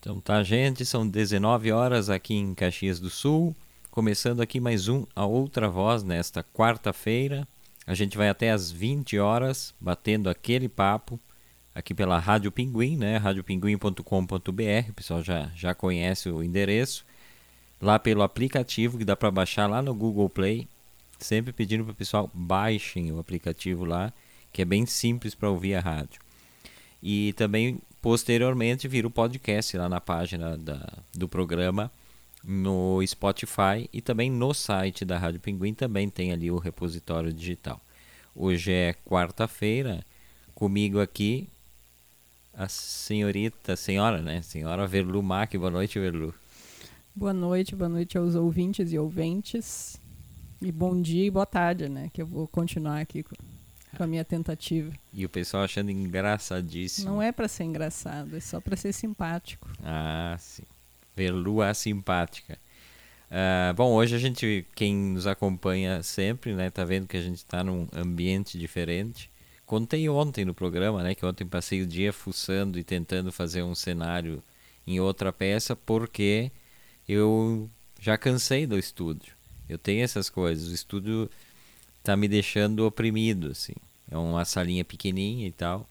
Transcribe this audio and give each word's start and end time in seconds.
Então 0.00 0.20
tá, 0.20 0.44
gente, 0.44 0.86
são 0.86 1.06
19 1.06 1.72
horas 1.72 2.08
aqui 2.08 2.32
em 2.32 2.54
Caxias 2.54 3.00
do 3.00 3.10
Sul. 3.10 3.54
Começando 3.90 4.40
aqui 4.40 4.60
mais 4.60 4.86
um 4.86 5.04
A 5.14 5.26
Outra 5.26 5.68
Voz 5.68 6.04
nesta 6.04 6.44
quarta-feira. 6.44 7.48
A 7.84 7.94
gente 7.94 8.16
vai 8.16 8.28
até 8.28 8.52
às 8.52 8.70
20 8.70 9.18
horas 9.18 9.74
batendo 9.80 10.30
aquele 10.30 10.68
papo 10.68 11.18
aqui 11.74 11.92
pela 11.92 12.16
Rádio 12.16 12.52
Pinguim, 12.52 12.96
né? 12.96 13.16
radiopinguim.com.br. 13.16 14.90
O 14.90 14.92
pessoal 14.94 15.20
já, 15.20 15.50
já 15.56 15.74
conhece 15.74 16.30
o 16.30 16.44
endereço. 16.44 17.04
Lá 17.82 17.98
pelo 17.98 18.22
aplicativo 18.22 18.98
que 18.98 19.04
dá 19.04 19.16
para 19.16 19.32
baixar 19.32 19.68
lá 19.68 19.82
no 19.82 19.92
Google 19.92 20.30
Play. 20.30 20.68
Sempre 21.18 21.52
pedindo 21.52 21.82
para 21.82 21.92
o 21.92 21.96
pessoal 21.96 22.30
baixem 22.32 23.10
o 23.10 23.18
aplicativo 23.18 23.84
lá, 23.84 24.12
que 24.52 24.62
é 24.62 24.64
bem 24.64 24.86
simples 24.86 25.34
para 25.34 25.50
ouvir 25.50 25.74
a 25.74 25.80
rádio. 25.80 26.20
E 27.02 27.32
também 27.32 27.80
posteriormente 28.00 28.88
vira 28.88 29.06
o 29.06 29.10
podcast 29.10 29.76
lá 29.76 29.88
na 29.88 30.00
página 30.00 30.56
da, 30.56 30.98
do 31.14 31.28
programa 31.28 31.90
no 32.42 33.04
Spotify 33.06 33.88
e 33.92 34.00
também 34.00 34.30
no 34.30 34.54
site 34.54 35.04
da 35.04 35.18
Rádio 35.18 35.40
Pinguim 35.40 35.74
também 35.74 36.08
tem 36.08 36.32
ali 36.32 36.50
o 36.50 36.58
repositório 36.58 37.32
digital. 37.32 37.80
Hoje 38.34 38.72
é 38.72 38.94
quarta-feira, 39.04 40.04
comigo 40.54 41.00
aqui 41.00 41.48
a 42.54 42.68
senhorita, 42.68 43.76
senhora, 43.76 44.20
né? 44.20 44.42
Senhora 44.42 44.86
Verlu 44.86 45.22
Mac. 45.22 45.54
Boa 45.54 45.70
noite, 45.70 45.98
Verlu. 45.98 46.34
Boa 47.14 47.32
noite, 47.32 47.76
boa 47.76 47.88
noite 47.88 48.18
aos 48.18 48.34
ouvintes 48.34 48.92
e 48.92 48.98
ouventes. 48.98 50.00
E 50.60 50.72
bom 50.72 51.00
dia 51.00 51.26
e 51.26 51.30
boa 51.30 51.46
tarde, 51.46 51.88
né? 51.88 52.10
Que 52.12 52.20
eu 52.20 52.26
vou 52.26 52.48
continuar 52.48 53.00
aqui 53.00 53.24
com, 53.96 54.02
a 54.02 54.06
minha 54.06 54.24
tentativa. 54.24 54.92
E 55.12 55.24
o 55.24 55.28
pessoal 55.28 55.64
achando 55.64 55.90
engraçadíssimo. 55.90 57.10
Não 57.10 57.22
é 57.22 57.32
para 57.32 57.48
ser 57.48 57.64
engraçado, 57.64 58.36
é 58.36 58.40
só 58.40 58.60
para 58.60 58.76
ser 58.76 58.92
simpático. 58.92 59.68
Ah, 59.82 60.36
sim. 60.38 60.64
Verlu 61.16 61.62
a 61.62 61.74
simpática. 61.74 62.58
Uh, 63.30 63.74
bom, 63.74 63.92
hoje 63.92 64.14
a 64.14 64.18
gente, 64.18 64.66
quem 64.74 64.94
nos 64.94 65.26
acompanha 65.26 66.02
sempre, 66.02 66.54
né, 66.54 66.70
tá 66.70 66.84
vendo 66.84 67.06
que 67.06 67.16
a 67.16 67.22
gente 67.22 67.36
está 67.36 67.62
num 67.62 67.86
ambiente 67.92 68.58
diferente. 68.58 69.30
Contei 69.66 70.08
ontem 70.08 70.44
no 70.44 70.54
programa, 70.54 71.02
né, 71.02 71.14
que 71.14 71.26
ontem 71.26 71.44
passei 71.44 71.82
o 71.82 71.86
dia 71.86 72.12
fuçando 72.12 72.78
e 72.78 72.84
tentando 72.84 73.30
fazer 73.30 73.62
um 73.62 73.74
cenário 73.74 74.42
em 74.86 74.98
outra 74.98 75.30
peça, 75.30 75.76
porque 75.76 76.50
eu 77.06 77.68
já 78.00 78.16
cansei 78.16 78.66
do 78.66 78.78
estúdio. 78.78 79.34
Eu 79.68 79.76
tenho 79.76 80.02
essas 80.02 80.30
coisas. 80.30 80.68
O 80.68 80.74
estúdio 80.74 81.30
tá 82.02 82.16
me 82.16 82.28
deixando 82.28 82.86
oprimido, 82.86 83.50
assim. 83.50 83.74
É 84.10 84.16
uma 84.16 84.44
salinha 84.44 84.84
pequenininha 84.84 85.46
e 85.46 85.52
tal. 85.52 85.86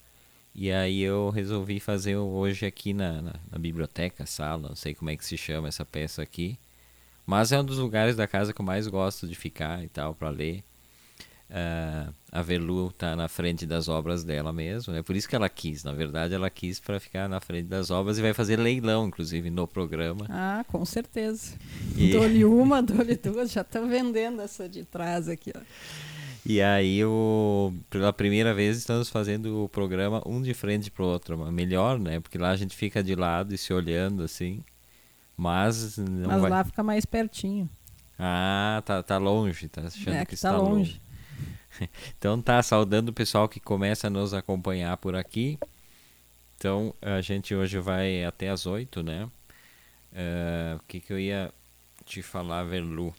E 0.55 0.71
aí 0.71 1.01
eu 1.01 1.29
resolvi 1.29 1.79
fazer 1.79 2.17
hoje 2.17 2.65
aqui 2.65 2.93
na, 2.93 3.21
na, 3.21 3.35
na, 3.51 3.59
biblioteca, 3.59 4.25
sala, 4.25 4.69
não 4.69 4.75
sei 4.75 4.95
como 4.95 5.11
é 5.11 5.15
que 5.15 5.23
se 5.23 5.37
chama 5.37 5.67
essa 5.67 5.85
peça 5.85 6.21
aqui. 6.23 6.57
Mas 7.25 7.51
é 7.51 7.59
um 7.59 7.63
dos 7.63 7.77
lugares 7.77 8.15
da 8.15 8.25
casa 8.27 8.53
que 8.53 8.59
eu 8.59 8.65
mais 8.65 8.87
gosto 8.87 9.27
de 9.27 9.35
ficar 9.35 9.83
e 9.83 9.89
tal, 9.89 10.15
para 10.15 10.29
ler. 10.29 10.63
Uh, 11.49 12.13
a 12.29 12.41
Velu 12.41 12.91
tá 12.91 13.15
na 13.15 13.29
frente 13.29 13.65
das 13.65 13.87
obras 13.87 14.21
dela 14.21 14.51
mesmo, 14.51 14.91
é 14.91 14.97
né? 14.97 15.01
por 15.01 15.15
isso 15.15 15.29
que 15.29 15.35
ela 15.35 15.47
quis. 15.47 15.83
Na 15.83 15.93
verdade, 15.93 16.33
ela 16.33 16.49
quis 16.49 16.79
para 16.79 16.99
ficar 16.99 17.29
na 17.29 17.39
frente 17.39 17.67
das 17.67 17.89
obras 17.89 18.17
e 18.17 18.21
vai 18.21 18.33
fazer 18.33 18.59
leilão, 18.59 19.07
inclusive, 19.07 19.49
no 19.49 19.65
programa. 19.65 20.25
Ah, 20.29 20.65
com 20.67 20.83
certeza. 20.85 21.53
E... 21.95 22.11
Dou-lhe 22.13 22.43
uma, 22.45 22.81
dou-lhe 22.81 23.15
duas, 23.15 23.51
já 23.51 23.61
estão 23.61 23.87
vendendo 23.87 24.41
essa 24.41 24.67
de 24.67 24.83
trás 24.83 25.29
aqui, 25.29 25.53
ó. 25.55 25.61
E 26.45 26.61
aí, 26.61 27.03
o, 27.03 27.73
pela 27.89 28.13
primeira 28.13 28.53
vez, 28.53 28.77
estamos 28.77 29.09
fazendo 29.09 29.65
o 29.65 29.69
programa 29.69 30.21
um 30.25 30.41
de 30.41 30.53
frente 30.53 30.89
para 30.89 31.03
o 31.03 31.07
outro. 31.07 31.37
Melhor, 31.51 31.99
né? 31.99 32.21
Porque 32.21 32.37
lá 32.37 32.51
a 32.51 32.55
gente 32.55 32.75
fica 32.75 33.03
de 33.03 33.15
lado 33.15 33.53
e 33.53 33.57
se 33.57 33.73
olhando 33.73 34.23
assim. 34.23 34.63
Mas. 35.35 35.97
Mas 35.97 36.41
vai... 36.41 36.49
lá 36.49 36.63
fica 36.63 36.81
mais 36.81 37.05
pertinho. 37.05 37.69
Ah, 38.17 38.81
tá, 38.85 39.03
tá 39.03 39.17
longe, 39.17 39.67
tá 39.67 39.81
achando 39.81 40.15
é, 40.15 40.25
que, 40.25 40.35
está 40.35 40.51
tá 40.51 40.57
longe. 40.57 40.71
longe. 40.71 41.01
então 42.17 42.41
tá, 42.41 42.61
saudando 42.61 43.09
o 43.09 43.13
pessoal 43.13 43.47
que 43.47 43.59
começa 43.59 44.07
a 44.07 44.09
nos 44.09 44.33
acompanhar 44.33 44.97
por 44.97 45.15
aqui. 45.15 45.57
Então 46.57 46.93
a 47.01 47.21
gente 47.21 47.53
hoje 47.53 47.79
vai 47.79 48.23
até 48.23 48.49
as 48.49 48.65
8, 48.65 49.03
né? 49.03 49.29
Uh, 50.13 50.77
o 50.77 50.79
que, 50.87 50.99
que 50.99 51.13
eu 51.13 51.19
ia 51.19 51.53
te 52.05 52.21
falar, 52.21 52.63
Verlu? 52.63 53.13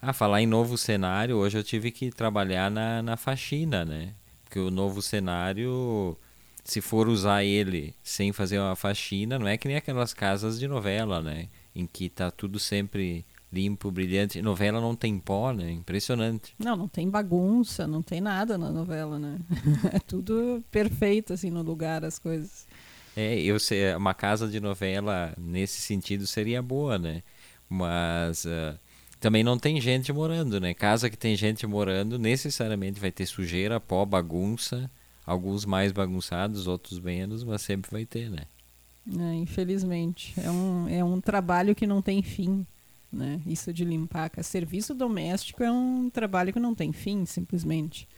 Ah, 0.00 0.12
falar 0.12 0.42
em 0.42 0.46
novo 0.46 0.76
cenário, 0.76 1.36
hoje 1.36 1.58
eu 1.58 1.64
tive 1.64 1.90
que 1.90 2.10
trabalhar 2.10 2.70
na, 2.70 3.02
na 3.02 3.16
faxina, 3.16 3.84
né? 3.84 4.14
Porque 4.44 4.58
o 4.58 4.70
novo 4.70 5.02
cenário, 5.02 6.16
se 6.64 6.80
for 6.80 7.08
usar 7.08 7.44
ele 7.44 7.94
sem 8.02 8.32
fazer 8.32 8.58
uma 8.58 8.76
faxina, 8.76 9.38
não 9.38 9.48
é 9.48 9.56
que 9.56 9.68
nem 9.68 9.76
aquelas 9.76 10.14
casas 10.14 10.58
de 10.58 10.66
novela, 10.66 11.20
né? 11.20 11.48
Em 11.74 11.86
que 11.86 12.08
tá 12.08 12.30
tudo 12.30 12.58
sempre 12.58 13.24
limpo, 13.52 13.90
brilhante. 13.90 14.42
Novela 14.42 14.80
não 14.80 14.94
tem 14.94 15.18
pó, 15.18 15.52
né? 15.52 15.70
Impressionante. 15.70 16.54
Não, 16.58 16.76
não 16.76 16.88
tem 16.88 17.08
bagunça, 17.08 17.86
não 17.86 18.02
tem 18.02 18.20
nada 18.20 18.56
na 18.58 18.70
novela, 18.70 19.18
né? 19.18 19.38
é 19.92 19.98
tudo 19.98 20.62
perfeito, 20.70 21.32
assim, 21.32 21.50
no 21.50 21.62
lugar, 21.62 22.04
as 22.04 22.18
coisas. 22.18 22.66
É, 23.16 23.40
eu 23.40 23.58
sei, 23.58 23.94
uma 23.94 24.14
casa 24.14 24.46
de 24.46 24.60
novela 24.60 25.34
nesse 25.36 25.80
sentido 25.80 26.26
seria 26.26 26.62
boa, 26.62 26.98
né? 26.98 27.22
Mas... 27.68 28.44
Uh, 28.44 28.78
também 29.20 29.42
não 29.42 29.58
tem 29.58 29.80
gente 29.80 30.12
morando, 30.12 30.60
né? 30.60 30.72
Casa 30.72 31.10
que 31.10 31.16
tem 31.16 31.34
gente 31.34 31.66
morando, 31.66 32.18
necessariamente 32.18 33.00
vai 33.00 33.10
ter 33.10 33.26
sujeira, 33.26 33.80
pó, 33.80 34.04
bagunça. 34.04 34.88
Alguns 35.26 35.64
mais 35.64 35.92
bagunçados, 35.92 36.66
outros 36.66 37.00
menos, 37.00 37.44
mas 37.44 37.60
sempre 37.62 37.90
vai 37.90 38.06
ter, 38.06 38.30
né? 38.30 38.44
É, 39.18 39.34
infelizmente. 39.34 40.32
É 40.40 40.50
um, 40.50 40.88
é 40.88 41.04
um 41.04 41.20
trabalho 41.20 41.74
que 41.74 41.86
não 41.86 42.00
tem 42.00 42.22
fim, 42.22 42.64
né? 43.12 43.40
Isso 43.46 43.72
de 43.72 43.84
limpar. 43.84 44.30
Serviço 44.42 44.94
doméstico 44.94 45.62
é 45.62 45.70
um 45.70 46.10
trabalho 46.10 46.52
que 46.52 46.60
não 46.60 46.74
tem 46.74 46.92
fim, 46.92 47.24
simplesmente. 47.24 48.08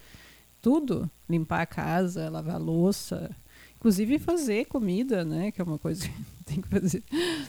Tudo. 0.61 1.11
Limpar 1.28 1.62
a 1.62 1.67
casa, 1.67 2.28
lavar 2.28 2.61
louça, 2.61 3.34
Inclusive 3.81 4.19
fazer 4.19 4.67
comida, 4.67 5.25
né? 5.25 5.50
Que 5.50 5.59
é 5.62 5.65
uma 5.65 5.79
coisa 5.79 6.06
que 6.06 6.15
tem 6.45 6.61
que 6.61 6.69
fazer. 6.69 7.03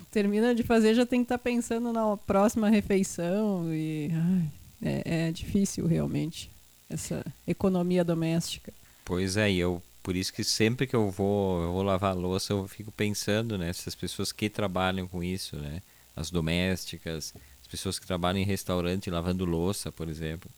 Termina 0.10 0.56
de 0.56 0.64
fazer, 0.64 0.96
já 0.96 1.06
tem 1.06 1.20
que 1.20 1.26
estar 1.26 1.38
tá 1.38 1.44
pensando 1.44 1.92
na 1.92 2.16
próxima 2.16 2.70
refeição. 2.70 3.66
E 3.74 4.10
ai, 4.14 4.52
é, 4.82 5.28
é, 5.28 5.32
difícil 5.34 5.86
realmente 5.86 6.50
essa 6.90 7.22
economia 7.46 8.06
doméstica. 8.06 8.74
Pois 9.04 9.36
é, 9.36 9.52
eu 9.52 9.84
por 10.02 10.16
isso 10.16 10.34
que 10.34 10.44
sempre 10.44 10.88
que 10.88 10.96
eu 10.96 11.12
vou, 11.12 11.62
eu 11.62 11.74
vou 11.74 11.84
lavar 11.84 12.16
louça, 12.16 12.54
eu 12.54 12.66
fico 12.68 12.92
pensando 12.92 13.58
nessas 13.58 13.94
pessoas 13.94 14.32
que 14.32 14.50
trabalham 14.50 15.08
com 15.08 15.22
isso, 15.22 15.58
né? 15.58 15.82
As 16.22 16.32
domésticas, 16.32 17.34
as 17.62 17.68
pessoas 17.68 18.00
que 18.00 18.08
trabalham 18.08 18.40
em 18.40 18.46
restaurante 18.46 19.10
lavando 19.10 19.44
louça, 19.44 19.92
por 19.92 20.08
exemplo 20.08 20.50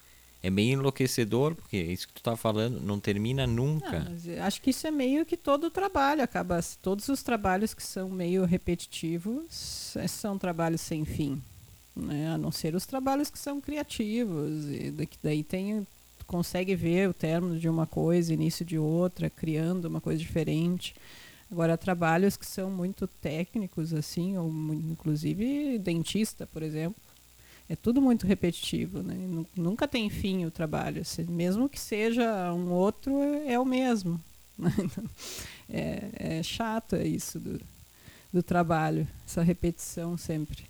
é 0.44 0.50
meio 0.50 0.74
enlouquecedor, 0.74 1.56
porque 1.56 1.78
isso 1.78 2.06
que 2.06 2.13
tu 2.13 2.22
tá 2.22 2.35
falando 2.35 2.81
não 2.81 3.00
termina 3.00 3.47
nunca. 3.47 4.01
Não, 4.01 4.44
acho 4.44 4.62
que 4.62 4.72
isso 4.72 4.85
é 4.85 4.91
meio 4.91 5.25
que 5.25 5.38
todo 5.38 5.68
o 5.68 5.72
trabalho 5.72 6.22
acaba. 6.22 6.59
Todos 6.81 7.07
os 7.07 7.24
trabalhos 7.24 7.74
que 7.74 7.81
são 7.81 8.09
meio 8.09 8.44
repetitivos 8.44 9.96
é, 9.96 10.06
são 10.06 10.38
trabalhos 10.38 10.81
sem 10.81 11.06
fim. 11.06 11.41
Né? 11.95 12.28
A 12.28 12.38
não 12.38 12.51
ser 12.51 12.75
os 12.75 12.85
trabalhos 12.85 13.30
que 13.30 13.40
são 13.40 13.62
criativos. 13.62 14.66
E 14.66 14.94
daí 15.24 15.44
tem, 15.44 15.88
consegue 16.28 16.75
ver 16.75 17.07
o 17.07 17.13
término 17.13 17.57
de 17.57 17.69
uma 17.69 17.88
coisa, 17.88 18.34
início 18.34 18.66
de 18.66 18.78
outra, 18.78 19.30
criando 19.30 19.85
uma 19.85 20.01
coisa 20.01 20.19
diferente. 20.19 20.94
Agora, 21.53 21.78
trabalhos 21.78 22.36
que 22.36 22.47
são 22.47 22.72
muito 22.72 23.06
técnicos, 23.06 23.94
assim, 23.94 24.36
ou 24.38 24.50
inclusive 24.74 25.78
dentista, 25.78 26.47
por 26.47 26.64
exemplo 26.64 27.00
é 27.69 27.75
tudo 27.75 28.02
muito 28.02 28.28
repetitivo, 28.28 29.02
né? 29.02 29.16
Nunca 29.56 29.88
tem 29.88 30.09
fim 30.09 30.46
o 30.46 30.52
trabalho, 30.52 31.02
mesmo 31.30 31.69
que 31.69 31.80
seja 31.80 32.53
um 32.53 32.72
outro, 32.72 33.18
é, 33.22 33.53
é 33.53 33.59
o 33.59 33.66
mesmo. 33.66 34.22
é, 35.69 36.09
é 36.13 36.44
chato 36.44 36.96
isso 36.97 37.40
do, 37.40 37.59
do 38.31 38.44
trabalho, 38.44 39.08
essa 39.25 39.42
repetição 39.42 40.18
sempre. 40.18 40.66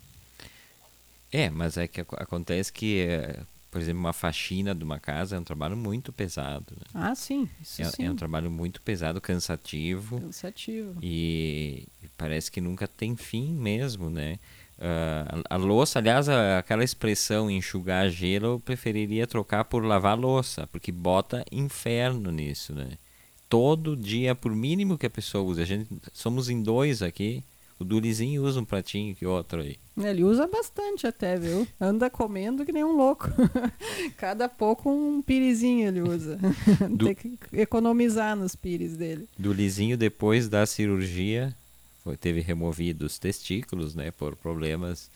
É, 1.32 1.50
mas 1.50 1.76
é 1.76 1.88
que 1.88 2.00
acontece 2.00 2.72
que, 2.72 3.00
é, 3.00 3.40
por 3.74 3.80
exemplo, 3.80 3.98
uma 3.98 4.12
faxina 4.12 4.72
de 4.72 4.84
uma 4.84 5.00
casa 5.00 5.34
é 5.34 5.38
um 5.40 5.42
trabalho 5.42 5.76
muito 5.76 6.12
pesado. 6.12 6.76
Né? 6.76 6.86
Ah, 6.94 7.12
sim, 7.12 7.50
isso 7.60 7.82
é, 7.82 7.84
sim. 7.86 8.04
É 8.04 8.10
um 8.12 8.14
trabalho 8.14 8.48
muito 8.48 8.80
pesado, 8.80 9.20
cansativo. 9.20 10.20
Cansativo. 10.20 10.96
E, 11.02 11.88
e 12.00 12.08
parece 12.16 12.52
que 12.52 12.60
nunca 12.60 12.86
tem 12.86 13.16
fim 13.16 13.52
mesmo, 13.52 14.08
né? 14.08 14.38
Uh, 14.78 15.42
a, 15.50 15.54
a, 15.54 15.56
louça, 15.56 15.98
aliás, 15.98 16.28
a, 16.28 16.58
aquela 16.58 16.84
expressão 16.84 17.50
enxugar 17.50 18.08
gelo, 18.10 18.46
eu 18.46 18.60
preferiria 18.60 19.26
trocar 19.26 19.64
por 19.64 19.84
lavar 19.84 20.16
louça, 20.16 20.68
porque 20.68 20.92
bota 20.92 21.44
inferno 21.50 22.30
nisso, 22.30 22.72
né? 22.72 22.90
Todo 23.48 23.96
dia, 23.96 24.36
por 24.36 24.54
mínimo 24.54 24.96
que 24.96 25.06
a 25.06 25.10
pessoa 25.10 25.42
use, 25.42 25.60
a 25.60 25.64
gente 25.64 25.88
somos 26.12 26.48
em 26.48 26.62
dois 26.62 27.02
aqui. 27.02 27.42
O 27.78 27.84
Durizinho 27.84 28.44
usa 28.44 28.60
um 28.60 28.64
pratinho 28.64 29.14
que 29.14 29.26
outro 29.26 29.60
aí. 29.60 29.76
Ele 29.96 30.24
usa 30.24 30.46
bastante 30.46 31.06
até, 31.06 31.36
viu? 31.36 31.66
Anda 31.80 32.08
comendo 32.08 32.64
que 32.64 32.72
nem 32.72 32.84
um 32.84 32.96
louco. 32.96 33.28
Cada 34.16 34.48
pouco 34.48 34.90
um 34.90 35.20
pirizinho 35.20 35.88
ele 35.88 36.02
usa. 36.02 36.38
Du... 36.90 37.06
Tem 37.06 37.14
que 37.14 37.38
economizar 37.52 38.36
nos 38.36 38.54
pires 38.54 38.96
dele. 38.96 39.28
Durizinho, 39.38 39.96
depois 39.96 40.48
da 40.48 40.66
cirurgia, 40.66 41.54
foi, 42.02 42.16
teve 42.16 42.40
removido 42.40 43.06
os 43.06 43.18
testículos, 43.18 43.94
né, 43.94 44.10
por 44.10 44.36
problemas. 44.36 45.10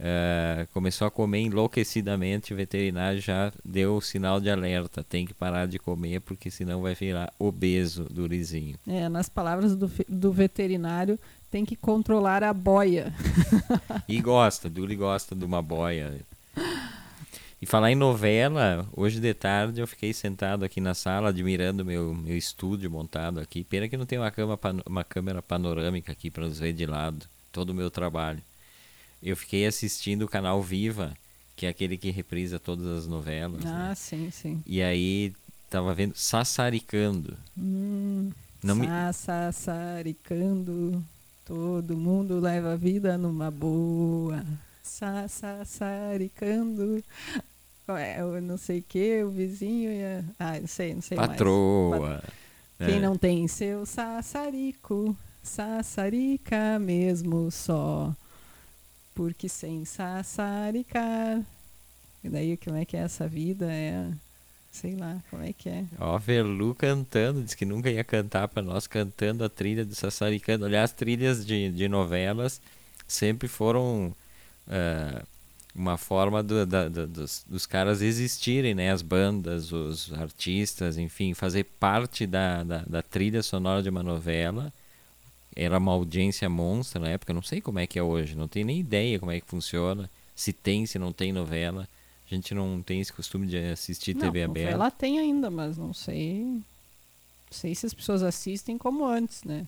Uh, 0.00 0.66
começou 0.72 1.06
a 1.06 1.10
comer 1.10 1.40
enlouquecidamente, 1.40 2.54
o 2.54 2.56
veterinário 2.56 3.20
já 3.20 3.52
deu 3.62 3.96
o 3.96 4.00
sinal 4.00 4.40
de 4.40 4.48
alerta, 4.48 5.04
tem 5.04 5.26
que 5.26 5.34
parar 5.34 5.66
de 5.66 5.78
comer 5.78 6.22
porque 6.22 6.50
senão 6.50 6.80
vai 6.80 6.94
virar 6.94 7.30
obeso 7.38 8.04
do 8.04 8.26
risinho. 8.26 8.76
É, 8.86 9.10
nas 9.10 9.28
palavras 9.28 9.76
do, 9.76 9.90
do 10.08 10.32
veterinário, 10.32 11.18
tem 11.50 11.64
que 11.64 11.76
controlar 11.76 12.44
a 12.44 12.52
boia. 12.52 13.12
e 14.08 14.20
gosta, 14.20 14.70
Duli 14.70 14.94
gosta 14.94 15.34
de 15.34 15.44
uma 15.44 15.60
boia. 15.60 16.20
E 17.60 17.66
falar 17.66 17.90
em 17.90 17.94
novela, 17.94 18.88
hoje 18.96 19.20
de 19.20 19.34
tarde 19.34 19.80
eu 19.80 19.86
fiquei 19.86 20.14
sentado 20.14 20.64
aqui 20.64 20.80
na 20.80 20.94
sala 20.94 21.28
admirando 21.28 21.84
meu, 21.84 22.14
meu 22.14 22.36
estúdio 22.36 22.90
montado 22.90 23.38
aqui. 23.38 23.64
Pena 23.64 23.88
que 23.88 23.96
não 23.96 24.06
tem 24.06 24.18
uma, 24.18 24.30
cama, 24.30 24.58
uma 24.86 25.04
câmera 25.04 25.42
panorâmica 25.42 26.12
aqui 26.12 26.30
para 26.30 26.46
nos 26.46 26.58
ver 26.58 26.72
de 26.72 26.86
lado, 26.86 27.26
todo 27.52 27.70
o 27.70 27.74
meu 27.74 27.90
trabalho. 27.90 28.40
Eu 29.22 29.36
fiquei 29.36 29.66
assistindo 29.66 30.22
o 30.22 30.28
canal 30.28 30.62
Viva, 30.62 31.14
que 31.54 31.66
é 31.66 31.68
aquele 31.68 31.98
que 31.98 32.10
reprisa 32.10 32.58
todas 32.58 32.86
as 32.86 33.06
novelas. 33.06 33.66
Ah, 33.66 33.88
né? 33.88 33.94
sim, 33.94 34.30
sim. 34.30 34.62
E 34.64 34.80
aí 34.80 35.34
tava 35.68 35.92
vendo 35.92 36.14
Sassaricando. 36.16 37.36
Hum, 37.58 38.30
não 38.62 38.74
me... 38.74 38.86
Sassaricando, 39.12 41.04
todo 41.50 41.96
mundo 41.96 42.38
leva 42.38 42.74
a 42.74 42.76
vida 42.76 43.18
numa 43.18 43.50
boa. 43.50 44.46
Sassaricando. 44.84 47.02
É, 47.88 48.20
eu 48.20 48.40
não 48.40 48.56
sei 48.56 48.78
o 48.78 48.84
que, 48.84 49.24
o 49.24 49.30
vizinho 49.30 49.90
ia. 49.90 50.24
Ah, 50.38 50.60
não 50.60 50.68
sei, 50.68 50.94
não 50.94 51.02
sei 51.02 51.16
Patroa. 51.16 51.98
mais. 51.98 52.20
Patroa. 52.20 52.34
Quem 52.78 52.98
é. 52.98 53.00
não 53.00 53.18
tem 53.18 53.48
seu 53.48 53.84
sassarico, 53.84 55.16
sassarica 55.42 56.78
mesmo 56.78 57.50
só. 57.50 58.14
Porque 59.12 59.48
sem 59.48 59.84
sassaricar. 59.84 61.44
E 62.22 62.28
daí 62.28 62.56
como 62.56 62.76
é 62.76 62.84
que 62.84 62.96
é 62.96 63.00
essa 63.00 63.26
vida? 63.26 63.66
É. 63.68 64.08
Sei 64.70 64.94
lá, 64.94 65.20
como 65.28 65.42
é 65.42 65.52
que 65.52 65.68
é? 65.68 65.84
Ó, 65.98 66.16
Verlu 66.16 66.74
cantando, 66.74 67.42
disse 67.42 67.56
que 67.56 67.64
nunca 67.64 67.90
ia 67.90 68.04
cantar 68.04 68.46
para 68.48 68.62
nós, 68.62 68.86
cantando 68.86 69.44
a 69.44 69.48
trilha 69.48 69.84
do 69.84 69.94
Sassaricando. 69.94 70.64
Aliás, 70.64 70.92
trilhas 70.92 71.44
de, 71.44 71.70
de 71.70 71.88
novelas 71.88 72.60
sempre 73.06 73.48
foram 73.48 74.14
uh, 74.68 75.26
uma 75.74 75.96
forma 75.98 76.42
do, 76.42 76.64
da, 76.64 76.88
do, 76.88 77.06
dos, 77.06 77.44
dos, 77.48 77.66
caras 77.66 78.00
existirem, 78.00 78.74
né? 78.74 78.92
As 78.92 79.02
bandas, 79.02 79.72
os 79.72 80.12
artistas, 80.12 80.98
enfim, 80.98 81.34
fazer 81.34 81.64
parte 81.64 82.26
da, 82.26 82.62
da, 82.62 82.78
da, 82.86 83.02
trilha 83.02 83.42
sonora 83.42 83.82
de 83.82 83.88
uma 83.88 84.02
novela. 84.02 84.72
Era 85.54 85.78
uma 85.78 85.92
audiência 85.92 86.48
monstra 86.48 87.00
na 87.00 87.08
época, 87.08 87.32
não 87.32 87.42
sei 87.42 87.60
como 87.60 87.80
é 87.80 87.86
que 87.86 87.98
é 87.98 88.02
hoje, 88.02 88.36
não 88.36 88.46
tenho 88.46 88.66
nem 88.66 88.78
ideia 88.78 89.18
como 89.18 89.32
é 89.32 89.40
que 89.40 89.46
funciona, 89.46 90.08
se 90.34 90.52
tem, 90.52 90.86
se 90.86 90.96
não 90.96 91.12
tem 91.12 91.32
novela. 91.32 91.88
A 92.30 92.34
gente 92.34 92.54
não 92.54 92.80
tem 92.80 93.00
esse 93.00 93.12
costume 93.12 93.46
de 93.46 93.56
assistir 93.56 94.14
não, 94.14 94.20
TV 94.20 94.44
aberta. 94.44 94.72
Ela 94.72 94.90
tem 94.90 95.18
ainda, 95.18 95.50
mas 95.50 95.76
não 95.76 95.92
sei. 95.92 96.44
Não 96.44 96.62
sei 97.50 97.74
se 97.74 97.86
as 97.86 97.92
pessoas 97.92 98.22
assistem 98.22 98.78
como 98.78 99.04
antes, 99.04 99.42
né? 99.42 99.66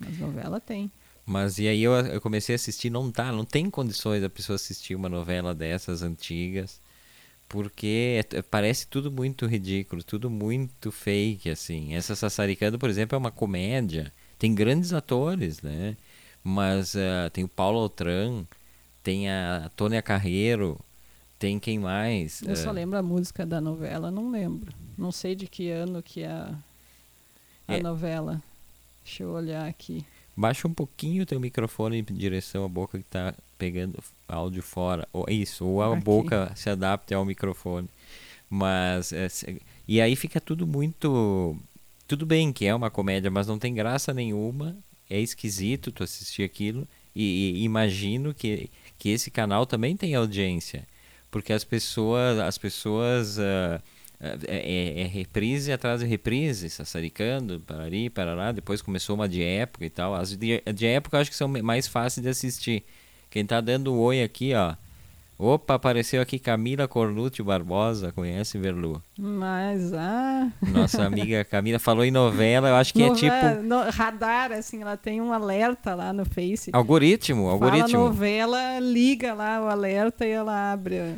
Mas 0.00 0.18
novela 0.18 0.60
tem. 0.60 0.90
Mas 1.24 1.58
e 1.58 1.68
aí 1.68 1.82
eu, 1.82 1.92
eu 1.92 2.20
comecei 2.20 2.54
a 2.54 2.56
assistir, 2.56 2.90
não 2.90 3.12
tá, 3.12 3.30
não 3.30 3.44
tem 3.44 3.68
condições 3.68 4.22
da 4.22 4.30
pessoa 4.30 4.56
assistir 4.56 4.94
uma 4.94 5.08
novela 5.08 5.54
dessas 5.54 6.02
antigas, 6.02 6.80
porque 7.48 8.20
é, 8.32 8.42
parece 8.42 8.86
tudo 8.86 9.10
muito 9.12 9.46
ridículo, 9.46 10.02
tudo 10.02 10.30
muito 10.30 10.90
fake, 10.90 11.50
assim. 11.50 11.94
Essa 11.94 12.16
Sassaricando, 12.16 12.78
por 12.78 12.88
exemplo, 12.88 13.14
é 13.14 13.18
uma 13.18 13.30
comédia, 13.30 14.12
tem 14.38 14.54
grandes 14.54 14.92
atores, 14.92 15.60
né? 15.62 15.96
Mas 16.42 16.94
uh, 16.94 17.30
tem 17.32 17.44
o 17.44 17.48
Paulo 17.48 17.78
Altran, 17.80 18.44
tem 19.02 19.28
a 19.28 19.70
Tônia 19.76 20.00
Carreiro, 20.02 20.80
tem 21.38 21.58
quem 21.58 21.78
mais? 21.78 22.42
Eu 22.42 22.52
uh, 22.52 22.56
só 22.56 22.70
lembro 22.70 22.98
a 22.98 23.02
música 23.02 23.46
da 23.46 23.60
novela, 23.60 24.10
não 24.10 24.30
lembro. 24.30 24.72
Não 24.96 25.12
sei 25.12 25.34
de 25.34 25.46
que 25.46 25.70
ano 25.70 26.02
que 26.02 26.22
é 26.22 26.30
a, 26.30 26.54
a 27.68 27.76
é, 27.76 27.82
novela. 27.82 28.42
Deixa 29.04 29.22
eu 29.22 29.30
olhar 29.30 29.66
aqui. 29.66 30.04
Baixa 30.36 30.68
um 30.68 30.74
pouquinho 30.74 31.22
o 31.22 31.26
teu 31.26 31.40
microfone 31.40 31.98
em 31.98 32.04
direção 32.14 32.64
à 32.64 32.68
boca 32.68 32.98
que 32.98 33.04
está 33.04 33.34
pegando 33.56 34.02
áudio 34.28 34.62
fora. 34.62 35.06
Ou 35.12 35.26
isso, 35.28 35.64
ou 35.66 35.82
a 35.82 35.94
Aqui. 35.94 36.04
boca 36.04 36.52
se 36.54 36.70
adapte 36.70 37.14
ao 37.14 37.24
microfone. 37.24 37.88
Mas 38.48 39.12
é, 39.12 39.28
e 39.86 40.00
aí 40.00 40.14
fica 40.16 40.40
tudo 40.40 40.66
muito 40.66 41.56
tudo 42.06 42.24
bem 42.24 42.52
que 42.52 42.64
é 42.64 42.74
uma 42.74 42.90
comédia, 42.90 43.30
mas 43.30 43.46
não 43.46 43.58
tem 43.58 43.74
graça 43.74 44.14
nenhuma. 44.14 44.76
É 45.10 45.20
esquisito 45.20 45.90
tu 45.92 46.02
assistir 46.02 46.42
aquilo 46.42 46.86
e, 47.14 47.54
e 47.56 47.62
imagino 47.64 48.34
que 48.34 48.70
que 48.98 49.10
esse 49.10 49.30
canal 49.30 49.64
também 49.64 49.96
tem 49.96 50.14
audiência, 50.14 50.86
porque 51.30 51.52
as 51.52 51.64
pessoas 51.64 52.38
as 52.38 52.58
pessoas 52.58 53.38
uh, 53.38 53.82
é, 54.20 55.02
é, 55.02 55.06
reprise 55.06 55.70
atrás 55.70 56.00
de 56.00 56.06
reprise, 56.06 56.68
sassaricando, 56.68 57.60
parari, 57.60 58.10
parará. 58.10 58.50
Depois 58.50 58.82
começou 58.82 59.14
uma 59.14 59.28
de 59.28 59.42
época 59.42 59.84
e 59.84 59.90
tal. 59.90 60.14
As 60.14 60.36
de, 60.36 60.60
de 60.74 60.86
época 60.86 61.16
eu 61.16 61.20
acho 61.20 61.30
que 61.30 61.36
são 61.36 61.48
mais 61.48 61.86
fáceis 61.86 62.22
de 62.22 62.28
assistir. 62.28 62.84
Quem 63.30 63.46
tá 63.46 63.60
dando 63.60 63.94
oi 63.94 64.22
aqui, 64.22 64.54
ó. 64.54 64.74
Opa, 65.40 65.74
apareceu 65.74 66.20
aqui 66.20 66.36
Camila 66.36 66.88
Cornucci 66.88 67.44
Barbosa, 67.44 68.10
conhece 68.10 68.58
Verlu? 68.58 69.00
Mas, 69.16 69.92
ah... 69.94 70.50
Nossa 70.72 71.04
amiga 71.06 71.44
Camila 71.44 71.78
falou 71.78 72.04
em 72.04 72.10
novela, 72.10 72.70
eu 72.70 72.74
acho 72.74 72.92
que 72.92 73.06
novela, 73.06 73.36
é 73.36 73.50
tipo... 73.54 73.62
No, 73.62 73.88
radar, 73.88 74.50
assim, 74.50 74.82
ela 74.82 74.96
tem 74.96 75.20
um 75.20 75.32
alerta 75.32 75.94
lá 75.94 76.12
no 76.12 76.24
Face. 76.24 76.72
Algoritmo, 76.72 77.48
algoritmo. 77.48 77.88
Fala 77.88 78.04
novela, 78.04 78.80
liga 78.80 79.32
lá 79.32 79.62
o 79.62 79.68
alerta 79.68 80.26
e 80.26 80.30
ela 80.30 80.72
abre. 80.72 81.14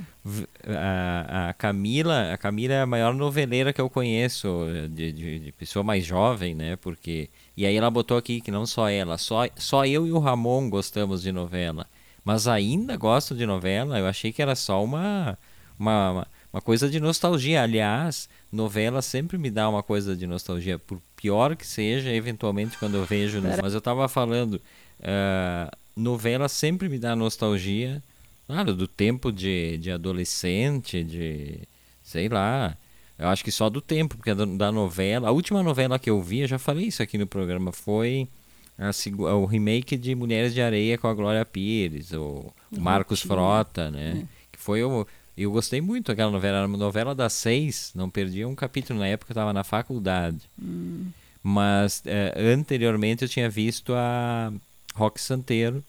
A, 0.67 1.49
a 1.49 1.55
Camila, 1.55 2.35
a 2.35 2.37
Camila 2.37 2.75
é 2.75 2.83
a 2.83 2.87
maior 2.87 3.15
noveleira 3.15 3.73
que 3.73 3.81
eu 3.81 3.89
conheço, 3.89 4.67
de, 4.91 5.13
de, 5.13 5.39
de 5.39 5.53
pessoa 5.53 5.83
mais 5.83 6.05
jovem, 6.05 6.55
né, 6.55 6.77
porque... 6.77 7.31
E 7.57 7.65
aí 7.65 7.75
ela 7.75 7.91
botou 7.91 8.19
aqui 8.19 8.43
que 8.43 8.51
não 8.51 8.67
só 8.67 8.87
ela, 8.87 9.17
só, 9.17 9.49
só 9.57 9.87
eu 9.87 10.07
e 10.07 10.13
o 10.13 10.19
Ramon 10.19 10.69
gostamos 10.69 11.23
de 11.23 11.33
novela 11.33 11.87
mas 12.25 12.47
ainda 12.47 12.97
gosto 12.97 13.35
de 13.35 13.47
novela. 13.47 13.99
Eu 13.99 14.07
achei 14.07 14.33
que 14.33 14.43
era 14.43 14.55
só 14.55 14.83
uma, 14.83 15.39
uma, 15.79 16.27
uma 16.53 16.61
coisa 16.61 16.89
de 16.89 17.01
nostalgia. 17.01 17.63
Aliás, 17.63 18.29
novela 18.53 19.03
sempre 19.03 19.39
me 19.39 19.51
dá 19.51 19.69
uma 19.69 19.83
coisa 19.83 20.17
de 20.17 20.27
nostalgia, 20.27 20.79
por 20.79 21.01
pior 21.17 21.57
que 21.57 21.67
seja, 21.67 22.11
eventualmente 22.11 22.79
quando 22.79 22.97
eu 22.97 23.05
vejo. 23.05 23.41
Mas 23.63 23.73
eu 23.73 23.79
estava 23.79 24.09
falando, 24.09 24.55
uh, 24.55 25.77
novela 25.97 26.49
sempre 26.49 26.89
me 26.89 26.99
dá 26.99 27.15
nostalgia, 27.17 28.03
claro, 28.47 28.75
do 28.75 28.87
tempo 28.87 29.33
de, 29.33 29.79
de 29.79 29.91
adolescente, 29.91 31.03
de 31.05 31.61
sei 32.03 32.29
lá. 32.29 32.77
Eu 33.19 33.29
acho 33.29 33.45
que 33.45 33.53
só 33.53 33.69
do 33.69 33.83
tempo, 33.83 34.17
porque 34.17 34.35
da 34.35 34.73
novela. 34.73 35.29
A 35.29 35.31
última 35.31 35.63
novela 35.63 35.99
que 35.99 36.09
eu 36.09 36.23
vi, 36.23 36.41
eu 36.41 36.49
já 36.49 36.59
falei 36.59 36.87
isso 36.87 37.03
aqui 37.03 37.19
no 37.19 37.27
programa, 37.27 37.71
foi 37.71 38.27
a, 38.81 39.35
o 39.35 39.45
remake 39.45 39.97
de 39.97 40.15
Mulheres 40.15 40.55
de 40.55 40.63
Areia 40.63 40.97
com 40.97 41.07
a 41.07 41.15
Glória 41.15 41.45
Pires, 41.45 42.13
o, 42.13 42.51
o 42.73 42.81
Marcos 42.81 43.21
Frota, 43.21 43.91
né? 43.91 44.23
É. 44.23 44.27
Que 44.53 44.59
foi 44.59 44.83
o. 44.83 45.07
Eu 45.37 45.53
gostei 45.53 45.81
muito 45.81 46.09
daquela 46.09 46.31
novela, 46.31 46.59
era 46.59 46.67
uma 46.67 46.77
novela 46.77 47.15
das 47.15 47.33
seis, 47.35 47.93
não 47.95 48.11
perdi 48.11 48.45
um 48.45 48.55
capítulo 48.55 48.99
na 48.99 49.07
época, 49.07 49.31
eu 49.31 49.35
estava 49.35 49.53
na 49.53 49.65
faculdade. 49.65 50.41
Hum. 50.61 51.07
Mas 51.43 52.03
é, 52.05 52.35
anteriormente 52.53 53.23
eu 53.23 53.29
tinha 53.29 53.49
visto 53.49 53.95
a 53.95 54.53
Rock 54.95 55.21
Santeiro, 55.21 55.83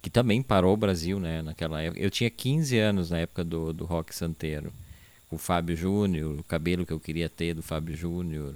que 0.00 0.10
também 0.10 0.42
parou 0.42 0.74
o 0.74 0.76
Brasil, 0.76 1.18
né? 1.18 1.42
Naquela 1.42 1.80
época. 1.80 2.00
Eu 2.00 2.10
tinha 2.10 2.30
15 2.30 2.78
anos 2.78 3.10
na 3.10 3.18
época 3.18 3.44
do, 3.44 3.72
do 3.72 3.84
Rock 3.84 4.14
Santeiro. 4.14 4.72
O 5.30 5.38
Fábio 5.38 5.76
Júnior, 5.76 6.38
o 6.38 6.44
cabelo 6.44 6.84
que 6.84 6.92
eu 6.92 7.00
queria 7.00 7.28
ter 7.28 7.54
do 7.54 7.62
Fábio 7.62 7.96
Júnior, 7.96 8.54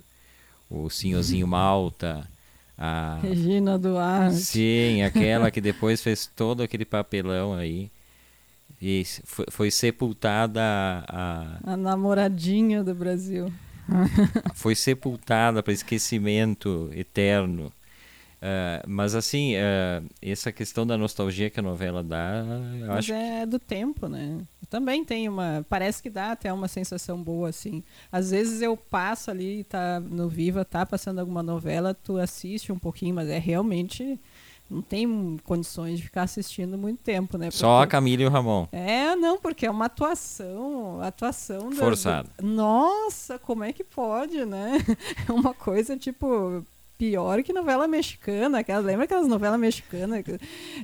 o 0.68 0.90
Senhorzinho 0.90 1.46
Malta. 1.48 2.28
A... 2.78 3.18
Regina 3.22 3.78
Duarte. 3.78 4.36
Sim, 4.36 5.02
aquela 5.02 5.50
que 5.50 5.60
depois 5.62 6.02
fez 6.02 6.26
todo 6.26 6.62
aquele 6.62 6.84
papelão 6.84 7.54
aí. 7.54 7.90
E 8.80 9.04
foi, 9.24 9.46
foi 9.50 9.70
sepultada 9.70 10.60
a... 11.08 11.58
a 11.64 11.76
namoradinha 11.76 12.84
do 12.84 12.94
Brasil. 12.94 13.50
foi 14.54 14.74
sepultada 14.74 15.62
para 15.62 15.72
esquecimento 15.72 16.90
eterno. 16.94 17.72
Uh, 18.36 18.84
mas 18.86 19.14
assim, 19.14 19.54
uh, 19.54 20.06
essa 20.20 20.52
questão 20.52 20.86
da 20.86 20.96
nostalgia 20.96 21.48
que 21.48 21.58
a 21.58 21.62
novela 21.62 22.02
dá, 22.02 22.44
eu 22.78 22.86
mas 22.88 22.98
acho 22.98 23.12
é 23.12 23.40
que... 23.40 23.46
do 23.46 23.58
tempo, 23.58 24.08
né? 24.08 24.40
também 24.68 25.04
tem 25.04 25.28
uma, 25.28 25.64
parece 25.68 26.02
que 26.02 26.10
dá 26.10 26.32
até 26.32 26.52
uma 26.52 26.68
sensação 26.68 27.22
boa 27.22 27.48
assim. 27.48 27.82
Às 28.10 28.30
vezes 28.30 28.62
eu 28.62 28.76
passo 28.76 29.30
ali, 29.30 29.64
tá 29.64 30.00
no 30.00 30.28
Viva, 30.28 30.64
tá 30.64 30.84
passando 30.84 31.20
alguma 31.20 31.42
novela, 31.42 31.94
tu 31.94 32.18
assiste 32.18 32.72
um 32.72 32.78
pouquinho, 32.78 33.14
mas 33.14 33.28
é 33.28 33.38
realmente 33.38 34.18
não 34.68 34.82
tem 34.82 35.38
condições 35.44 35.98
de 35.98 36.04
ficar 36.04 36.22
assistindo 36.22 36.76
muito 36.76 36.98
tempo, 36.98 37.38
né? 37.38 37.46
Porque... 37.46 37.58
Só 37.58 37.82
a 37.82 37.86
Camila 37.86 38.24
e 38.24 38.26
o 38.26 38.30
Ramon. 38.30 38.66
É, 38.72 39.14
não, 39.14 39.38
porque 39.38 39.64
é 39.64 39.70
uma 39.70 39.84
atuação, 39.84 41.00
atuação 41.00 41.70
forçada. 41.70 42.28
Do... 42.36 42.46
Nossa, 42.46 43.38
como 43.38 43.62
é 43.62 43.72
que 43.72 43.84
pode, 43.84 44.44
né? 44.44 44.78
É 45.28 45.32
uma 45.32 45.54
coisa 45.54 45.96
tipo 45.96 46.64
pior 46.96 47.42
que 47.42 47.52
novela 47.52 47.86
mexicana. 47.86 48.60
Aquelas, 48.60 48.84
lembra 48.84 49.04
aquelas 49.04 49.28
novelas 49.28 49.58
mexicanas? 49.58 50.24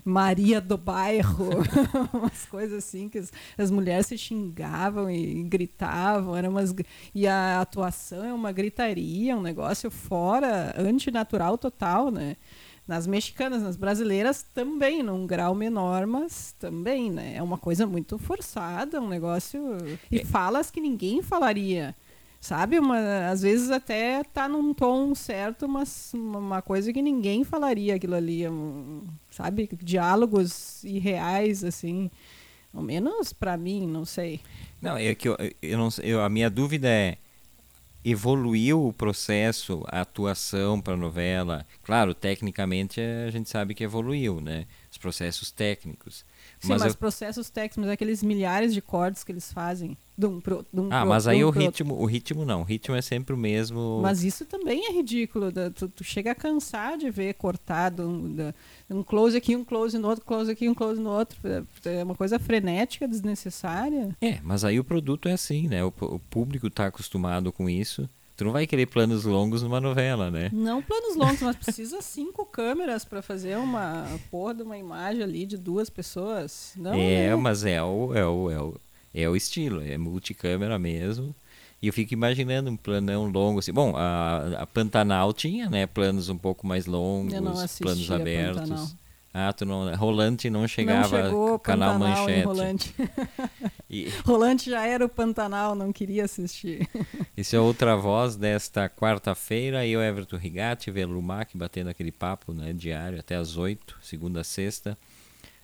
Maria 0.04 0.61
do 0.61 0.76
Bairro, 0.76 1.50
umas 2.12 2.45
coisas 2.47 2.85
assim, 2.85 3.09
que 3.09 3.19
as, 3.19 3.33
as, 3.59 3.71
mulheres 3.71 4.07
se 4.07 4.19
xingavam 4.19 5.11
e 5.11 5.42
gritavam. 5.45 6.37
Era 6.37 6.49
umas, 6.49 6.75
e 7.14 7.26
a 7.26 7.61
atuação 7.61 8.25
é 8.25 8.33
uma 8.33 8.52
gritaria, 8.52 9.37
um 9.37 9.42
negócio 9.42 9.90
fora, 9.90 10.75
antinatural 10.78 11.57
total, 11.59 12.11
né? 12.11 12.37
Nas 12.87 13.07
mexicanas, 13.07 13.62
nas 13.62 13.76
brasileiras 13.76 14.42
também, 14.42 15.02
num 15.02 15.26
grau 15.26 15.54
menor, 15.54 16.07
mas 16.07 16.52
também, 16.59 17.11
né? 17.11 17.35
É 17.37 17.42
uma 17.42 17.57
coisa 17.57 17.87
muito 17.87 18.19
forçada, 18.19 19.00
um 19.00 19.09
negócio. 19.09 19.76
E 20.11 20.21
é. 20.21 20.25
falas 20.25 20.71
que 20.71 20.81
ninguém 20.81 21.23
falaria 21.23 21.95
sabe? 22.42 22.78
Uma, 22.78 23.28
às 23.30 23.40
vezes 23.40 23.70
até 23.70 24.25
tá 24.25 24.49
num 24.49 24.75
tom 24.75 25.14
certo, 25.14 25.68
mas 25.68 26.12
uma 26.12 26.61
coisa 26.61 26.92
que 26.92 27.00
ninguém 27.00 27.44
falaria 27.44 27.94
aquilo 27.94 28.16
ali, 28.16 28.46
um, 28.49 29.06
sabe? 29.30 29.70
Diálogos 29.80 30.82
irreais, 30.82 31.62
assim. 31.62 32.11
Ao 32.75 32.82
menos 32.82 33.32
para 33.32 33.56
mim, 33.56 33.87
não 33.87 34.04
sei. 34.04 34.40
Não, 34.80 34.96
é 34.96 35.14
que 35.14 35.28
eu, 35.28 35.37
eu 35.62 35.78
não 35.78 35.88
eu, 36.02 36.20
a 36.20 36.28
minha 36.28 36.50
dúvida 36.50 36.88
é 36.88 37.16
evoluiu 38.04 38.88
o 38.88 38.92
processo, 38.92 39.84
a 39.87 40.00
atuação 40.00 40.80
para 40.80 40.94
a 40.94 40.96
novela. 40.96 41.64
Claro, 41.84 42.12
tecnicamente 42.12 43.00
a 43.00 43.30
gente 43.30 43.49
sabe 43.49 43.75
que 43.75 43.84
evoluiu, 43.84 44.40
né? 44.40 44.66
Os 44.90 44.99
processos 44.99 45.52
técnicos. 45.52 46.25
Sim, 46.62 46.69
mas, 46.69 46.83
mas 46.83 46.92
eu... 46.92 46.99
processos 46.99 47.50
técnicos, 47.50 47.90
aqueles 47.90 48.23
milhares 48.23 48.73
de 48.73 48.81
cortes 48.81 49.25
que 49.25 49.33
eles 49.33 49.52
fazem. 49.52 49.97
Dum, 50.16 50.40
pro, 50.40 50.64
dum, 50.73 50.88
ah, 50.92 51.00
pro, 51.00 51.09
mas 51.09 51.26
aí 51.26 51.42
o 51.42 51.50
ritmo, 51.50 52.00
o 52.00 52.04
ritmo 52.04 52.45
não, 52.45 52.61
o 52.61 52.64
ritmo 52.64 52.95
é 52.95 53.02
sempre 53.02 53.35
o 53.35 53.37
mesmo. 53.37 53.99
Mas 54.00 54.23
isso 54.23 54.45
também 54.45 54.87
é 54.87 54.92
ridículo. 54.92 55.50
Tu, 55.75 55.88
tu 55.88 56.04
chega 56.04 56.31
a 56.31 56.35
cansar 56.37 56.97
de 56.97 57.11
ver 57.11 57.35
cortado 57.35 58.09
um, 58.09 58.52
um, 58.88 59.02
close 59.02 59.37
aqui, 59.37 59.57
um 59.57 59.64
close 59.64 59.99
no 59.99 60.07
outro, 60.07 60.25
close 60.25 60.52
aqui, 60.52 60.69
um 60.69 60.75
close 60.75 61.00
no 61.00 61.11
outro. 61.11 61.37
É, 61.45 61.99
é 61.99 62.04
uma 62.04 62.14
coisa 62.14 62.38
frenética, 62.38 63.09
desnecessária. 63.09 64.16
É, 64.21 64.38
mas 64.45 64.64
aí 64.64 64.78
o 64.78 64.85
produto 64.85 65.28
é 65.28 65.33
assim, 65.33 65.66
né? 65.66 65.83
O, 65.83 65.92
o 66.00 66.21
público 66.31 66.69
está 66.69 66.87
acostumado 66.87 67.50
com 67.50 67.69
isso. 67.69 68.09
Tu 68.37 68.45
não 68.45 68.53
vai 68.53 68.67
querer 68.67 68.87
planos 68.87 69.25
longos 69.25 69.62
numa 69.62 69.81
novela, 69.81 70.31
né? 70.31 70.51
Não 70.53 70.83
planos 70.83 71.17
longos, 71.17 71.43
mas 71.43 71.57
precisa 71.62 72.01
cinco 72.01 72.47
câmeras 72.47 73.05
para 73.05 73.23
fazer 73.23 73.57
uma 73.57 74.07
porra 74.31 74.55
de 74.55 74.62
uma 74.62 74.79
imagem 74.79 75.23
ali 75.23 75.47
de 75.47 75.57
duas 75.57 75.91
pessoas. 75.91 76.73
Não, 76.77 76.95
é, 76.95 77.29
né? 77.29 77.37
mas 77.37 77.65
é 77.65 77.83
o, 77.83 78.15
é, 78.15 78.27
o, 78.27 78.51
é, 78.51 78.61
o, 78.61 78.81
é 79.15 79.29
o 79.29 79.37
estilo, 79.37 79.83
é 79.83 79.99
multicâmera 79.99 80.79
mesmo. 80.79 81.35
E 81.83 81.89
eu 81.89 81.93
fico 81.93 82.15
imaginando 82.15 82.71
um 82.71 82.77
planão 82.77 83.27
longo 83.27 83.59
assim. 83.59 83.73
Bom, 83.73 83.95
a, 83.97 84.62
a 84.62 84.67
Pantanal 84.67 85.33
tinha, 85.33 85.69
né? 85.69 85.85
Planos 85.85 86.29
um 86.29 86.39
pouco 86.39 86.65
mais 86.65 86.87
longos, 86.87 87.35
planos 87.79 88.11
abertos. 88.11 88.97
Ah, 89.35 89.51
tu 89.53 89.65
não, 89.65 89.95
Rolante 89.95 90.51
não 90.51 90.69
chegava 90.69 91.31
não 91.31 91.59
canal 91.59 91.99
Pantanal 91.99 91.99
Manchete. 91.99 92.45
Rolante. 92.45 92.95
E... 93.93 94.09
Rolante 94.25 94.71
já 94.71 94.87
era 94.87 95.05
o 95.05 95.09
Pantanal, 95.09 95.75
não 95.75 95.93
queria 95.93 96.25
assistir. 96.25 96.89
Isso 97.37 97.55
é 97.55 97.61
outra 97.61 97.95
voz 97.95 98.37
desta 98.37 98.89
quarta-feira. 98.89 99.87
Eu, 99.87 100.01
Everton 100.01 100.39
Rigatti, 100.39 100.91
Velumac, 100.91 101.55
batendo 101.59 101.91
aquele 101.91 102.11
papo 102.11 102.55
né, 102.55 102.73
diário 102.73 103.21
até 103.21 103.37
as 103.37 103.59
oito, 103.59 103.99
segunda 104.01 104.41
a 104.41 104.45
sexta. 104.45 104.97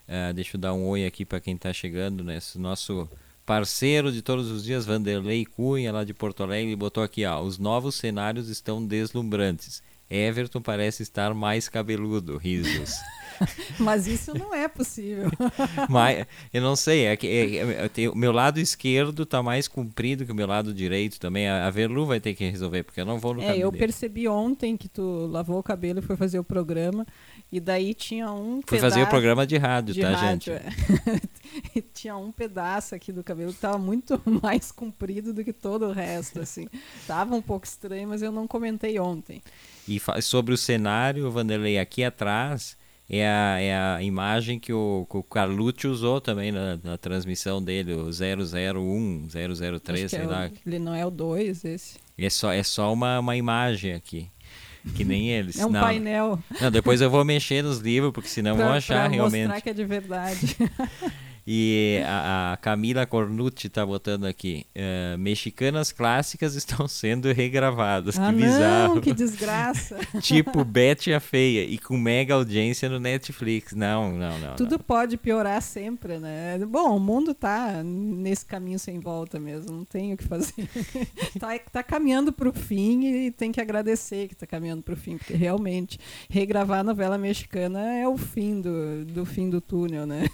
Uh, 0.06 0.34
deixa 0.34 0.58
eu 0.58 0.60
dar 0.60 0.74
um 0.74 0.86
oi 0.88 1.06
aqui 1.06 1.24
para 1.24 1.40
quem 1.40 1.54
está 1.54 1.72
chegando, 1.72 2.22
né? 2.22 2.36
Esse 2.36 2.58
nosso 2.58 3.08
parceiro 3.46 4.12
de 4.12 4.20
todos 4.20 4.50
os 4.50 4.62
dias, 4.62 4.84
Vanderlei 4.84 5.46
Cunha, 5.46 5.90
lá 5.90 6.04
de 6.04 6.12
Porto 6.12 6.42
Alegre, 6.42 6.76
botou 6.76 7.02
aqui, 7.02 7.24
ó, 7.24 7.40
os 7.40 7.58
novos 7.58 7.94
cenários 7.94 8.50
estão 8.50 8.84
deslumbrantes. 8.84 9.82
Everton 10.10 10.60
parece 10.60 11.02
estar 11.02 11.34
mais 11.34 11.68
cabeludo, 11.68 12.36
risos. 12.36 12.94
Mas 13.78 14.06
isso 14.06 14.36
não 14.36 14.54
é 14.54 14.66
possível. 14.66 15.30
Mas 15.88 16.26
eu 16.52 16.62
não 16.62 16.74
sei, 16.74 17.06
é 17.06 17.16
que 17.16 17.26
é, 17.26 18.02
é, 18.04 18.08
o 18.08 18.16
meu 18.16 18.32
lado 18.32 18.58
esquerdo 18.58 19.22
está 19.22 19.42
mais 19.42 19.68
comprido 19.68 20.24
que 20.24 20.32
o 20.32 20.34
meu 20.34 20.46
lado 20.46 20.74
direito 20.74 21.20
também. 21.20 21.48
A, 21.48 21.66
a 21.66 21.70
Verlu 21.70 22.06
vai 22.06 22.20
ter 22.20 22.34
que 22.34 22.48
resolver, 22.48 22.82
porque 22.82 23.00
eu 23.00 23.04
não 23.04 23.18
vou 23.18 23.34
no 23.34 23.42
É, 23.42 23.56
eu 23.56 23.70
percebi 23.70 24.26
ontem 24.26 24.76
que 24.76 24.88
tu 24.88 25.26
lavou 25.26 25.58
o 25.58 25.62
cabelo 25.62 25.98
e 26.00 26.02
foi 26.02 26.16
fazer 26.16 26.38
o 26.38 26.44
programa. 26.44 27.06
E 27.50 27.60
daí 27.60 27.94
tinha 27.94 28.30
um 28.30 28.60
Foi 28.66 28.78
fazer 28.78 29.02
o 29.02 29.06
programa 29.06 29.46
de 29.46 29.56
rádio, 29.56 29.94
de 29.94 30.02
tá, 30.02 30.10
rádio, 30.10 30.28
gente? 30.28 30.50
É. 30.50 31.20
e 31.74 31.80
tinha 31.80 32.14
um 32.14 32.30
pedaço 32.30 32.94
aqui 32.94 33.10
do 33.10 33.24
cabelo 33.24 33.50
que 33.50 33.56
estava 33.56 33.78
muito 33.78 34.20
mais 34.42 34.70
comprido 34.70 35.32
do 35.32 35.42
que 35.42 35.52
todo 35.52 35.86
o 35.86 35.92
resto, 35.92 36.40
assim. 36.40 36.68
Tava 37.06 37.34
um 37.34 37.40
pouco 37.40 37.66
estranho, 37.66 38.08
mas 38.08 38.20
eu 38.20 38.30
não 38.30 38.46
comentei 38.46 38.98
ontem. 39.00 39.42
E 39.88 39.98
sobre 40.20 40.52
o 40.52 40.58
cenário, 40.58 41.30
Vanderlei, 41.30 41.78
aqui 41.78 42.04
atrás 42.04 42.76
é 43.08 43.26
a, 43.26 43.58
é 43.58 43.74
a 43.74 44.02
imagem 44.02 44.60
que 44.60 44.72
o, 44.72 45.06
que 45.10 45.16
o 45.16 45.22
Carlucci 45.22 45.86
usou 45.86 46.20
também 46.20 46.52
na, 46.52 46.78
na, 46.84 46.98
transmissão 46.98 47.62
dele, 47.62 47.94
o 47.94 48.10
001, 48.10 49.28
003, 49.80 50.10
sei 50.10 50.20
é 50.20 50.26
lá. 50.26 50.50
Ele 50.66 50.78
não 50.78 50.94
é 50.94 51.06
o 51.06 51.10
2, 51.10 51.64
esse. 51.64 51.98
É 52.18 52.28
só, 52.28 52.52
é 52.52 52.62
só 52.62 52.92
uma, 52.92 53.18
uma 53.18 53.34
imagem 53.34 53.94
aqui. 53.94 54.28
Que 54.94 55.04
nem 55.04 55.28
eles. 55.30 55.58
É 55.58 55.66
um 55.66 55.70
não, 55.70 55.80
painel. 55.80 56.38
Não, 56.60 56.70
depois 56.70 57.00
eu 57.00 57.08
vou 57.10 57.24
mexer 57.24 57.62
nos 57.62 57.78
livros, 57.78 58.12
porque 58.12 58.28
senão 58.28 58.56
pra, 58.56 58.66
vão 58.66 58.74
achar 58.74 59.04
pra 59.04 59.08
realmente. 59.08 59.46
mostrar 59.46 59.60
que 59.60 59.70
é 59.70 59.72
de 59.74 59.84
verdade. 59.84 60.56
E 61.50 62.02
a, 62.04 62.52
a 62.52 62.56
Camila 62.58 63.06
Cornucci 63.06 63.68
está 63.68 63.86
botando 63.86 64.26
aqui: 64.26 64.66
uh, 64.76 65.16
mexicanas 65.16 65.90
clássicas 65.90 66.54
estão 66.54 66.84
sendo 66.86 67.32
regravadas. 67.32 68.18
Ah, 68.18 68.30
que 68.30 68.36
bizarro. 68.36 68.94
Não, 68.96 69.00
que 69.00 69.14
desgraça. 69.14 69.96
tipo 70.20 70.62
Betty 70.62 71.10
a 71.10 71.18
Feia 71.18 71.64
e 71.64 71.78
com 71.78 71.96
mega 71.96 72.34
audiência 72.34 72.86
no 72.90 73.00
Netflix. 73.00 73.72
Não, 73.72 74.12
não, 74.12 74.38
não. 74.38 74.56
Tudo 74.56 74.72
não. 74.72 74.78
pode 74.78 75.16
piorar 75.16 75.62
sempre, 75.62 76.18
né? 76.18 76.58
Bom, 76.68 76.94
o 76.94 77.00
mundo 77.00 77.32
tá 77.32 77.82
nesse 77.82 78.44
caminho 78.44 78.78
sem 78.78 79.00
volta 79.00 79.40
mesmo. 79.40 79.74
Não 79.74 79.84
tem 79.86 80.12
o 80.12 80.18
que 80.18 80.24
fazer. 80.24 80.68
tá, 81.40 81.58
tá 81.72 81.82
caminhando 81.82 82.30
para 82.30 82.50
o 82.50 82.52
fim 82.52 83.06
e 83.06 83.30
tem 83.30 83.50
que 83.50 83.60
agradecer 83.62 84.28
que 84.28 84.34
está 84.34 84.46
caminhando 84.46 84.82
para 84.82 84.92
o 84.92 84.98
fim, 84.98 85.16
porque 85.16 85.32
realmente 85.32 85.98
regravar 86.28 86.80
a 86.80 86.84
novela 86.84 87.16
mexicana 87.16 87.94
é 87.94 88.06
o 88.06 88.18
fim 88.18 88.60
do, 88.60 89.06
do 89.06 89.24
fim 89.24 89.48
do 89.48 89.62
túnel, 89.62 90.06
né? 90.06 90.26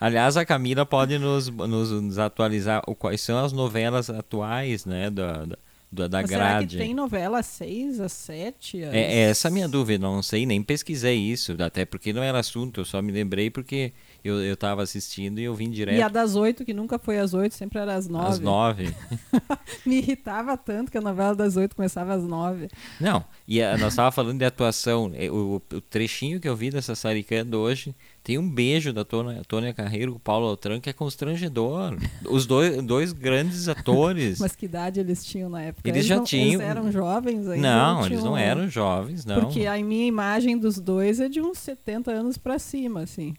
Aliás, 0.00 0.29
Aliás, 0.30 0.36
a 0.36 0.44
Camila 0.44 0.86
pode 0.86 1.18
nos, 1.18 1.48
nos, 1.48 1.90
nos 1.90 2.18
atualizar 2.18 2.82
quais 2.98 3.20
são 3.20 3.44
as 3.44 3.52
novelas 3.52 4.08
atuais, 4.08 4.84
né, 4.84 5.10
da, 5.10 5.44
da, 5.90 6.06
da 6.06 6.22
grade. 6.22 6.28
Será 6.28 6.66
que 6.66 6.76
tem 6.76 6.94
novela 6.94 7.42
6 7.42 8.00
a 8.00 8.08
7? 8.08 8.84
É, 8.84 8.98
é 8.98 9.18
essa 9.30 9.48
a 9.48 9.50
minha 9.50 9.68
dúvida, 9.68 10.02
não 10.02 10.22
sei, 10.22 10.46
nem 10.46 10.62
pesquisei 10.62 11.16
isso, 11.16 11.56
até 11.60 11.84
porque 11.84 12.12
não 12.12 12.22
era 12.22 12.38
assunto, 12.38 12.80
eu 12.80 12.84
só 12.84 13.02
me 13.02 13.10
lembrei 13.10 13.50
porque 13.50 13.92
eu, 14.24 14.40
eu 14.40 14.56
tava 14.56 14.82
assistindo 14.82 15.38
e 15.38 15.44
eu 15.44 15.54
vim 15.54 15.70
direto. 15.70 15.96
E 15.96 16.02
a 16.02 16.08
das 16.08 16.36
8, 16.36 16.64
que 16.64 16.74
nunca 16.74 16.98
foi 16.98 17.18
às 17.18 17.34
8, 17.34 17.54
sempre 17.54 17.78
era 17.78 17.94
às 17.94 18.08
9. 18.08 18.28
Às 18.28 18.38
9. 18.38 18.94
me 19.86 19.98
irritava 19.98 20.56
tanto 20.56 20.90
que 20.90 20.98
a 20.98 21.00
novela 21.00 21.34
das 21.34 21.56
8 21.56 21.74
começava 21.74 22.14
às 22.14 22.22
9. 22.22 22.68
Não, 23.00 23.24
e 23.46 23.62
a, 23.62 23.76
nós 23.78 23.94
tava 23.94 24.10
falando 24.10 24.38
de 24.38 24.44
atuação, 24.44 25.10
é, 25.14 25.30
o, 25.30 25.62
o, 25.72 25.80
trechinho 25.80 26.40
que 26.40 26.48
eu 26.48 26.56
vi 26.56 26.70
dessa 26.70 26.94
Saricando 26.94 27.58
hoje 27.58 27.94
tem 28.22 28.36
um 28.36 28.48
beijo 28.48 28.92
da 28.92 29.04
Tônia, 29.04 29.42
Tônia 29.48 29.72
Carreiro 29.72 30.12
com 30.12 30.18
o 30.18 30.20
Paulo 30.20 30.46
Altran 30.46 30.78
que 30.80 30.90
é 30.90 30.92
constrangedor. 30.92 31.96
Os 32.28 32.46
dois, 32.46 32.82
dois 32.82 33.12
grandes 33.12 33.68
atores. 33.68 34.38
Mas 34.38 34.54
que 34.54 34.66
idade 34.66 35.00
eles 35.00 35.24
tinham 35.24 35.48
na 35.48 35.62
época? 35.62 35.88
Eles, 35.88 36.00
eles 36.00 36.06
já 36.06 36.16
não, 36.16 36.24
tinham. 36.24 36.60
Eles 36.60 36.60
eram 36.60 36.92
jovens 36.92 37.48
ainda? 37.48 37.56
Não, 37.56 38.06
eles 38.06 38.22
não 38.22 38.36
eram 38.36 38.68
jovens, 38.68 39.24
não. 39.24 39.40
Porque 39.40 39.66
a 39.66 39.76
minha 39.78 40.06
imagem 40.06 40.58
dos 40.58 40.78
dois 40.78 41.18
é 41.18 41.28
de 41.28 41.40
uns 41.40 41.58
70 41.58 42.10
anos 42.10 42.36
para 42.36 42.58
cima, 42.58 43.02
assim. 43.02 43.34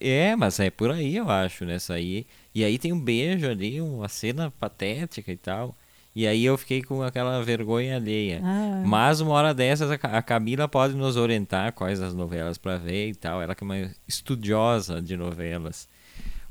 É, 0.00 0.36
mas 0.36 0.60
é 0.60 0.70
por 0.70 0.90
aí, 0.90 1.16
eu 1.16 1.30
acho, 1.30 1.64
nessa 1.64 1.94
aí. 1.94 2.26
E 2.54 2.64
aí 2.64 2.78
tem 2.78 2.92
um 2.92 3.00
beijo 3.00 3.48
ali, 3.48 3.80
uma 3.80 4.08
cena 4.08 4.50
patética 4.50 5.32
e 5.32 5.36
tal. 5.36 5.76
E 6.14 6.26
aí 6.26 6.44
eu 6.46 6.56
fiquei 6.56 6.82
com 6.82 7.02
aquela 7.02 7.42
vergonha 7.42 7.96
alheia. 7.96 8.40
Ah. 8.42 8.82
Mas 8.86 9.20
uma 9.20 9.32
hora 9.32 9.52
dessas 9.52 9.90
a 9.90 10.22
Camila 10.22 10.66
pode 10.66 10.94
nos 10.94 11.16
orientar 11.16 11.74
quais 11.74 12.00
as 12.00 12.14
novelas 12.14 12.56
para 12.56 12.78
ver 12.78 13.10
e 13.10 13.14
tal. 13.14 13.42
Ela 13.42 13.54
que 13.54 13.62
é 13.62 13.66
uma 13.66 13.90
estudiosa 14.08 15.02
de 15.02 15.14
novelas. 15.14 15.86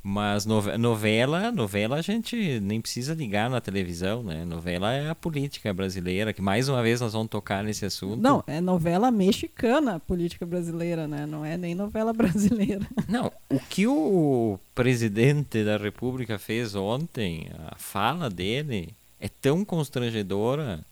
Mas 0.07 0.45
novela, 0.45 1.51
novela 1.51 1.95
a 1.95 2.01
gente 2.03 2.59
nem 2.59 2.79
precisa 2.79 3.15
ligar 3.15 3.49
na 3.49 3.59
televisão, 3.59 4.21
né? 4.21 4.45
Novela 4.45 4.93
é 4.93 5.09
a 5.09 5.15
política 5.15 5.73
brasileira, 5.73 6.31
que 6.31 6.43
mais 6.43 6.69
uma 6.69 6.83
vez 6.83 7.01
nós 7.01 7.13
vamos 7.13 7.27
tocar 7.27 7.63
nesse 7.63 7.87
assunto. 7.87 8.21
Não, 8.21 8.43
é 8.45 8.61
novela 8.61 9.09
mexicana 9.09 9.95
a 9.95 9.99
política 9.99 10.45
brasileira, 10.45 11.07
né? 11.07 11.25
Não 11.25 11.43
é 11.43 11.57
nem 11.57 11.73
novela 11.73 12.13
brasileira. 12.13 12.87
Não, 13.09 13.31
o 13.49 13.59
que 13.59 13.87
o 13.87 14.59
presidente 14.75 15.63
da 15.63 15.75
República 15.75 16.37
fez 16.37 16.75
ontem, 16.75 17.49
a 17.67 17.75
fala 17.75 18.29
dele, 18.29 18.93
é 19.19 19.27
tão 19.27 19.65
constrangedora 19.65 20.85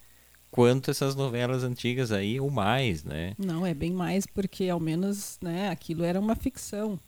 quanto 0.49 0.89
essas 0.89 1.15
novelas 1.15 1.63
antigas 1.63 2.11
aí, 2.11 2.39
ou 2.39 2.49
mais, 2.49 3.03
né? 3.03 3.35
Não, 3.37 3.63
é 3.63 3.75
bem 3.75 3.91
mais 3.91 4.25
porque 4.25 4.69
ao 4.69 4.79
menos, 4.79 5.37
né, 5.39 5.69
aquilo 5.69 6.03
era 6.03 6.19
uma 6.19 6.35
ficção. 6.35 6.99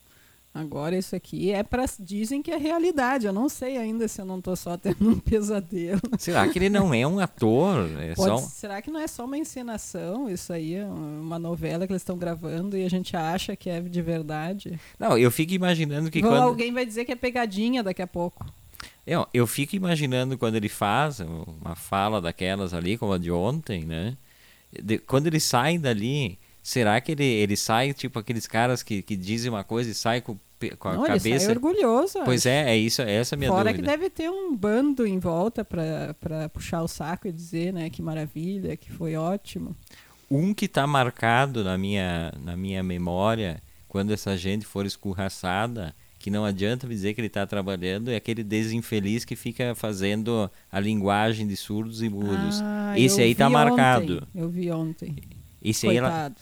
Agora 0.56 0.98
isso 0.98 1.14
aqui 1.14 1.52
é 1.52 1.62
para 1.64 1.84
dizem 2.00 2.42
que 2.42 2.50
é 2.50 2.56
realidade. 2.56 3.26
Eu 3.26 3.34
não 3.34 3.50
sei 3.50 3.76
ainda 3.78 4.08
se 4.08 4.22
eu 4.22 4.26
não 4.26 4.40
estou 4.40 4.56
só 4.56 4.78
tendo 4.80 5.10
um 5.10 5.20
pesadelo. 5.20 6.00
Será 6.18 6.48
que 6.48 6.58
ele 6.58 6.70
não 6.70 6.94
é 6.94 7.06
um 7.06 7.20
ator? 7.20 7.90
É 8.00 8.16
Pode, 8.16 8.30
só... 8.30 8.48
Será 8.48 8.82
que 8.82 8.90
não 8.90 9.02
é 9.02 9.06
só 9.08 9.26
uma 9.26 9.38
encenação? 9.38 10.30
Isso 10.30 10.54
aí 10.54 10.76
é 10.76 10.86
uma 10.86 11.38
novela 11.38 11.86
que 11.86 11.92
eles 11.92 12.02
estão 12.02 12.18
gravando 12.18 12.78
e 12.78 12.86
a 12.86 12.90
gente 12.90 13.18
acha 13.18 13.54
que 13.54 13.70
é 13.70 13.82
de 13.82 14.02
verdade? 14.02 14.80
Não, 14.98 15.18
eu 15.18 15.30
fico 15.30 15.52
imaginando 15.54 16.10
que 16.10 16.24
Ou 16.24 16.32
quando 16.32 16.44
alguém 16.44 16.72
vai 16.72 16.86
dizer 16.86 17.04
que 17.04 17.12
é 17.12 17.16
pegadinha 17.18 17.84
daqui 17.84 18.02
a 18.02 18.08
pouco. 18.08 18.46
eu, 19.06 19.28
eu 19.34 19.46
fico 19.46 19.76
imaginando 19.76 20.38
quando 20.38 20.56
ele 20.56 20.70
faz 20.70 21.20
uma 21.20 21.76
fala 21.76 22.22
daquelas 22.22 22.74
ali, 22.74 22.98
como 22.98 23.12
a 23.12 23.18
de 23.18 23.30
ontem, 23.30 23.84
né? 23.84 24.16
De- 24.72 25.00
quando 25.00 25.28
ele 25.28 25.40
sai 25.40 25.78
dali, 25.78 26.40
será 26.64 27.00
que 27.02 27.12
ele, 27.12 27.26
ele 27.26 27.56
sai 27.58 27.94
tipo 27.94 28.18
aqueles 28.20 28.48
caras 28.48 28.82
que, 28.82 29.02
que 29.02 29.16
dizem 29.16 29.52
uma 29.52 29.64
coisa 29.64 29.92
e 29.92 29.94
sai 29.94 30.22
com, 30.22 30.38
com 30.80 30.88
a 30.90 30.94
não, 30.96 31.06
ele 31.08 31.18
cabeça? 31.18 31.52
orgulhoso. 31.52 32.20
Pois 32.26 32.46
é, 32.46 32.70
é 32.72 32.78
isso, 32.78 33.02
essa 33.02 33.34
é 33.34 33.38
a 33.38 33.40
minha 33.40 33.52
Fora 33.52 33.72
dúvida. 33.72 33.82
que 33.92 33.98
deve 33.98 34.10
ter 34.10 34.30
um 34.30 34.56
bando 34.56 35.06
em 35.06 35.20
volta 35.20 35.64
para 35.66 36.50
puxar 36.54 36.82
o 36.82 36.88
saco 36.88 37.28
e 37.28 37.32
dizer, 37.32 37.72
né, 37.74 37.90
que 37.90 38.02
maravilha, 38.02 38.76
que 38.78 38.92
foi 38.92 39.16
ótimo. 39.16 39.76
Um 40.30 40.54
que 40.54 40.66
está 40.66 40.88
marcado 40.88 41.64
na 41.64 41.78
minha, 41.78 42.34
na 42.44 42.56
minha 42.58 42.82
memória, 42.82 43.62
quando 43.88 44.12
essa 44.12 44.36
gente 44.38 44.66
for 44.66 44.86
escorraçada, 44.86 45.96
que 46.18 46.32
não 46.32 46.44
adianta 46.44 46.88
dizer 46.88 47.14
que 47.14 47.22
ele 47.22 47.28
está 47.28 47.46
trabalhando, 47.46 48.10
é 48.10 48.16
aquele 48.16 48.44
desinfeliz 48.44 49.24
que 49.24 49.36
fica 49.36 49.76
fazendo 49.76 50.50
a 50.72 50.80
linguagem 50.80 51.46
de 51.46 51.56
surdos 51.56 52.02
e 52.02 52.10
mudos. 52.10 52.60
Ah, 52.64 52.94
Esse 52.98 53.22
aí 53.22 53.36
tá 53.36 53.48
vi 53.48 53.54
marcado. 53.54 54.28
eu 54.34 54.50
vi 54.50 54.72
ontem. 54.72 55.16
Esse 55.62 55.88
aí, 55.88 55.98
ela- 55.98 56.10
Coitado. 56.10 56.36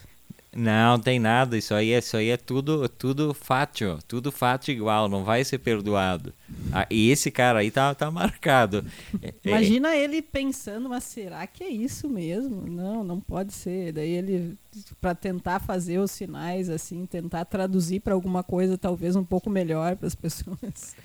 Não 0.55 0.99
tem 0.99 1.19
nada, 1.19 1.57
isso 1.57 1.73
aí, 1.73 1.91
é- 1.91 1.99
isso 1.99 2.15
aí 2.17 2.29
é 2.29 2.37
tudo, 2.37 2.87
tudo 2.89 3.33
fátio, 3.33 3.99
tudo 4.07 4.31
fátio 4.31 4.71
igual, 4.71 5.09
não 5.09 5.23
vai 5.23 5.43
ser 5.43 5.57
perdoado. 5.59 6.33
Ah, 6.71 6.85
e 6.89 7.09
esse 7.09 7.31
cara 7.31 7.59
aí 7.59 7.71
tá, 7.71 7.93
tá 7.95 8.09
marcado. 8.11 8.85
É- 9.21 9.29
é- 9.29 9.33
Imagina 9.49 9.95
ele 9.95 10.21
pensando, 10.21 10.89
mas 10.89 11.03
será 11.03 11.45
que 11.47 11.63
é 11.63 11.69
isso 11.69 12.09
mesmo? 12.09 12.63
Não, 12.67 13.03
não 13.03 13.19
pode 13.19 13.53
ser. 13.53 13.91
Daí 13.93 14.09
ele, 14.11 14.55
para 15.01 15.15
tentar 15.15 15.59
fazer 15.59 15.97
os 15.99 16.11
sinais, 16.11 16.69
assim, 16.69 17.05
tentar 17.05 17.45
traduzir 17.45 17.99
para 17.99 18.13
alguma 18.13 18.43
coisa 18.43 18.77
talvez 18.77 19.15
um 19.15 19.23
pouco 19.23 19.49
melhor 19.49 19.95
para 19.95 20.07
as 20.07 20.15
pessoas. 20.15 20.95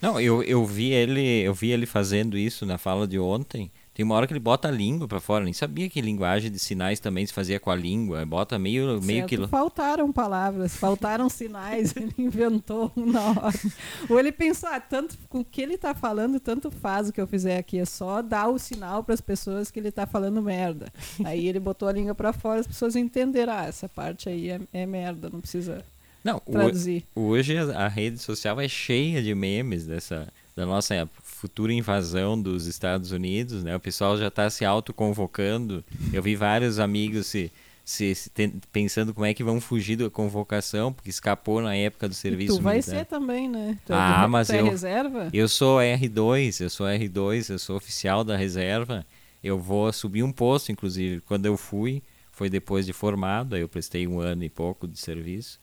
Não, 0.00 0.20
eu, 0.20 0.42
eu 0.42 0.64
vi 0.64 0.90
ele, 0.90 1.20
eu 1.42 1.54
vi 1.54 1.70
ele 1.70 1.86
fazendo 1.86 2.36
isso 2.36 2.66
na 2.66 2.78
fala 2.78 3.06
de 3.06 3.18
ontem. 3.18 3.70
Tem 3.94 4.04
uma 4.04 4.14
hora 4.14 4.26
que 4.26 4.32
ele 4.32 4.40
bota 4.40 4.68
a 4.68 4.70
língua 4.70 5.06
pra 5.06 5.20
fora, 5.20 5.44
nem 5.44 5.52
sabia 5.52 5.88
que 5.88 6.00
linguagem 6.00 6.50
de 6.50 6.58
sinais 6.58 6.98
também 6.98 7.26
se 7.26 7.32
fazia 7.32 7.60
com 7.60 7.70
a 7.70 7.76
língua, 7.76 8.24
bota 8.24 8.58
meio 8.58 9.00
meio 9.02 9.26
que 9.26 9.36
Faltaram 9.48 10.10
palavras, 10.10 10.74
faltaram 10.74 11.28
sinais, 11.28 11.92
ele 11.96 12.14
inventou 12.16 12.90
um 12.96 13.04
na 13.04 13.20
hora. 13.30 13.60
Ou 14.08 14.18
ele 14.18 14.32
pensou, 14.32 14.70
ah, 14.70 14.80
tanto 14.80 15.18
com 15.28 15.40
o 15.40 15.44
que 15.44 15.60
ele 15.60 15.76
tá 15.76 15.94
falando, 15.94 16.40
tanto 16.40 16.70
faz 16.70 17.10
o 17.10 17.12
que 17.12 17.20
eu 17.20 17.26
fizer 17.26 17.58
aqui, 17.58 17.78
é 17.78 17.84
só 17.84 18.22
dar 18.22 18.48
o 18.48 18.58
sinal 18.58 19.04
para 19.04 19.12
as 19.14 19.20
pessoas 19.20 19.70
que 19.70 19.78
ele 19.78 19.90
tá 19.92 20.06
falando 20.06 20.40
merda. 20.40 20.90
Aí 21.22 21.46
ele 21.46 21.60
botou 21.60 21.86
a 21.86 21.92
língua 21.92 22.14
para 22.14 22.32
fora, 22.32 22.60
as 22.60 22.66
pessoas 22.66 22.96
entenderão, 22.96 23.52
ah, 23.52 23.66
essa 23.66 23.90
parte 23.90 24.28
aí 24.28 24.48
é, 24.48 24.60
é 24.72 24.86
merda, 24.86 25.28
não 25.30 25.40
precisa 25.40 25.84
Não, 26.24 26.38
traduzir. 26.40 27.04
hoje 27.14 27.58
a, 27.58 27.84
a 27.84 27.88
rede 27.88 28.18
social 28.18 28.58
é 28.58 28.68
cheia 28.68 29.22
de 29.22 29.34
memes 29.34 29.86
dessa 29.86 30.32
da 30.54 30.66
nossa 30.66 31.08
futura 31.42 31.72
invasão 31.72 32.40
dos 32.40 32.66
Estados 32.68 33.10
Unidos, 33.10 33.64
né? 33.64 33.74
O 33.74 33.80
pessoal 33.80 34.16
já 34.16 34.28
está 34.28 34.48
se 34.48 34.64
autoconvocando. 34.64 35.82
Eu 36.12 36.22
vi 36.22 36.36
vários 36.36 36.78
amigos 36.78 37.26
se, 37.26 37.50
se, 37.84 38.14
se 38.14 38.30
ten- 38.30 38.52
pensando 38.72 39.12
como 39.12 39.26
é 39.26 39.34
que 39.34 39.42
vão 39.42 39.60
fugir 39.60 39.96
da 39.96 40.08
convocação, 40.08 40.92
porque 40.92 41.10
escapou 41.10 41.60
na 41.60 41.74
época 41.74 42.08
do 42.08 42.12
E 42.12 42.14
serviço 42.14 42.56
tu 42.58 42.62
vai 42.62 42.74
militar. 42.74 42.96
ser 42.98 43.04
também, 43.06 43.48
né? 43.48 43.76
Tu 43.84 43.92
é 43.92 43.96
Ah, 43.96 44.28
mas 44.28 44.50
é 44.50 44.60
eu- 44.60 44.66
reserva? 44.66 45.28
Eu 45.32 45.48
sou 45.48 45.78
R2, 45.80 46.60
eu 46.60 46.70
sou 46.70 46.86
R2, 46.86 47.50
eu 47.50 47.58
sou 47.58 47.76
oficial 47.76 48.22
da 48.22 48.36
reserva. 48.36 49.04
Eu 49.42 49.58
vou 49.58 49.92
subir 49.92 50.22
um 50.22 50.30
posto, 50.30 50.70
inclusive. 50.70 51.20
Quando 51.22 51.46
eu 51.46 51.56
fui, 51.56 52.04
foi 52.30 52.48
depois 52.48 52.86
de 52.86 52.92
formado, 52.92 53.56
aí 53.56 53.62
eu 53.62 53.68
prestei 53.68 54.06
um 54.06 54.20
ano 54.20 54.44
e 54.44 54.48
pouco 54.48 54.86
de 54.86 54.96
serviço 54.96 55.58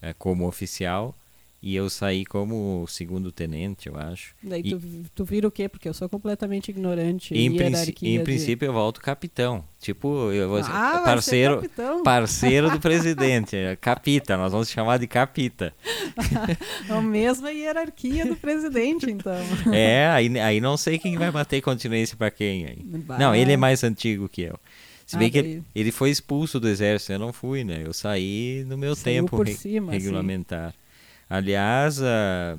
eh, 0.00 0.14
como 0.18 0.48
oficial. 0.48 1.14
E 1.60 1.74
eu 1.74 1.90
saí 1.90 2.24
como 2.24 2.84
segundo 2.88 3.32
tenente, 3.32 3.88
eu 3.88 3.96
acho. 3.96 4.32
Daí 4.40 4.60
E- 4.64 4.70
tu, 4.70 4.80
tu 5.12 5.24
vira 5.24 5.48
o 5.48 5.50
quê? 5.50 5.68
Porque 5.68 5.88
eu 5.88 5.92
sou 5.92 6.08
completamente 6.08 6.68
ignorante 6.70 7.34
em, 7.34 7.50
princ- 7.52 8.02
em 8.04 8.18
de- 8.18 8.22
princípio, 8.24 8.66
eu 8.66 8.72
volto 8.72 9.00
capitão. 9.00 9.64
Tipo, 9.80 10.30
eu 10.30 10.48
vou 10.48 10.58
Ah, 10.62 11.02
parceiro, 11.04 11.56
capitão. 11.56 12.02
parceiro 12.04 12.70
do 12.70 12.78
presidente. 12.78 13.56
é, 13.56 13.74
Capita, 13.74 14.36
nós 14.36 14.52
vamos 14.52 14.68
chamar 14.70 14.98
de 15.00 15.08
capita. 15.08 15.74
A 16.88 17.00
mesma 17.00 17.50
hierarquia 17.50 18.24
do 18.26 18.36
presidente, 18.36 19.10
então. 19.10 19.34
É, 19.74 20.06
aí, 20.08 20.38
aí 20.38 20.60
não 20.60 20.76
sei 20.76 20.96
quem 20.98 21.16
vai 21.16 21.30
bater 21.32 21.60
continência 21.60 22.16
pra 22.16 22.30
quem 22.30 22.66
aí. 22.66 22.78
Bah. 22.84 23.18
Não, 23.18 23.34
ele 23.34 23.52
é 23.52 23.56
mais 23.56 23.82
antigo 23.82 24.28
que 24.28 24.42
eu. 24.42 24.58
Se 25.06 25.16
bem 25.16 25.26
Ah, 25.28 25.30
que 25.30 25.38
ele, 25.38 25.62
ele 25.74 25.90
foi 25.90 26.10
expulso 26.10 26.60
do 26.60 26.68
exército, 26.68 27.12
eu 27.12 27.18
não 27.18 27.32
fui, 27.32 27.64
né? 27.64 27.82
Eu 27.84 27.92
saí 27.92 28.64
no 28.68 28.76
meu 28.78 28.94
Saiu 28.94 29.22
tempo 29.24 29.42
re- 29.42 29.54
cima, 29.54 29.92
assim. 29.96 30.10
Aliás, 31.28 32.00
ah, 32.02 32.58